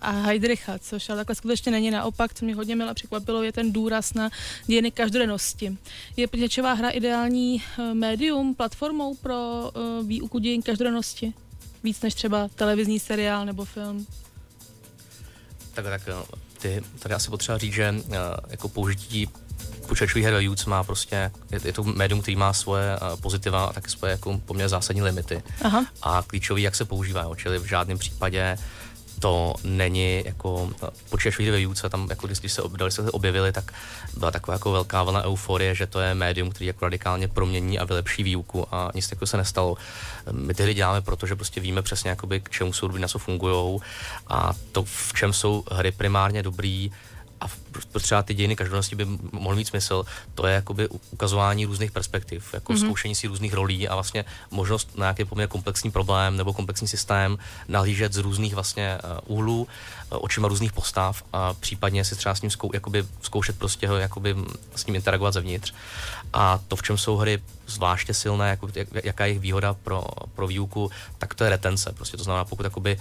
a 0.02 0.12
Heidricha, 0.12 0.80
což 0.80 1.10
ale 1.10 1.18
takhle 1.18 1.36
skutečně 1.36 1.72
není 1.72 1.92
naopak, 1.92 2.34
co 2.34 2.46
mě 2.46 2.56
hodně 2.56 2.76
milé 2.90 2.94
překvapilo, 2.94 3.44
je 3.44 3.52
ten 3.52 3.72
důraz 3.72 4.14
na 4.14 4.30
dějiny 4.66 4.92
každodennosti. 4.92 5.78
Je 6.18 6.28
počítačová 6.28 6.74
hra 6.74 6.90
ideální 6.90 7.64
uh, 7.78 7.94
médium, 7.94 8.56
platformou 8.56 9.16
pro 9.16 9.72
uh, 9.76 10.08
výuku 10.08 10.40
dějin 10.40 10.62
každodennosti? 10.62 11.34
Víc 11.84 12.02
než 12.02 12.14
třeba 12.14 12.48
televizní 12.56 13.00
seriál 13.00 13.46
nebo 13.46 13.66
film? 13.66 14.06
Tak, 15.74 15.86
tak 15.86 16.02
ty, 16.62 16.82
tady 17.00 17.16
asi 17.16 17.30
potřeba 17.30 17.58
říct, 17.58 17.74
že 17.74 17.92
uh, 17.92 18.16
jako 18.50 18.70
použití 18.70 19.30
počítačových 19.88 20.26
her 20.26 20.34
Youth 20.34 20.66
má 20.66 20.84
prostě, 20.84 21.32
je, 21.52 21.60
je 21.64 21.74
to 21.74 21.84
médium, 21.84 22.22
který 22.22 22.36
má 22.36 22.54
svoje 22.54 22.98
uh, 22.98 23.20
pozitiva 23.20 23.66
a 23.66 23.74
taky 23.74 23.90
svoje 23.90 24.12
jako 24.12 24.42
poměrně 24.46 24.70
zásadní 24.70 25.02
limity. 25.02 25.44
Aha. 25.62 25.86
A 26.02 26.24
klíčový, 26.28 26.62
jak 26.62 26.76
se 26.76 26.86
používá, 26.86 27.22
jo, 27.22 27.36
čili 27.36 27.60
v 27.60 27.66
žádném 27.66 27.98
případě 27.98 28.58
to 29.20 29.54
není 29.64 30.24
jako 30.26 30.70
počítačový 31.10 31.50
ve 31.50 31.58
výuce, 31.58 31.90
tam 31.90 32.08
jako 32.10 32.28
když, 32.28 32.38
se, 32.52 32.62
když 32.72 32.94
se 32.94 33.12
objevili, 33.12 33.52
tak 33.52 33.72
byla 34.18 34.32
taková 34.32 34.56
jako 34.56 34.72
velká 34.72 35.04
vlna 35.04 35.24
euforie, 35.24 35.76
že 35.76 35.88
to 35.88 36.00
je 36.00 36.14
médium, 36.14 36.50
který 36.50 36.66
jako 36.66 36.86
radikálně 36.86 37.28
promění 37.28 37.80
a 37.80 37.86
vylepší 37.86 38.24
výuku 38.24 38.68
a 38.72 38.92
nic 38.96 39.08
takového 39.08 39.28
se 39.28 39.38
nestalo. 39.38 39.78
My 40.32 40.54
ty 40.54 40.64
hry 40.64 40.74
děláme, 40.74 41.02
protože 41.02 41.36
prostě 41.36 41.62
víme 41.62 41.82
přesně, 41.82 42.10
jakoby, 42.10 42.40
k 42.40 42.50
čemu 42.50 42.74
jsou 42.74 42.88
dobrý, 42.88 43.02
na 43.02 43.08
co 43.08 43.20
fungují 43.20 43.80
a 44.28 44.54
to, 44.72 44.84
v 44.84 45.14
čem 45.14 45.34
jsou 45.34 45.64
hry 45.72 45.92
primárně 45.92 46.44
dobrý, 46.44 46.92
a 47.42 47.46
třeba 48.00 48.24
ty 48.24 48.34
dějiny 48.34 48.56
každodennosti 48.56 48.96
by 48.96 49.06
mohly 49.32 49.58
mít 49.58 49.68
smysl, 49.68 50.06
to 50.36 50.48
je 50.48 50.54
jakoby 50.54 50.88
ukazování 50.88 51.66
různých 51.66 51.92
perspektiv, 51.92 52.54
jako 52.54 52.74
mm-hmm. 52.74 52.86
zkoušení 52.86 53.16
si 53.16 53.28
různých 53.28 53.54
rolí 53.54 53.88
a 53.88 53.94
vlastně 53.94 54.26
možnost 54.52 54.98
na 54.98 55.06
nějaký 55.06 55.26
poměrně 55.26 55.48
komplexní 55.48 55.92
problém 55.92 56.38
nebo 56.38 56.54
komplexní 56.54 56.88
systém 56.88 57.38
nahlížet 57.68 58.14
z 58.14 58.18
různých 58.18 58.54
vlastně 58.54 58.98
uh, 59.28 59.38
úhlů, 59.38 59.62
uh, 59.62 60.18
očima 60.22 60.48
různých 60.48 60.74
postav 60.74 61.24
a 61.34 61.54
případně 61.54 62.06
si 62.06 62.16
třeba 62.16 62.36
s 62.36 62.42
ním 62.42 62.52
zkou, 62.52 62.70
jakoby 62.74 63.06
zkoušet 63.22 63.60
prostě 63.60 63.88
ho 63.88 63.98
jakoby 63.98 64.36
s 64.76 64.86
ním 64.86 64.96
interagovat 64.96 65.34
zevnitř. 65.34 65.74
A 66.34 66.60
to, 66.68 66.76
v 66.76 66.84
čem 66.84 66.98
jsou 66.98 67.18
hry 67.18 67.42
zvláště 67.68 68.14
silné, 68.14 68.50
jako, 68.50 68.70
jak, 68.76 68.88
jaká 69.04 69.26
je 69.26 69.30
jejich 69.30 69.42
výhoda 69.42 69.74
pro, 69.74 70.04
pro 70.36 70.48
výuku, 70.48 70.92
tak 71.18 71.34
to 71.34 71.44
je 71.44 71.50
retence. 71.50 71.94
Prostě 71.94 72.18
to 72.18 72.24
znamená, 72.24 72.46
pokud 72.46 72.64
jakoby 72.64 73.00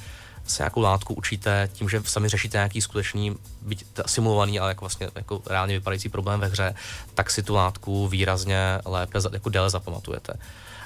se 0.48 0.62
nějakou 0.62 0.80
látku 0.80 1.14
učíte 1.14 1.68
tím, 1.72 1.88
že 1.88 2.02
sami 2.04 2.28
řešíte 2.28 2.58
nějaký 2.58 2.80
skutečný, 2.80 3.36
byť 3.62 3.84
simulovaný, 4.06 4.60
ale 4.60 4.70
jako 4.70 4.80
vlastně 4.80 5.08
jako 5.14 5.42
reálně 5.46 5.74
vypadající 5.74 6.08
problém 6.08 6.40
ve 6.40 6.46
hře, 6.46 6.74
tak 7.14 7.30
si 7.30 7.42
tu 7.42 7.54
látku 7.54 8.08
výrazně 8.08 8.78
lépe, 8.84 9.18
jako 9.32 9.48
déle 9.48 9.70
zapamatujete. 9.70 10.32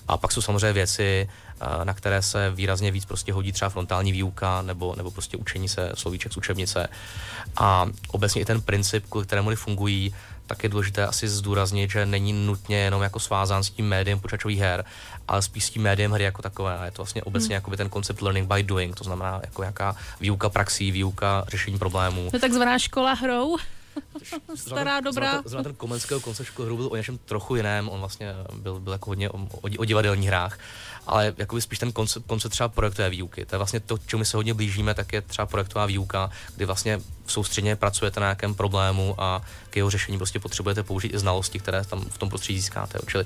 A 0.08 0.16
pak 0.16 0.32
jsou 0.32 0.40
samozřejmě 0.40 0.72
věci, 0.72 1.28
eh, 1.60 1.84
na 1.84 1.94
které 1.94 2.22
se 2.22 2.50
výrazně 2.50 2.90
víc 2.90 3.04
prostě 3.04 3.32
hodí 3.32 3.52
třeba 3.52 3.68
frontální 3.68 4.12
výuka 4.12 4.62
nebo, 4.62 4.94
nebo 4.96 5.10
prostě 5.10 5.36
učení 5.36 5.68
se 5.68 5.92
slovíček 5.94 6.32
z 6.32 6.36
učebnice. 6.36 6.88
A 7.56 7.86
obecně 8.08 8.42
i 8.42 8.44
ten 8.44 8.60
princip, 8.60 9.04
kvůli 9.08 9.26
kterému 9.26 9.56
fungují, 9.56 10.14
tak 10.53 10.62
je 10.62 10.68
důležité 10.68 11.07
asi 11.07 11.28
zdůraznit, 11.28 11.90
že 11.90 12.07
není 12.07 12.32
nutně 12.32 12.76
jenom 12.76 13.03
jako 13.03 13.20
svázán 13.20 13.64
s 13.64 13.70
tím 13.70 13.88
médiem 13.88 14.20
počítačových 14.20 14.59
her, 14.59 14.84
ale 15.28 15.42
spíš 15.42 15.64
s 15.64 15.70
tím 15.70 15.82
médiem 15.82 16.12
hry 16.12 16.24
jako 16.24 16.42
takové. 16.42 16.78
A 16.78 16.84
je 16.84 16.90
to 16.90 17.03
vlastně 17.03 17.22
obecně 17.22 17.59
hmm. 17.59 17.76
ten 17.76 17.88
koncept 17.88 18.22
learning 18.22 18.53
by 18.53 18.62
doing, 18.62 18.96
to 18.96 19.05
znamená 19.05 19.40
jako 19.44 19.62
jaká 19.62 19.96
výuka 20.20 20.48
praxí, 20.48 20.90
výuka 20.90 21.44
řešení 21.48 21.78
problémů. 21.78 22.30
To 22.30 22.38
takzvaná 22.38 22.78
škola 22.78 23.12
hrou. 23.12 23.57
Stará 24.55 25.00
dobrá. 25.00 25.42
Zrovna 25.44 25.62
ten 25.62 25.74
Komenského 25.74 26.20
koncept 26.20 26.46
školy 26.46 26.66
hru 26.66 26.76
byl 26.76 26.88
o 26.92 26.96
něčem 26.96 27.18
trochu 27.18 27.57
jiném, 27.57 27.88
on 27.88 28.00
vlastně 28.00 28.34
byl, 28.55 28.80
byl 28.80 28.92
jako 28.92 29.11
hodně 29.11 29.30
o, 29.30 29.36
o, 29.36 29.68
o 29.78 29.84
divadelních 29.84 30.28
hrách, 30.28 30.59
ale 31.07 31.34
jakoby 31.36 31.62
spíš 31.62 31.78
ten 31.78 31.92
koncept, 31.92 32.26
koncept 32.26 32.53
třeba 32.53 32.68
projektové 32.68 33.11
výuky. 33.11 33.46
To 33.46 33.55
je 33.55 33.59
vlastně 33.59 33.80
to, 33.80 33.98
čemu 33.98 34.18
my 34.18 34.24
se 34.24 34.36
hodně 34.36 34.55
blížíme, 34.55 34.94
tak 34.94 35.12
je 35.12 35.22
třeba 35.22 35.46
projektová 35.46 35.86
výuka, 35.86 36.30
kdy 36.57 36.64
vlastně 36.64 37.00
soustředně 37.27 37.77
pracujete 37.77 38.20
na 38.20 38.27
nějakém 38.27 38.55
problému 38.55 39.14
a 39.18 39.43
k 39.70 39.77
jeho 39.77 39.91
řešení 39.91 40.18
prostě 40.18 40.41
potřebujete 40.41 40.83
použít 40.83 41.14
i 41.14 41.18
znalosti, 41.18 41.59
které 41.59 41.85
tam 41.85 42.05
v 42.11 42.18
tom 42.18 42.29
prostředí 42.29 42.61
získáte. 42.61 42.99
Čili 43.07 43.25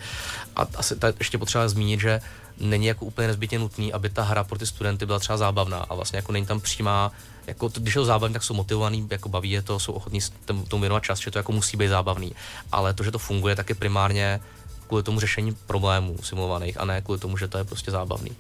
a 0.57 0.67
asi 0.77 0.95
ještě 1.19 1.39
potřeba 1.39 1.69
zmínit, 1.69 2.01
že 2.01 2.21
není 2.61 2.87
jako 2.87 3.05
úplně 3.05 3.29
nezbytně 3.29 3.59
nutný, 3.59 3.93
aby 3.93 4.09
ta 4.11 4.23
hra 4.23 4.45
pro 4.45 4.59
ty 4.59 4.67
studenty 4.67 5.07
byla 5.07 5.19
třeba 5.19 5.37
zábavná 5.37 5.79
a 5.79 5.95
vlastně 5.95 6.17
jako 6.17 6.33
není 6.33 6.47
tam 6.47 6.61
přímá 6.61 7.13
jako 7.47 7.69
když 7.69 7.95
je 7.95 8.01
to 8.01 8.05
zábavný, 8.05 8.33
tak 8.33 8.43
jsou 8.43 8.55
motivovaný, 8.55 9.09
jako 9.11 9.29
baví 9.29 9.51
je 9.51 9.63
to, 9.63 9.79
jsou 9.79 9.93
ochotní 9.93 10.21
tomu 10.69 10.81
věnovat 10.81 11.05
čas, 11.05 11.19
že 11.19 11.31
to 11.31 11.39
jako 11.39 11.53
musí 11.53 11.77
být 11.77 11.89
zábavný. 11.89 12.33
Ale 12.73 12.95
to, 12.95 13.05
že 13.05 13.11
to 13.11 13.19
funguje, 13.19 13.57
tak 13.57 13.69
je 13.69 13.75
primárně 13.75 14.41
kvůli 14.87 15.03
tomu 15.03 15.20
řešení 15.20 15.57
problémů 15.66 16.16
simulovaných 16.22 16.80
a 16.80 16.84
ne 16.84 17.01
kvůli 17.01 17.18
tomu, 17.18 17.37
že 17.37 17.49
to 17.49 17.59
je 17.59 17.64
prostě 17.64 17.91
zábavný. 17.91 18.30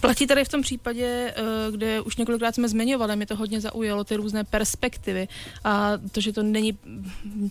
Platí 0.00 0.26
tady 0.26 0.44
v 0.44 0.48
tom 0.48 0.62
případě, 0.62 1.34
eh, 1.36 1.42
kde 1.70 2.00
už 2.00 2.16
několikrát 2.16 2.54
jsme 2.54 2.68
zmiňovali, 2.68 3.16
mě 3.16 3.26
to 3.26 3.36
hodně 3.36 3.60
zaujalo, 3.60 4.04
ty 4.04 4.16
různé 4.16 4.44
perspektivy 4.44 5.28
a 5.64 5.92
to, 6.12 6.20
že 6.20 6.32
to 6.32 6.42
není 6.42 6.78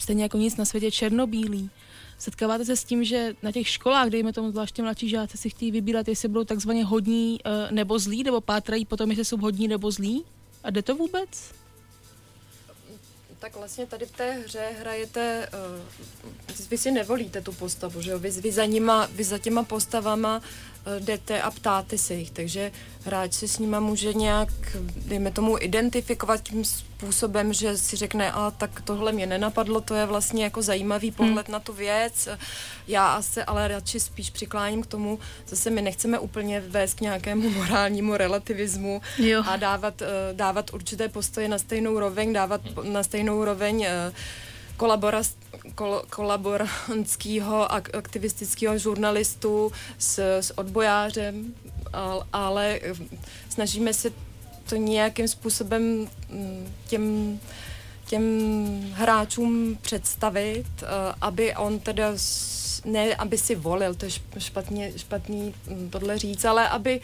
stejně 0.01 0.23
jako 0.23 0.37
nic 0.37 0.57
na 0.57 0.65
světě 0.65 0.91
černobílý. 0.91 1.69
Setkáváte 2.17 2.65
se 2.65 2.75
s 2.75 2.83
tím, 2.83 3.03
že 3.03 3.33
na 3.43 3.51
těch 3.51 3.67
školách, 3.67 4.09
dejme 4.09 4.33
tomu 4.33 4.51
zvláště 4.51 4.81
mladší 4.81 5.09
žáci, 5.09 5.37
si 5.37 5.49
chtějí 5.49 5.71
vybírat, 5.71 6.07
jestli 6.07 6.27
budou 6.27 6.43
takzvaně 6.43 6.85
hodní 6.85 7.39
eh, 7.45 7.67
nebo 7.71 7.99
zlí, 7.99 8.23
nebo 8.23 8.41
pátrají 8.41 8.85
potom, 8.85 9.09
jestli 9.09 9.25
jsou 9.25 9.37
hodní 9.37 9.67
nebo 9.67 9.91
zlí? 9.91 10.23
A 10.63 10.69
jde 10.69 10.81
to 10.81 10.95
vůbec? 10.95 11.53
Tak 13.39 13.55
vlastně 13.55 13.85
tady 13.85 14.05
v 14.05 14.11
té 14.11 14.31
hře 14.31 14.69
hrajete, 14.79 15.49
uh, 15.53 16.69
vy 16.69 16.77
si 16.77 16.91
nevolíte 16.91 17.41
tu 17.41 17.53
postavu, 17.53 18.01
že 18.01 18.11
jo? 18.11 18.19
Vy, 18.19 18.31
vy, 18.31 18.51
za, 18.51 18.65
nima, 18.65 19.09
vy 19.11 19.23
za 19.23 19.37
těma 19.37 19.63
postavama 19.63 20.41
jdete 20.99 21.41
a 21.41 21.51
ptáte 21.51 21.97
se 21.97 22.13
jich, 22.13 22.31
takže 22.31 22.71
hráč 23.05 23.33
si 23.33 23.47
s 23.47 23.59
nima 23.59 23.79
může 23.79 24.13
nějak, 24.13 24.49
dejme 25.05 25.31
tomu, 25.31 25.57
identifikovat 25.59 26.43
tím 26.43 26.65
způsobem, 26.65 27.53
že 27.53 27.77
si 27.77 27.95
řekne, 27.95 28.31
a 28.31 28.51
tak 28.51 28.81
tohle 28.81 29.11
mě 29.11 29.25
nenapadlo, 29.25 29.81
to 29.81 29.95
je 29.95 30.05
vlastně 30.05 30.43
jako 30.43 30.61
zajímavý 30.61 31.11
pohled 31.11 31.47
hmm. 31.47 31.53
na 31.53 31.59
tu 31.59 31.73
věc. 31.73 32.27
Já 32.87 33.21
se 33.21 33.43
ale 33.43 33.67
radši 33.67 33.99
spíš 33.99 34.29
přikláním 34.29 34.83
k 34.83 34.87
tomu, 34.87 35.19
zase 35.47 35.69
my 35.69 35.81
nechceme 35.81 36.19
úplně 36.19 36.59
vést 36.61 36.93
k 36.93 37.01
nějakému 37.01 37.49
morálnímu 37.59 38.17
relativismu 38.17 39.01
jo. 39.17 39.43
a 39.47 39.55
dávat, 39.55 40.01
eh, 40.01 40.07
dávat 40.33 40.73
určité 40.73 41.09
postoje 41.09 41.47
na 41.47 41.57
stejnou 41.57 41.99
roveň, 41.99 42.33
dávat 42.33 42.61
na 42.83 43.03
stejnou 43.03 43.45
roveň 43.45 43.83
eh, 43.83 44.11
kolabora, 44.77 45.21
kol, 45.75 46.01
kolaborantského 46.09 47.71
aktivistického 47.71 48.77
žurnalistu 48.77 49.71
s, 49.97 50.39
s 50.39 50.57
odbojářem, 50.57 51.53
ale 52.33 52.79
eh, 52.81 52.93
snažíme 53.49 53.93
se 53.93 54.11
to 54.69 54.75
nějakým 54.75 55.27
způsobem 55.27 56.07
mm, 56.29 56.73
těm, 56.87 57.39
těm 58.05 58.23
hráčům 58.93 59.77
představit, 59.81 60.65
eh, 60.83 60.87
aby 61.21 61.55
on 61.55 61.79
teda 61.79 62.11
ne, 62.85 63.15
aby 63.15 63.37
si 63.37 63.55
volil, 63.55 63.95
to 63.95 64.05
je 64.05 64.11
špatně, 64.37 64.91
špatný 64.97 65.53
mm, 65.67 65.89
tohle 65.89 66.17
říct, 66.17 66.45
ale 66.45 66.69
aby 66.69 67.01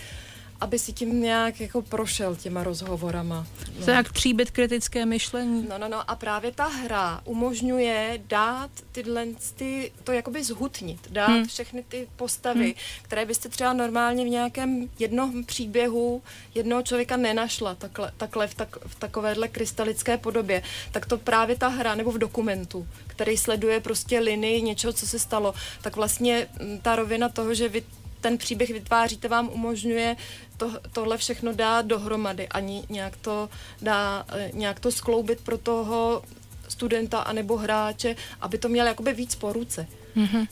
aby 0.63 0.79
si 0.79 0.93
tím 0.93 1.21
nějak 1.21 1.59
jako 1.59 1.81
prošel 1.81 2.35
těma 2.35 2.63
rozhovorama. 2.63 3.47
No. 3.79 3.85
To 3.85 3.91
jak 3.91 4.13
tříbit 4.13 4.51
kritické 4.51 5.05
myšlení. 5.05 5.67
No, 5.69 5.77
no, 5.77 5.89
no 5.89 6.11
a 6.11 6.15
právě 6.15 6.51
ta 6.51 6.67
hra 6.67 7.21
umožňuje 7.25 8.21
dát 8.27 8.71
tyhle, 8.91 9.25
ty, 9.55 9.91
to 10.03 10.11
jakoby 10.11 10.43
zhutnit, 10.43 11.11
dát 11.11 11.27
hmm. 11.27 11.47
všechny 11.47 11.83
ty 11.83 12.07
postavy, 12.15 12.65
hmm. 12.65 12.73
které 13.01 13.25
byste 13.25 13.49
třeba 13.49 13.73
normálně 13.73 14.25
v 14.25 14.29
nějakém 14.29 14.89
jednom 14.99 15.43
příběhu 15.43 16.21
jednoho 16.55 16.81
člověka 16.83 17.17
nenašla 17.17 17.75
takhle, 17.75 18.11
takhle 18.17 18.47
v, 18.47 18.53
tak, 18.53 18.77
v 18.85 18.95
takovéhle 18.95 19.47
krystalické 19.47 20.17
podobě, 20.17 20.63
tak 20.91 21.05
to 21.05 21.17
právě 21.17 21.55
ta 21.55 21.67
hra, 21.67 21.95
nebo 21.95 22.11
v 22.11 22.17
dokumentu, 22.17 22.87
který 23.07 23.37
sleduje 23.37 23.79
prostě 23.79 24.19
linii 24.19 24.61
něčeho, 24.61 24.93
co 24.93 25.07
se 25.07 25.19
stalo, 25.19 25.53
tak 25.81 25.95
vlastně 25.95 26.47
ta 26.81 26.95
rovina 26.95 27.29
toho, 27.29 27.53
že 27.53 27.69
vy 27.69 27.83
ten 28.23 28.37
příběh 28.37 28.69
vytváříte, 28.69 29.27
vám 29.27 29.49
umožňuje 29.53 30.15
to, 30.63 30.79
tohle 30.91 31.17
všechno 31.17 31.53
dát 31.53 31.85
dohromady 31.85 32.47
a 32.47 32.59
nějak 32.89 33.17
to, 33.17 33.49
dá, 33.81 34.25
eh, 34.29 34.51
nějak 34.53 34.79
to 34.79 34.91
skloubit 34.91 35.41
pro 35.41 35.57
toho 35.57 36.23
studenta 36.67 37.19
anebo 37.19 37.57
hráče, 37.57 38.15
aby 38.41 38.57
to 38.57 38.69
měl 38.69 38.87
jakoby 38.87 39.13
víc 39.13 39.35
po 39.35 39.53
ruce. 39.53 39.87
Mm-hmm. 40.15 40.47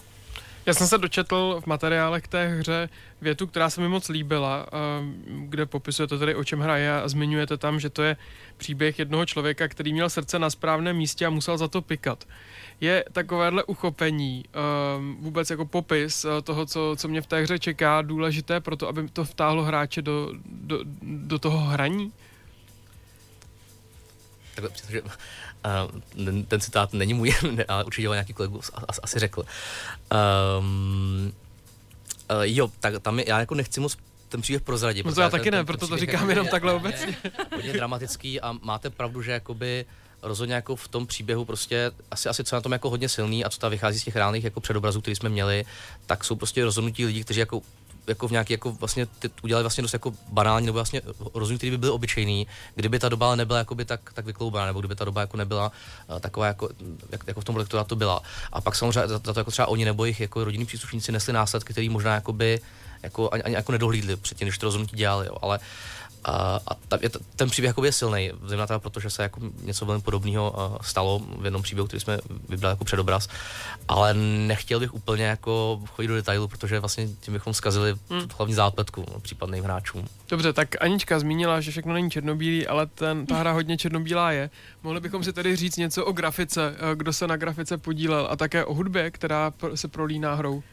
Já 0.66 0.74
jsem 0.74 0.88
se 0.88 0.98
dočetl 0.98 1.62
v 1.64 1.68
materiálech 1.68 2.28
té 2.28 2.48
hře 2.48 2.90
větu, 3.22 3.48
která 3.48 3.70
se 3.70 3.82
mi 3.82 3.88
moc 3.88 4.10
líbila, 4.10 4.66
kde 5.28 5.66
popisujete 5.66 6.18
tedy, 6.18 6.36
o 6.36 6.44
čem 6.44 6.60
hraje 6.60 7.02
a 7.02 7.08
zmiňujete 7.08 7.58
tam, 7.58 7.80
že 7.80 7.90
to 7.90 8.04
je 8.04 8.18
příběh 8.58 9.00
jednoho 9.00 9.26
člověka, 9.26 9.68
který 9.68 9.94
měl 9.94 10.10
srdce 10.10 10.40
na 10.40 10.50
správném 10.50 10.98
místě 10.98 11.26
a 11.26 11.30
musel 11.30 11.58
za 11.58 11.68
to 11.68 11.82
pikat. 11.82 12.28
Je 12.82 13.06
takovéhle 13.12 13.64
uchopení, 13.64 14.46
vůbec 15.20 15.50
jako 15.50 15.66
popis 15.66 16.26
toho, 16.44 16.66
co, 16.66 16.96
co 16.98 17.08
mě 17.08 17.22
v 17.22 17.28
té 17.28 17.42
hře 17.42 17.60
čeká, 17.60 18.02
důležité 18.02 18.60
pro 18.60 18.76
to, 18.76 18.88
aby 18.88 19.08
to 19.08 19.26
vtáhlo 19.26 19.64
hráče 19.64 20.02
do, 20.02 20.32
do, 20.46 20.80
do 21.02 21.40
toho 21.40 21.58
hraní? 21.58 22.14
Takhle, 24.56 24.72
ten, 26.16 26.46
ten 26.46 26.62
citát 26.62 26.94
není 26.94 27.14
můj, 27.14 27.34
ale 27.68 27.84
určitě 27.84 28.08
ho 28.08 28.14
nějaký 28.14 28.34
kolegu 28.34 28.60
asi 29.04 29.20
řekl. 29.20 29.44
Um, 30.12 31.34
uh, 32.32 32.42
jo, 32.42 32.72
tak 32.80 33.00
tam 33.02 33.20
je, 33.20 33.26
já 33.28 33.40
jako 33.40 33.56
nechci 33.56 33.80
moc 33.80 33.98
ten 34.30 34.42
příběh 34.42 34.62
prozradit. 34.62 35.06
No 35.06 35.14
to 35.14 35.22
já 35.22 35.30
taky 35.30 35.52
ne, 35.52 35.64
proto 35.64 35.88
to 35.88 35.98
říkám 35.98 36.30
jenom 36.30 36.48
takhle 36.48 36.74
obecně. 36.74 37.18
Hodně 37.56 37.74
dramatický 37.74 38.42
a 38.42 38.52
máte 38.62 38.90
pravdu, 38.90 39.22
že 39.22 39.32
jakoby 39.32 39.86
rozhodně 40.22 40.56
jako 40.56 40.76
v 40.76 40.88
tom 40.88 41.08
příběhu 41.08 41.46
prostě 41.46 41.92
asi, 42.12 42.30
asi 42.30 42.44
co 42.44 42.56
na 42.56 42.62
tom 42.62 42.72
jako 42.72 42.90
hodně 42.90 43.10
silný 43.10 43.46
a 43.46 43.50
co 43.50 43.60
ta 43.60 43.70
vychází 43.70 44.00
z 44.00 44.04
těch 44.04 44.16
reálných 44.16 44.44
jako 44.44 44.60
předobrazů, 44.60 45.02
které 45.02 45.16
jsme 45.16 45.30
měli, 45.30 45.66
tak 46.06 46.24
jsou 46.24 46.36
prostě 46.36 46.64
rozhodnutí 46.64 47.06
lidí, 47.06 47.24
kteří 47.24 47.40
jako 47.40 47.62
jako 48.08 48.28
v 48.28 48.32
nějaký, 48.32 48.54
jako 48.54 48.72
vlastně 48.72 49.06
ty 49.06 49.30
udělali 49.42 49.64
vlastně 49.64 49.82
dost 49.82 49.94
jako 49.94 50.14
banální, 50.32 50.66
nebo 50.66 50.76
vlastně 50.76 51.02
rozumím, 51.34 51.58
který 51.58 51.72
by 51.72 51.78
byl 51.78 51.94
obyčejný, 51.94 52.48
kdyby 52.76 53.00
ta 53.00 53.10
doba 53.10 53.36
nebyla 53.36 53.60
jakoby 53.60 53.86
tak, 53.86 54.14
tak 54.14 54.26
vykloubená, 54.26 54.66
nebo 54.66 54.80
kdyby 54.80 54.96
ta 54.96 55.06
doba 55.06 55.22
jako 55.22 55.38
nebyla 55.38 55.72
uh, 56.10 56.20
taková, 56.20 56.48
jako, 56.48 56.70
jak, 57.10 57.24
jako 57.28 57.42
v 57.42 57.44
tom 57.44 57.56
lektorátu 57.56 57.96
byla. 57.96 58.22
A 58.52 58.62
pak 58.62 58.76
samozřejmě 58.76 59.08
za, 59.08 59.08
za 59.08 59.20
to 59.20 59.40
jako 59.40 59.52
třeba 59.52 59.68
oni 59.68 59.86
nebo 59.86 60.06
jejich 60.06 60.20
jako 60.20 60.44
rodinní 60.44 60.66
příslušníci 60.66 61.12
nesli 61.12 61.34
následky, 61.34 61.74
který 61.74 61.90
možná 61.90 62.16
jakoby 62.16 62.62
jako, 63.04 63.30
ani, 63.32 63.44
ani 63.44 63.56
jako 63.56 63.72
nedohlídli 63.72 64.16
předtím, 64.16 64.46
než 64.46 64.58
to 64.58 64.66
rozhodnutí 64.66 64.98
dělali. 64.98 65.28
Jo. 65.28 65.36
Ale 65.42 65.60
a, 66.24 66.60
a 66.68 66.76
ta, 66.88 66.98
je, 67.02 67.10
ten 67.36 67.50
příběh 67.50 67.70
jako 67.70 67.86
je 67.86 67.92
silný, 67.92 68.32
zejména 68.46 68.68
teda 68.68 68.80
protože 68.80 69.10
se 69.10 69.24
jako 69.24 69.42
něco 69.62 69.86
velmi 69.86 70.02
podobného 70.02 70.52
uh, 70.52 70.78
stalo 70.82 71.22
v 71.40 71.46
jednom 71.46 71.62
příběhu, 71.62 71.88
který 71.88 72.00
jsme 72.00 72.20
vybrali 72.50 72.72
jako 72.72 72.86
předobraz, 72.86 73.28
ale 73.88 74.14
nechtěl 74.14 74.80
bych 74.80 74.94
úplně 74.94 75.24
jako 75.24 75.82
chodit 75.88 76.08
do 76.08 76.16
detailu, 76.16 76.48
protože 76.48 76.80
vlastně 76.80 77.08
tím 77.22 77.34
bychom 77.34 77.54
zkazili 77.54 77.96
hmm. 78.10 78.28
hlavní 78.38 78.54
zápletku 78.54 79.06
případným 79.22 79.64
hráčům. 79.64 80.08
Dobře, 80.30 80.54
tak 80.54 80.84
Anička 80.84 81.20
zmínila, 81.20 81.62
že 81.62 81.72
všechno 81.72 81.94
není 81.94 82.12
černobílý, 82.12 82.68
ale 82.68 82.86
ten, 82.86 83.26
ta 83.26 83.36
hra 83.36 83.52
hodně 83.52 83.78
černobílá 83.78 84.32
je. 84.32 84.50
Mohli 84.84 85.00
bychom 85.00 85.24
si 85.24 85.34
tedy 85.34 85.56
říct 85.56 85.78
něco 85.78 86.06
o 86.06 86.12
grafice, 86.12 86.76
eh, 86.76 86.96
kdo 86.96 87.14
se 87.14 87.28
na 87.28 87.38
grafice 87.38 87.78
podílel 87.78 88.28
a 88.32 88.36
také 88.36 88.66
o 88.66 88.74
hudbě, 88.74 89.12
která 89.12 89.54
se 89.76 89.88
prolíná 89.88 90.36
hrou 90.36 90.64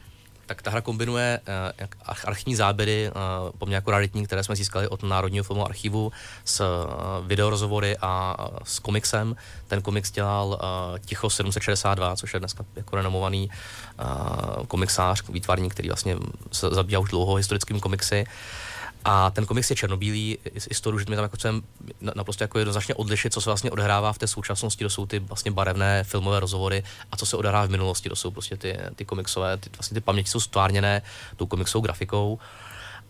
tak 0.49 0.61
ta 0.61 0.71
hra 0.71 0.81
kombinuje 0.81 1.39
uh, 1.79 1.87
archivní 2.25 2.55
záběry, 2.55 3.11
uh, 3.11 3.51
poměrně 3.57 3.75
jako 3.75 3.91
raritní, 3.91 4.25
které 4.25 4.43
jsme 4.43 4.55
získali 4.55 4.87
od 4.87 5.03
Národního 5.03 5.43
filmu 5.43 5.65
archivu 5.65 6.11
s 6.45 6.59
uh, 6.59 7.27
videorozhovory 7.27 7.97
a 8.01 8.35
uh, 8.39 8.57
s 8.63 8.79
komiksem. 8.79 9.35
Ten 9.67 9.81
komiks 9.81 10.11
dělal 10.11 10.47
uh, 10.47 10.97
Ticho 11.05 11.29
762, 11.29 12.15
což 12.15 12.33
je 12.33 12.39
dneska 12.39 12.65
jako 12.75 12.95
renomovaný 12.95 13.49
uh, 13.49 14.65
komiksář, 14.65 15.29
výtvarník, 15.29 15.73
který 15.73 15.89
vlastně 15.89 16.17
se 16.51 16.69
zabývá 16.69 16.99
už 16.99 17.09
dlouho 17.09 17.35
historickými 17.35 17.79
komiksy. 17.79 18.25
Uh, 18.27 18.68
a 19.05 19.29
ten 19.29 19.45
komiks 19.45 19.69
je 19.69 19.75
černobílý, 19.75 20.37
i 20.45 20.75
toho, 20.81 20.99
že 20.99 21.05
my 21.09 21.15
tam 21.15 21.23
jako 21.23 21.37
chceme 21.37 21.61
naprosto 22.15 22.43
jako 22.43 22.59
jednoznačně 22.59 22.95
odlišit, 22.95 23.33
co 23.33 23.41
se 23.41 23.49
vlastně 23.49 23.71
odehrává 23.71 24.13
v 24.13 24.17
té 24.17 24.27
současnosti, 24.27 24.83
to 24.83 24.89
jsou 24.89 25.05
ty 25.05 25.19
vlastně 25.19 25.51
barevné 25.51 26.03
filmové 26.03 26.39
rozhovory 26.39 26.83
a 27.11 27.17
co 27.17 27.25
se 27.25 27.37
odehrává 27.37 27.65
v 27.65 27.69
minulosti, 27.69 28.09
to 28.09 28.15
jsou 28.15 28.31
prostě 28.31 28.57
ty, 28.57 28.77
ty 28.95 29.05
komiksové, 29.05 29.57
ty, 29.57 29.69
vlastně 29.77 29.95
ty 29.95 30.01
paměti 30.01 30.29
jsou 30.29 30.39
stvárněné 30.39 31.01
tou 31.35 31.45
komiksovou 31.45 31.81
grafikou. 31.81 32.39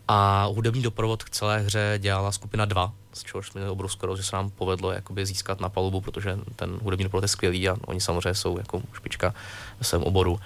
A 0.08 0.44
hudební 0.44 0.82
doprovod 0.82 1.24
k 1.24 1.30
celé 1.30 1.58
hře 1.58 1.94
dělala 1.98 2.32
skupina 2.32 2.64
2, 2.64 2.92
z 3.12 3.22
čehož 3.22 3.52
měli 3.52 3.70
obrovskou 3.70 4.16
že 4.16 4.22
se 4.22 4.36
nám 4.36 4.50
povedlo 4.50 4.92
jakoby 4.92 5.26
získat 5.26 5.60
na 5.60 5.68
palubu, 5.68 6.00
protože 6.00 6.38
ten 6.56 6.78
hudební 6.82 7.04
doprovod 7.04 7.24
je 7.24 7.28
skvělý 7.28 7.68
a 7.68 7.76
oni 7.86 8.00
samozřejmě 8.00 8.34
jsou 8.34 8.58
jako 8.58 8.82
špička 8.92 9.34
ve 9.78 9.84
svém 9.84 10.02
oboru. 10.02 10.40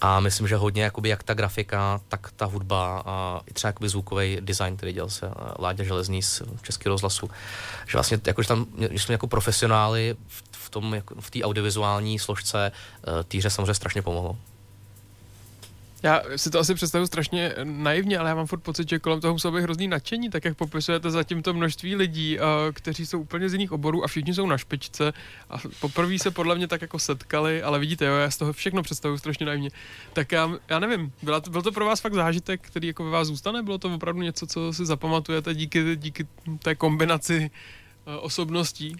A 0.00 0.20
myslím, 0.20 0.48
že 0.48 0.56
hodně 0.56 0.82
jakoby, 0.82 1.08
jak 1.08 1.22
ta 1.22 1.34
grafika, 1.34 2.00
tak 2.08 2.30
ta 2.36 2.44
hudba 2.44 3.02
a 3.06 3.40
i 3.46 3.52
třeba 3.52 3.68
jakoby 3.68 3.88
zvukový 3.88 4.38
design, 4.40 4.76
který 4.76 4.92
dělal 4.92 5.10
se 5.10 5.26
eh, 5.26 5.32
Láďa 5.58 5.84
Železný 5.84 6.22
z 6.22 6.42
Českého 6.62 6.90
rozhlasu, 6.90 7.30
že 7.86 7.92
vlastně 7.92 8.20
jako, 8.26 8.42
že 8.42 8.48
tam 8.48 8.66
že 8.90 8.98
jsme 8.98 9.14
jako 9.14 9.26
profesionáli 9.26 10.16
v, 10.28 10.42
v 10.52 10.70
tom, 10.70 10.94
jako, 10.94 11.14
v 11.20 11.30
té 11.30 11.42
audiovizuální 11.42 12.18
složce 12.18 12.72
uh, 13.08 13.22
týře 13.22 13.50
samozřejmě 13.50 13.74
strašně 13.74 14.02
pomohlo. 14.02 14.36
Já 16.02 16.22
si 16.36 16.50
to 16.50 16.58
asi 16.58 16.74
představuji 16.74 17.06
strašně 17.06 17.54
naivně, 17.64 18.18
ale 18.18 18.28
já 18.28 18.34
mám 18.34 18.46
furt 18.46 18.60
pocit, 18.60 18.88
že 18.88 18.98
kolem 18.98 19.20
toho 19.20 19.34
muselo 19.34 19.54
být 19.54 19.62
hrozný 19.62 19.88
nadšení, 19.88 20.30
tak 20.30 20.44
jak 20.44 20.56
popisujete 20.56 21.10
zatím 21.10 21.42
to 21.42 21.54
množství 21.54 21.96
lidí, 21.96 22.38
uh, 22.38 22.44
kteří 22.72 23.06
jsou 23.06 23.20
úplně 23.20 23.48
z 23.48 23.52
jiných 23.52 23.72
oborů 23.72 24.04
a 24.04 24.06
všichni 24.06 24.34
jsou 24.34 24.46
na 24.46 24.58
špičce 24.58 25.12
a 25.50 25.56
poprvé 25.80 26.18
se 26.18 26.30
podle 26.30 26.54
mě 26.54 26.68
tak 26.68 26.82
jako 26.82 26.98
setkali, 26.98 27.62
ale 27.62 27.78
vidíte, 27.78 28.04
jo, 28.04 28.14
já 28.14 28.30
z 28.30 28.36
toho 28.36 28.52
všechno 28.52 28.82
představuji 28.82 29.18
strašně 29.18 29.46
naivně. 29.46 29.70
Tak 30.12 30.32
já, 30.32 30.50
já 30.68 30.78
nevím, 30.78 31.12
byla 31.22 31.40
to, 31.40 31.50
byl 31.50 31.62
to 31.62 31.72
pro 31.72 31.86
vás 31.86 32.00
fakt 32.00 32.14
zážitek, 32.14 32.60
který 32.66 32.88
jako 32.88 33.04
ve 33.04 33.10
vás 33.10 33.28
zůstane? 33.28 33.62
Bylo 33.62 33.78
to 33.78 33.94
opravdu 33.94 34.22
něco, 34.22 34.46
co 34.46 34.72
si 34.72 34.86
zapamatujete 34.86 35.54
díky, 35.54 35.96
díky 35.96 36.26
té 36.62 36.74
kombinaci 36.74 37.50
uh, 38.06 38.14
osobností? 38.24 38.96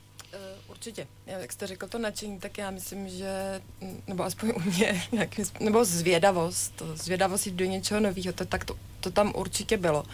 Určitě. 0.77 1.07
Jak 1.27 1.53
jste 1.53 1.67
řekl 1.67 1.87
to 1.89 1.99
nadšení, 1.99 2.41
tak 2.41 2.59
já 2.59 2.71
myslím, 2.71 3.09
že, 3.09 3.63
nebo 4.07 4.25
aspoň 4.25 4.53
u 4.57 4.61
mě, 4.61 5.03
nebo 5.61 5.85
zvědavost, 5.85 6.83
zvědavost 6.95 7.47
jít 7.47 7.55
do 7.55 7.65
něčeho 7.65 8.01
nového, 8.01 8.33
to, 8.33 8.45
tak 8.45 8.65
to, 8.65 8.77
to 9.01 9.11
tam 9.11 9.33
určitě 9.37 9.77
bylo. 9.77 10.05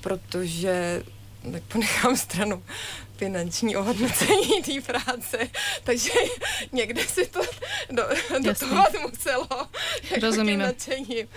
Protože 0.00 1.02
tak 1.52 1.62
ponechám 1.62 2.16
stranu 2.16 2.64
finanční 3.16 3.76
ohodnocení 3.76 4.62
té 4.62 4.92
práce, 4.92 5.38
takže 5.84 6.10
někde 6.72 7.06
si 7.06 7.26
to 7.26 7.40
do, 7.90 8.02
dotovat 8.44 8.92
muselo. 9.10 9.48
Jako 10.10 10.26
Rozumíme. 10.26 10.74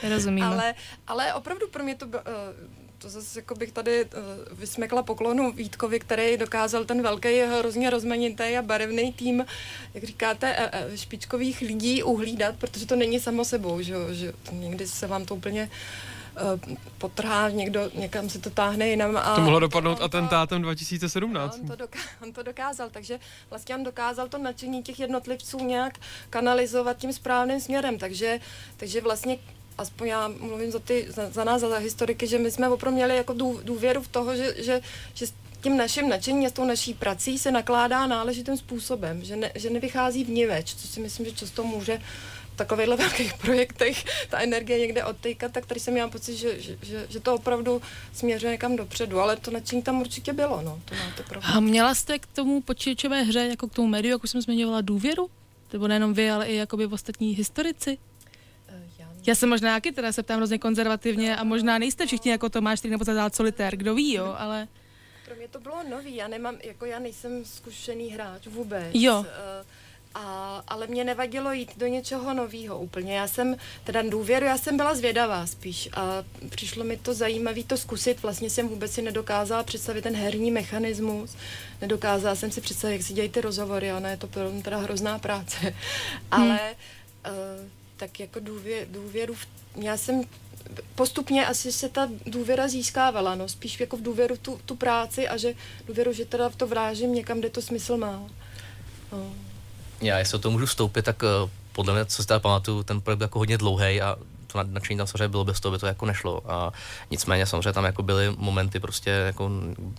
Rozumíme. 0.09 0.47
Ale, 0.47 0.76
ale 1.07 1.34
opravdu 1.34 1.67
pro 1.67 1.84
mě 1.84 1.95
to 1.95 2.05
bylo, 2.05 2.24
to 3.01 3.09
zase 3.09 3.39
jako 3.39 3.55
bych 3.55 3.71
tady 3.71 4.05
uh, 4.05 4.09
vysmekla 4.59 5.03
poklonu 5.03 5.51
Vítkovi, 5.51 5.99
který 5.99 6.37
dokázal 6.37 6.85
ten 6.85 7.01
velký, 7.01 7.39
hrozně 7.39 7.89
rozmanitý 7.89 8.43
a 8.43 8.61
barevný 8.61 9.13
tým, 9.13 9.45
jak 9.93 10.03
říkáte, 10.03 10.71
uh, 10.89 10.95
špičkových 10.95 11.61
lidí 11.61 12.03
uhlídat, 12.03 12.55
protože 12.55 12.85
to 12.85 12.95
není 12.95 13.19
samo 13.19 13.45
sebou, 13.45 13.81
že, 13.81 13.95
že 14.11 14.33
někdy 14.51 14.87
se 14.87 15.07
vám 15.07 15.25
to 15.25 15.35
úplně 15.35 15.69
potrhá, 16.97 17.49
někdo 17.49 17.91
někam 17.93 18.29
se 18.29 18.39
to 18.39 18.49
táhne 18.49 18.87
jinam. 18.89 19.17
A 19.17 19.35
to 19.35 19.41
mohlo 19.41 19.59
dopadnout 19.59 19.95
to, 19.95 20.03
atentátem 20.03 20.61
2017. 20.61 21.59
On 21.61 21.67
to, 21.67 21.75
doká, 21.75 21.99
on 22.21 22.33
to 22.33 22.43
dokázal, 22.43 22.89
takže 22.89 23.19
vlastně 23.49 23.75
on 23.75 23.83
dokázal 23.83 24.27
to 24.27 24.37
nadšení 24.37 24.83
těch 24.83 24.99
jednotlivců 24.99 25.57
nějak 25.59 25.97
kanalizovat 26.29 26.97
tím 26.97 27.13
správným 27.13 27.59
směrem, 27.59 27.97
takže, 27.97 28.39
takže 28.77 29.01
vlastně 29.01 29.37
aspoň 29.80 30.07
já 30.07 30.27
mluvím 30.27 30.71
za, 30.71 30.80
ty, 30.80 31.05
za, 31.09 31.30
za 31.30 31.43
nás, 31.43 31.61
za 31.61 31.77
historiky, 31.77 32.27
že 32.27 32.39
my 32.39 32.51
jsme 32.51 32.69
opravdu 32.69 32.95
měli 32.95 33.15
jako 33.15 33.34
důvěru 33.63 34.01
v 34.01 34.07
toho, 34.07 34.36
že, 34.36 34.55
že, 34.57 34.82
že 35.13 35.25
tím 35.61 35.77
naším 35.77 36.09
nadšením 36.09 36.45
a 36.45 36.49
s 36.49 36.51
tou 36.51 36.65
naší 36.65 36.93
prací 36.93 37.39
se 37.39 37.51
nakládá 37.51 38.07
náležitým 38.07 38.57
způsobem, 38.57 39.23
že, 39.23 39.36
ne, 39.36 39.51
že 39.55 39.69
nevychází 39.69 40.23
vniveč, 40.23 40.75
což 40.75 40.89
si 40.89 40.99
myslím, 40.99 41.25
že 41.25 41.32
často 41.32 41.63
může 41.63 42.01
v 42.53 42.57
takovýchhle 42.57 42.95
velkých 43.05 43.34
projektech 43.34 44.05
ta 44.30 44.39
energie 44.39 44.80
někde 44.80 45.03
odtejkat, 45.03 45.51
tak 45.51 45.65
tady 45.65 45.80
jsem 45.80 45.93
měla 45.93 46.09
pocit, 46.09 46.36
že, 46.36 46.61
že, 46.61 46.77
že, 46.82 47.05
že 47.09 47.19
to 47.19 47.36
opravdu 47.36 47.82
směřuje 48.13 48.51
někam 48.51 48.75
dopředu, 48.75 49.19
ale 49.19 49.36
to 49.36 49.51
nadšení 49.51 49.82
tam 49.82 50.01
určitě 50.01 50.34
bylo, 50.34 50.61
no, 50.61 50.82
to 50.86 50.95
máte 50.95 51.23
pravdu. 51.23 51.47
A 51.53 51.59
měla 51.59 51.95
jste 51.95 52.19
k 52.19 52.25
tomu 52.25 52.61
počítačové 52.61 53.23
hře, 53.23 53.39
jako 53.39 53.67
k 53.67 53.73
tomu 53.73 53.88
médiu, 53.88 54.11
jak 54.11 54.23
už 54.23 54.30
jsem 54.30 54.41
zmiňovala, 54.41 54.82
důvěru? 54.82 55.30
Nebo 55.73 55.88
nejenom 55.88 56.13
vy, 56.13 56.32
ale 56.32 56.47
i 56.47 56.55
jakoby 56.55 56.86
ostatní 56.86 57.36
historici? 57.36 57.97
Já 59.30 59.36
jsem 59.36 59.49
možná 59.49 59.75
taky 59.75 59.91
teda 59.91 60.11
se 60.11 60.23
ptám 60.23 60.38
hrozně 60.38 60.57
konzervativně 60.57 61.38
a 61.38 61.43
možná 61.43 61.77
nejste 61.77 62.05
všichni 62.05 62.32
jako 62.32 62.49
Tomáš, 62.49 62.80
který 62.80 62.91
nebo 62.91 63.03
zadál 63.03 63.30
solitér, 63.34 63.75
kdo 63.75 63.95
ví, 63.95 64.13
jo, 64.13 64.36
ale... 64.38 64.67
Pro 65.25 65.36
mě 65.36 65.47
to 65.47 65.59
bylo 65.59 65.84
nový, 65.89 66.15
já 66.15 66.27
nemám, 66.27 66.57
jako 66.63 66.86
já 66.86 66.99
nejsem 66.99 67.45
zkušený 67.45 68.09
hráč 68.09 68.47
vůbec. 68.47 68.88
Jo. 68.93 69.25
Eh, 69.27 69.65
A, 70.15 70.63
ale 70.67 70.88
mě 70.88 71.03
nevadilo 71.03 71.51
jít 71.51 71.77
do 71.77 71.88
něčeho 71.88 72.34
nového 72.34 72.80
úplně. 72.80 73.17
Já 73.17 73.27
jsem, 73.27 73.55
teda 73.84 74.01
důvěru, 74.01 74.45
já 74.45 74.57
jsem 74.57 74.77
byla 74.77 74.95
zvědavá 74.95 75.47
spíš 75.47 75.89
a 75.93 76.23
přišlo 76.49 76.84
mi 76.84 76.97
to 76.97 77.13
zajímavé 77.13 77.63
to 77.63 77.77
zkusit. 77.77 78.21
Vlastně 78.21 78.49
jsem 78.49 78.67
vůbec 78.67 78.91
si 78.91 79.01
nedokázala 79.01 79.63
představit 79.63 80.01
ten 80.01 80.15
herní 80.15 80.51
mechanismus. 80.51 81.36
Nedokázala 81.82 82.36
jsem 82.36 82.51
si 82.51 82.61
představit, 82.61 82.93
jak 82.93 83.03
si 83.03 83.13
dělají 83.13 83.30
ty 83.30 83.41
rozhovory, 83.41 83.91
ale 83.91 84.09
je 84.09 84.17
to 84.17 84.27
pro 84.27 84.49
mě 84.49 84.63
teda 84.63 84.77
hrozná 84.77 85.19
práce. 85.19 85.75
ale 86.32 86.75
uh, 87.30 87.78
tak 87.99 88.19
jako 88.19 88.39
důvě, 88.39 88.87
důvěru, 88.89 89.33
v, 89.33 89.47
já 89.75 89.97
jsem 89.97 90.23
postupně 90.95 91.47
asi 91.47 91.71
se 91.71 91.89
ta 91.89 92.09
důvěra 92.25 92.67
získávala, 92.67 93.35
no, 93.35 93.49
spíš 93.49 93.79
jako 93.79 93.97
v 93.97 94.01
důvěru 94.01 94.37
tu, 94.37 94.59
tu 94.65 94.75
práci 94.75 95.27
a 95.27 95.37
že 95.37 95.53
důvěru, 95.87 96.13
že 96.13 96.25
teda 96.25 96.49
to 96.49 96.67
vrážím 96.67 97.13
někam, 97.13 97.39
kde 97.39 97.49
to 97.49 97.61
smysl 97.61 97.97
má. 97.97 98.21
No. 99.11 99.33
Já, 100.01 100.19
jestli 100.19 100.35
o 100.35 100.39
to 100.39 100.51
můžu 100.51 100.65
vstoupit, 100.65 101.05
tak 101.05 101.23
uh, 101.23 101.49
podle 101.71 101.93
mě, 101.93 102.05
co 102.05 102.21
si 102.21 102.27
teda 102.27 102.39
pamatuju, 102.39 102.83
ten 102.83 103.01
projekt 103.01 103.17
byl 103.17 103.25
jako 103.25 103.39
hodně 103.39 103.57
dlouhý 103.57 104.01
a 104.01 104.17
to 104.47 104.57
nad- 104.57 104.71
nadšení 104.71 104.97
tam 104.97 105.07
samozřejmě 105.07 105.27
bylo, 105.27 105.45
bez 105.45 105.59
toho 105.59 105.71
by 105.71 105.79
to 105.79 105.87
jako 105.87 106.05
nešlo. 106.05 106.51
A 106.51 106.73
nicméně 107.11 107.45
samozřejmě 107.45 107.73
tam 107.73 107.85
jako 107.85 108.03
byly 108.03 108.33
momenty 108.37 108.79
prostě, 108.79 109.09
jako, 109.09 109.51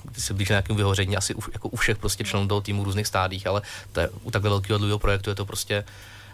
kdy 0.05 0.21
se 0.21 0.35
blíží 0.35 0.53
nějakému 0.53 0.77
vyhoření, 0.77 1.17
asi 1.17 1.35
u, 1.35 1.41
jako 1.53 1.69
u 1.69 1.77
všech 1.77 1.99
prostě 1.99 2.25
členů 2.25 2.49
toho 2.49 2.61
týmu 2.61 2.83
v 2.83 2.85
různých 2.85 3.07
stádích, 3.07 3.47
ale 3.47 3.63
to 3.93 4.01
je, 4.01 4.09
u 4.23 4.31
takhle 4.31 4.51
velkého 4.51 4.79
dlouhého 4.79 4.99
projektu 4.99 5.31
je 5.31 5.37
to 5.37 5.47
prostě 5.47 5.85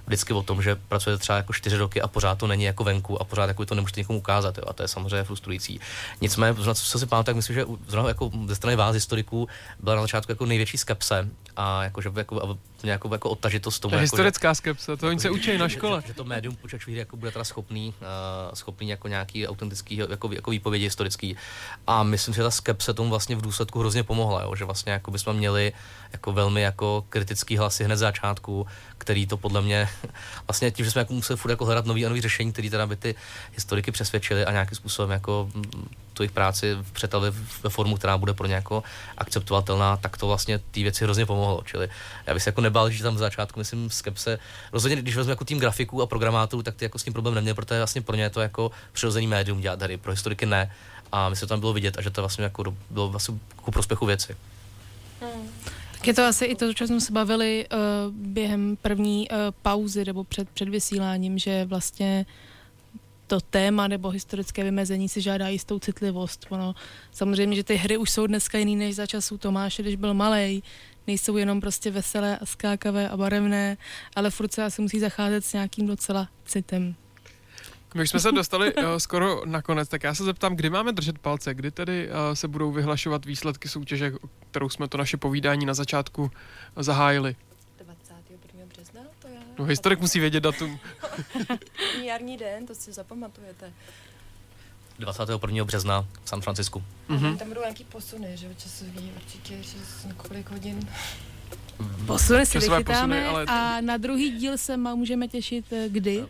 vždycky 0.06 0.32
o 0.32 0.42
tom, 0.42 0.62
že 0.62 0.76
pracujete 0.76 1.20
třeba 1.20 1.36
jako 1.36 1.52
čtyři 1.52 1.76
roky 1.76 2.02
a 2.02 2.08
pořád 2.08 2.38
to 2.38 2.46
není 2.46 2.64
jako 2.64 2.84
venku 2.84 3.20
a 3.20 3.24
pořád 3.24 3.46
jako 3.48 3.66
to 3.66 3.74
nemůžete 3.74 4.00
nikomu 4.00 4.18
ukázat, 4.18 4.58
jo, 4.58 4.64
a 4.66 4.72
to 4.72 4.82
je 4.82 4.88
samozřejmě 4.88 5.24
frustrující. 5.24 5.80
Nicméně, 6.20 6.54
co 6.74 6.98
si 6.98 7.06
pamatuju, 7.06 7.24
tak 7.24 7.36
myslím, 7.36 7.54
že 7.54 7.64
zrovna 7.88 8.08
jako 8.08 8.30
ze 8.46 8.54
strany 8.54 8.76
vás, 8.76 8.94
historiků, 8.94 9.48
byla 9.80 9.96
na 9.96 10.02
začátku 10.02 10.32
jako 10.32 10.46
největší 10.46 10.78
skepse 10.78 11.28
a 11.56 11.84
jako, 11.84 12.00
že 12.00 12.10
jako, 12.16 12.58
nějakou 12.84 13.12
jako 13.12 13.30
odtažitost 13.30 13.80
tomu. 13.80 13.90
To 13.90 13.96
je 13.96 14.02
jako, 14.02 14.16
historická 14.16 14.54
skepse, 14.54 14.96
to 14.96 15.08
oni 15.08 15.20
se 15.20 15.28
že- 15.28 15.30
učí 15.30 15.58
na 15.58 15.68
že- 15.68 15.74
škole. 15.74 16.00
Že, 16.00 16.06
že 16.08 16.14
to 16.14 16.24
médium 16.24 16.56
her 16.72 16.80
jako 16.88 17.16
bude 17.16 17.30
teda 17.32 17.44
schopný, 17.44 17.94
uh, 18.00 18.54
schopný 18.54 18.88
jako 18.88 19.08
nějaký 19.08 19.48
autentický 19.48 19.96
jako, 19.96 20.32
jako 20.32 20.50
výpovědi 20.50 20.84
historický. 20.84 21.36
A 21.86 22.02
myslím, 22.02 22.34
že 22.34 22.42
ta 22.42 22.50
skepse 22.50 22.94
tomu 22.94 23.10
vlastně 23.10 23.36
v 23.36 23.42
důsledku 23.42 23.80
hrozně 23.80 24.02
pomohla, 24.02 24.42
jo? 24.42 24.54
že 24.54 24.64
vlastně 24.64 24.92
jako 24.92 25.10
bychom 25.10 25.36
měli 25.36 25.72
jako 26.12 26.32
velmi 26.32 26.62
jako 26.62 27.04
kritický 27.08 27.56
hlasy 27.56 27.84
hned 27.84 27.96
z 27.96 28.00
začátku, 28.00 28.66
který 29.06 29.26
to 29.26 29.36
podle 29.36 29.62
mě 29.62 29.88
vlastně 30.46 30.70
tím, 30.70 30.84
že 30.84 30.90
jsme 30.90 31.00
jako 31.00 31.14
museli 31.14 31.36
furt 31.36 31.50
jako 31.50 31.64
hledat 31.64 31.86
nový 31.86 32.06
a 32.06 32.08
nový 32.08 32.20
řešení, 32.20 32.52
který 32.52 32.70
teda 32.70 32.86
by 32.86 32.96
ty 32.96 33.14
historiky 33.54 33.92
přesvědčili 33.92 34.44
a 34.44 34.52
nějakým 34.52 34.76
způsobem 34.76 35.10
jako 35.10 35.50
mm, 35.54 35.88
tu 36.12 36.22
jejich 36.22 36.32
práci 36.32 36.76
přetavili 36.92 37.32
ve 37.62 37.70
formu, 37.70 37.96
která 37.96 38.18
bude 38.18 38.34
pro 38.34 38.46
ně 38.46 38.54
jako 38.54 38.82
akceptovatelná, 39.18 39.96
tak 39.96 40.16
to 40.16 40.26
vlastně 40.26 40.58
ty 40.58 40.82
věci 40.82 41.04
hrozně 41.04 41.26
pomohlo. 41.26 41.62
Čili 41.64 41.88
já 42.26 42.34
bych 42.34 42.42
se 42.42 42.48
jako 42.50 42.60
nebál, 42.60 42.90
že 42.90 43.02
tam 43.02 43.14
v 43.14 43.18
začátku, 43.18 43.60
myslím, 43.60 43.90
skepse. 43.90 44.38
Rozhodně, 44.72 44.96
když 44.96 45.16
vezmu 45.16 45.30
jako 45.30 45.44
tým 45.44 45.58
grafiků 45.58 46.02
a 46.02 46.06
programátorů, 46.06 46.62
tak 46.62 46.74
ty 46.74 46.84
jako 46.84 46.98
s 46.98 47.04
tím 47.04 47.12
problém 47.12 47.34
neměl, 47.34 47.54
protože 47.54 47.80
vlastně 47.80 48.02
pro 48.02 48.16
ně 48.16 48.22
je 48.22 48.30
to 48.30 48.40
jako 48.40 48.70
přirozený 48.92 49.26
médium 49.26 49.60
dělat 49.60 49.82
hry, 49.82 49.96
pro 49.96 50.12
historiky 50.12 50.46
ne. 50.46 50.72
A 51.12 51.28
myslím, 51.28 51.46
že 51.46 51.48
tam 51.48 51.60
bylo 51.60 51.72
vidět 51.72 51.98
a 51.98 52.02
že 52.02 52.10
to 52.10 52.22
vlastně 52.22 52.44
jako 52.44 52.74
bylo 52.90 53.08
vlastně 53.08 53.34
ku 53.56 53.70
prospěchu 53.70 54.06
věci. 54.06 54.36
Je 56.06 56.14
to 56.14 56.24
asi 56.24 56.44
i 56.44 56.56
to, 56.56 56.68
o 56.68 56.72
čem 56.72 56.86
jsme 56.86 57.00
se 57.00 57.12
bavili 57.12 57.66
uh, 57.72 58.14
během 58.14 58.76
první 58.82 59.28
uh, 59.28 59.36
pauzy 59.62 60.04
nebo 60.04 60.24
před, 60.24 60.50
před 60.50 60.68
vysíláním, 60.68 61.38
že 61.38 61.64
vlastně 61.64 62.26
to 63.26 63.40
téma 63.40 63.88
nebo 63.88 64.08
historické 64.08 64.64
vymezení 64.64 65.08
si 65.08 65.20
žádá 65.20 65.48
jistou 65.48 65.78
citlivost. 65.78 66.46
Ono, 66.48 66.74
samozřejmě, 67.12 67.56
že 67.56 67.64
ty 67.64 67.74
hry 67.74 67.96
už 67.96 68.10
jsou 68.10 68.26
dneska 68.26 68.58
jiný 68.58 68.76
než 68.76 68.94
za 68.94 69.06
časů 69.06 69.38
Tomáše, 69.38 69.82
když 69.82 69.96
byl 69.96 70.14
malý. 70.14 70.62
Nejsou 71.06 71.36
jenom 71.36 71.60
prostě 71.60 71.90
veselé 71.90 72.38
a 72.38 72.46
skákavé 72.46 73.08
a 73.08 73.16
barevné, 73.16 73.76
ale 74.16 74.30
furt 74.30 74.52
se 74.52 74.64
asi 74.64 74.82
musí 74.82 75.00
zacházet 75.00 75.44
s 75.44 75.52
nějakým 75.52 75.86
docela 75.86 76.28
citem. 76.44 76.94
My 77.96 78.02
už 78.02 78.10
jsme 78.10 78.20
se 78.20 78.32
dostali 78.32 78.74
uh, 78.74 78.82
skoro 78.98 79.42
nakonec, 79.46 79.88
tak 79.88 80.02
já 80.02 80.14
se 80.14 80.24
zeptám, 80.24 80.56
kdy 80.56 80.70
máme 80.70 80.92
držet 80.92 81.18
palce, 81.18 81.54
kdy 81.54 81.70
tedy 81.70 82.08
uh, 82.08 82.14
se 82.34 82.48
budou 82.48 82.72
vyhlašovat 82.72 83.24
výsledky 83.24 83.68
soutěže, 83.68 84.12
kterou 84.50 84.68
jsme 84.68 84.88
to 84.88 84.98
naše 84.98 85.16
povídání 85.16 85.66
na 85.66 85.74
začátku 85.74 86.30
zahájili. 86.76 87.36
21. 87.84 88.64
března, 88.68 89.00
to 89.22 89.28
je... 89.28 89.34
No, 89.58 89.64
historik 89.64 90.00
musí 90.00 90.20
vědět 90.20 90.40
datum. 90.40 90.78
Jarní 92.04 92.36
den, 92.36 92.66
to 92.66 92.74
si 92.74 92.92
zapamatujete. 92.92 93.72
21. 94.98 95.64
března 95.64 96.06
v 96.24 96.28
San 96.28 96.40
Francisku. 96.40 96.84
Mm-hmm. 97.08 97.36
Tam 97.36 97.48
budou 97.48 97.60
nějaký 97.60 97.84
posuny, 97.84 98.36
že 98.36 98.54
časový 98.54 99.12
určitě, 99.16 99.62
že 99.62 99.78
z 99.84 100.04
několik 100.04 100.50
hodin. 100.50 100.88
Posuny 102.06 102.46
si 102.46 102.58
vychytáme 102.58 102.84
posuny, 102.84 103.24
ale- 103.24 103.44
a 103.44 103.80
na 103.80 103.96
druhý 103.96 104.30
díl 104.38 104.58
se 104.58 104.76
můžeme 104.76 105.28
těšit 105.28 105.72
eh, 105.72 105.88
kdy? 105.88 106.24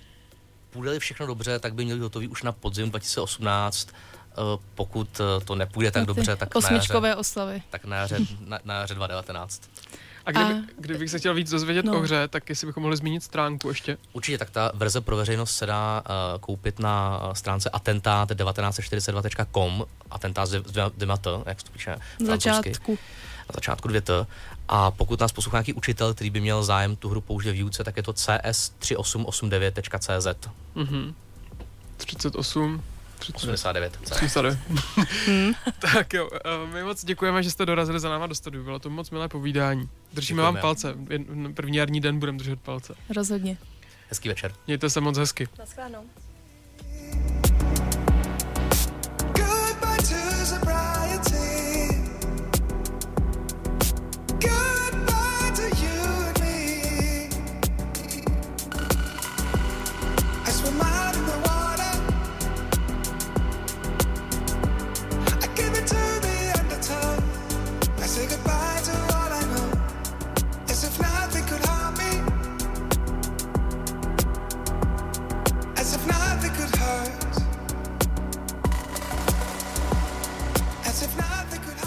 Půjde 0.77 0.99
všechno 0.99 1.27
dobře, 1.27 1.59
tak 1.59 1.75
by 1.75 1.85
měli 1.85 1.99
být 2.01 2.05
hotový 2.05 2.29
už 2.29 2.43
na 2.43 2.53
podzim 2.53 2.91
2018. 2.91 3.89
Eh, 3.93 4.35
Pokud 4.75 5.21
eh, 5.21 5.45
to 5.45 5.55
nepůjde 5.55 5.91
tak 5.91 6.05
dobře, 6.05 6.37
tak 6.37 6.55
na 6.55 6.59
jaře, 6.61 6.75
Osmičkové 6.77 7.17
oslavy. 7.17 7.63
tak 7.71 7.85
na 7.85 7.97
jaře, 7.97 8.19
na, 8.47 8.59
na 8.65 8.75
jaře 8.81 8.95
2019. 8.95 9.63
A 10.27 10.31
kdyby, 10.31 10.55
A- 10.55 10.63
kdybych 10.79 11.11
se 11.11 11.19
chtěl 11.19 11.35
víc 11.35 11.51
dozvědět 11.51 11.85
No. 11.85 11.97
o 11.99 12.01
hře, 12.01 12.29
tak 12.29 12.49
jestli 12.49 12.67
bychom 12.67 12.83
mohli 12.83 12.97
zmínit 12.97 13.23
stránku 13.23 13.69
ještě. 13.69 13.99
Určitě, 14.13 14.39
tak 14.39 14.51
ta 14.51 14.71
verze 14.75 15.01
pro 15.01 15.17
veřejnost 15.17 15.57
se 15.57 15.67
dá 15.67 16.03
uh, 16.35 16.41
koupit 16.41 16.79
na 16.79 17.21
stránce 17.33 17.71
atentát1942.com, 17.73 19.85
atentát 20.11 20.47
s 20.47 20.51
dvěma- 20.97 21.17
t, 21.19 21.31
jak 21.47 21.61
se 21.61 21.67
to 21.67 21.73
píše 21.73 21.91
Na 22.21 22.27
začátku. 22.27 22.93
na 23.51 23.55
začátku 23.55 23.89
dvě 23.89 24.01
t. 24.01 24.27
A 24.69 24.91
pokud 24.91 25.21
nás 25.21 25.33
poslouchá 25.33 25.57
nějaký 25.59 25.73
učitel, 25.73 26.15
který 26.15 26.31
by 26.31 26.41
měl 26.41 26.65
zájem 26.65 26.97
tu 26.97 27.09
hru 27.09 27.21
použít 27.21 27.49
v 27.51 27.53
výuce, 27.53 27.85
tak 27.85 27.97
je 27.97 28.03
to 28.03 28.13
cs3889.cz. 28.13 30.49
Mhm. 30.75 31.15
38, 31.97 32.83
30, 33.19 33.37
89. 33.37 33.99
C. 34.05 34.15
39. 34.15 34.59
Hmm. 35.27 35.53
tak 35.81 36.15
jo, 36.15 36.29
eh, 36.35 36.39
my 36.73 36.85
moc 36.85 37.05
děkujeme, 37.05 37.43
že 37.43 37.51
jste 37.51 37.67
dorazili 37.67 38.01
za 38.01 38.09
náma 38.09 38.27
do 38.27 38.35
studiu. 38.35 38.65
Bylo 38.65 38.79
to 38.79 38.91
moc 38.91 39.11
milé 39.11 39.29
povídání. 39.29 39.89
Držíme 40.13 40.43
vám 40.43 40.55
Děkujeme. 40.55 40.63
palce. 40.63 40.95
Jen- 41.09 41.55
První 41.55 41.77
jarní 41.77 42.01
den 42.01 42.19
budeme 42.19 42.39
držet 42.39 42.61
palce. 42.61 42.95
Rozhodně. 43.17 43.57
Hezký 44.09 44.29
večer. 44.29 44.53
Mějte 44.67 44.91
se 44.91 45.01
moc 45.01 45.19
hezky. 45.19 45.49
Naschledanou. 45.59 46.05
Goodbye 49.37 49.97
to 49.97 50.47
sobriety. 50.47 50.96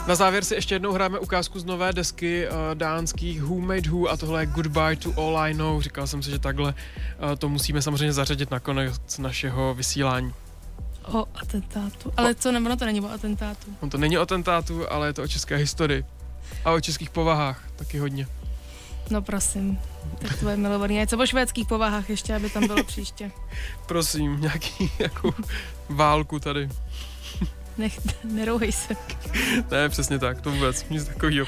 Na 0.10 0.16
závěr 0.16 0.44
si 0.44 0.56
ještě 0.56 0.76
jednou 0.76 0.92
hrajeme 0.92 1.20
ukázku 1.20 1.60
z 1.60 1.66
nové 1.66 1.94
desky 1.94 2.48
uh, 2.48 2.56
dánských 2.74 3.42
Who 3.44 3.60
Made 3.60 3.90
Who 3.90 4.10
a 4.10 4.18
tohle 4.18 4.42
je 4.42 4.46
Goodbye 4.46 4.96
to 4.96 5.14
All 5.18 5.38
I 5.38 5.54
Know. 5.54 5.82
Říkal 5.82 6.08
jsem 6.08 6.24
si, 6.24 6.32
že 6.32 6.40
takhle 6.40 6.74
uh, 6.74 7.36
to 7.38 7.50
musíme 7.50 7.82
samozřejmě 7.82 8.14
zařadit 8.14 8.52
na 8.52 8.60
konec 8.60 9.18
našeho 9.18 9.74
vysílání. 9.74 10.34
O 11.12 11.26
atentátu. 11.36 12.14
Ale 12.18 12.36
co, 12.36 12.52
nebo 12.52 12.76
to 12.76 12.86
není 12.86 13.02
o 13.02 13.12
atentátu. 13.12 13.76
On 13.80 13.90
to 13.90 13.98
není 13.98 14.18
o 14.18 14.26
tentátu, 14.26 14.92
ale 14.92 15.08
je 15.08 15.14
to 15.14 15.24
o 15.24 15.28
české 15.28 15.56
historii. 15.56 16.06
A 16.66 16.72
o 16.72 16.82
českých 16.82 17.10
povahách 17.10 17.64
taky 17.76 18.00
hodně. 18.00 18.28
No 19.10 19.22
prosím. 19.22 19.80
Tak 20.20 20.40
to 20.40 20.50
je 20.50 20.58
milovaný. 20.58 21.02
A 21.02 21.08
co 21.08 21.18
o 21.18 21.26
švédských 21.26 21.68
povahách 21.68 22.10
ještě, 22.10 22.36
aby 22.36 22.50
tam 22.50 22.68
bylo 22.68 22.84
příště. 22.84 23.32
Prosím, 23.86 24.42
nějaký 24.42 24.92
jako 25.00 25.36
válku 25.90 26.40
tady. 26.40 26.70
Nech, 27.80 28.00
nerouhej 28.24 28.72
se. 28.72 28.94
Ne, 29.72 29.90
přesně 29.90 30.20
tak, 30.20 30.42
to 30.42 30.52
vůbec, 30.52 30.90
nic 30.90 31.06
takového. 31.06 31.48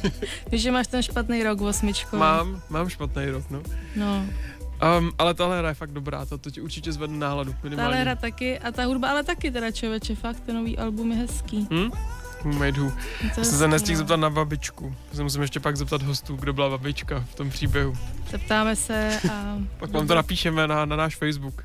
Víš, 0.52 0.62
že 0.62 0.70
máš 0.70 0.86
ten 0.86 1.02
špatný 1.02 1.42
rok 1.42 1.60
osmičko. 1.60 2.16
Mám, 2.16 2.62
mám 2.70 2.88
špatný 2.88 3.26
rok, 3.26 3.50
no. 3.50 3.62
No, 3.96 4.26
Um, 4.98 5.12
ale 5.18 5.34
tahle 5.34 5.58
hra 5.58 5.68
je 5.68 5.74
fakt 5.74 5.90
dobrá, 5.90 6.26
to, 6.26 6.38
to 6.38 6.50
ti 6.50 6.60
určitě 6.60 6.92
zvedne 6.92 7.18
náladu. 7.18 7.54
Minimálně. 7.62 7.96
hra 7.96 8.14
taky 8.14 8.58
a 8.58 8.72
ta 8.72 8.84
hudba, 8.84 9.10
ale 9.10 9.24
taky 9.24 9.50
teda 9.50 9.70
člověče, 9.70 10.14
fakt 10.14 10.40
ten 10.40 10.56
nový 10.56 10.78
album 10.78 11.12
je 11.12 11.16
hezký. 11.16 11.68
Hm? 11.70 11.90
Who 12.44 12.52
made 12.52 12.80
who? 12.80 12.92
Jsem 13.32 13.44
se 13.44 13.68
nestihl 13.68 13.98
zeptat 13.98 14.16
na 14.16 14.30
babičku. 14.30 14.94
Se 15.12 15.22
musím 15.22 15.42
ještě 15.42 15.60
pak 15.60 15.76
zeptat 15.76 16.02
hostů, 16.02 16.36
kdo 16.36 16.52
byla 16.52 16.68
babička 16.70 17.24
v 17.30 17.34
tom 17.34 17.50
příběhu. 17.50 17.96
Zeptáme 18.30 18.76
se 18.76 19.20
a... 19.32 19.58
Pak 19.78 19.90
vám 19.90 20.06
to 20.06 20.14
napíšeme 20.14 20.66
na, 20.66 20.84
na 20.84 20.96
náš 20.96 21.16
Facebook. 21.16 21.64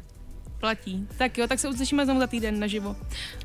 Platí. 0.59 1.07
Tak 1.17 1.37
jo, 1.37 1.47
tak 1.47 1.59
se 1.59 1.69
uslyšíme 1.69 2.05
znovu 2.05 2.19
za 2.19 2.27
týden 2.27 2.59
naživo. 2.59 2.95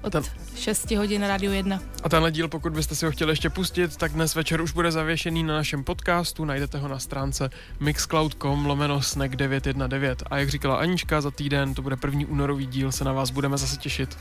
Od 0.03 0.13
Tam- 0.13 0.25
6 0.57 0.91
hodin 0.91 1.21
na 1.21 1.29
Radio 1.29 1.53
1. 1.53 1.81
A 2.03 2.09
tenhle 2.09 2.31
díl, 2.31 2.49
pokud 2.49 2.73
byste 2.73 2.95
si 2.95 3.07
ho 3.07 3.13
chtěli 3.13 3.33
ještě 3.33 3.51
pustit, 3.51 3.97
tak 3.97 4.13
dnes 4.13 4.35
večer 4.35 4.61
už 4.61 4.73
bude 4.73 4.93
zavěšený 4.93 5.43
na 5.43 5.55
našem 5.55 5.85
podcastu, 5.85 6.45
najdete 6.45 6.79
ho 6.79 6.89
na 6.89 6.99
stránce 6.99 7.51
mixcloud.com 7.81 8.67
lomeno 8.67 9.03
snack 9.03 9.37
919 9.37 10.23
a 10.31 10.39
jak 10.39 10.49
říkala 10.49 10.77
Anička, 10.77 11.21
za 11.21 11.31
týden 11.31 11.75
to 11.75 11.83
bude 11.83 11.97
první 11.97 12.27
únorový 12.27 12.67
díl, 12.67 12.93
se 12.93 13.05
na 13.05 13.13
vás 13.13 13.31
budeme 13.31 13.59
zase 13.59 13.77
těšit. 13.77 14.19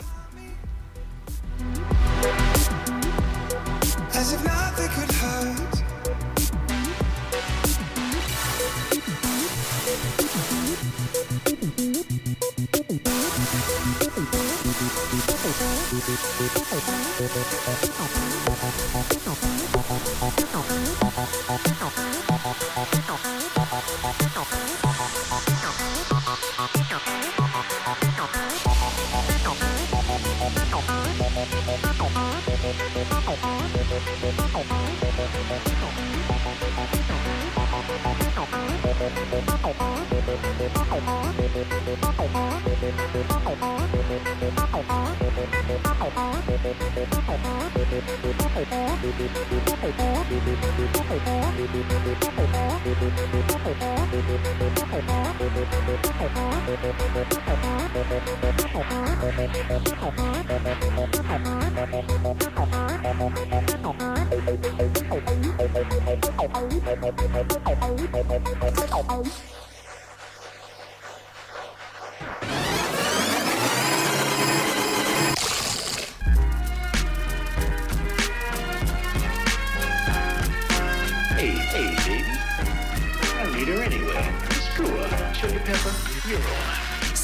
Oh, 46.04 46.41
Oh, 69.14 69.61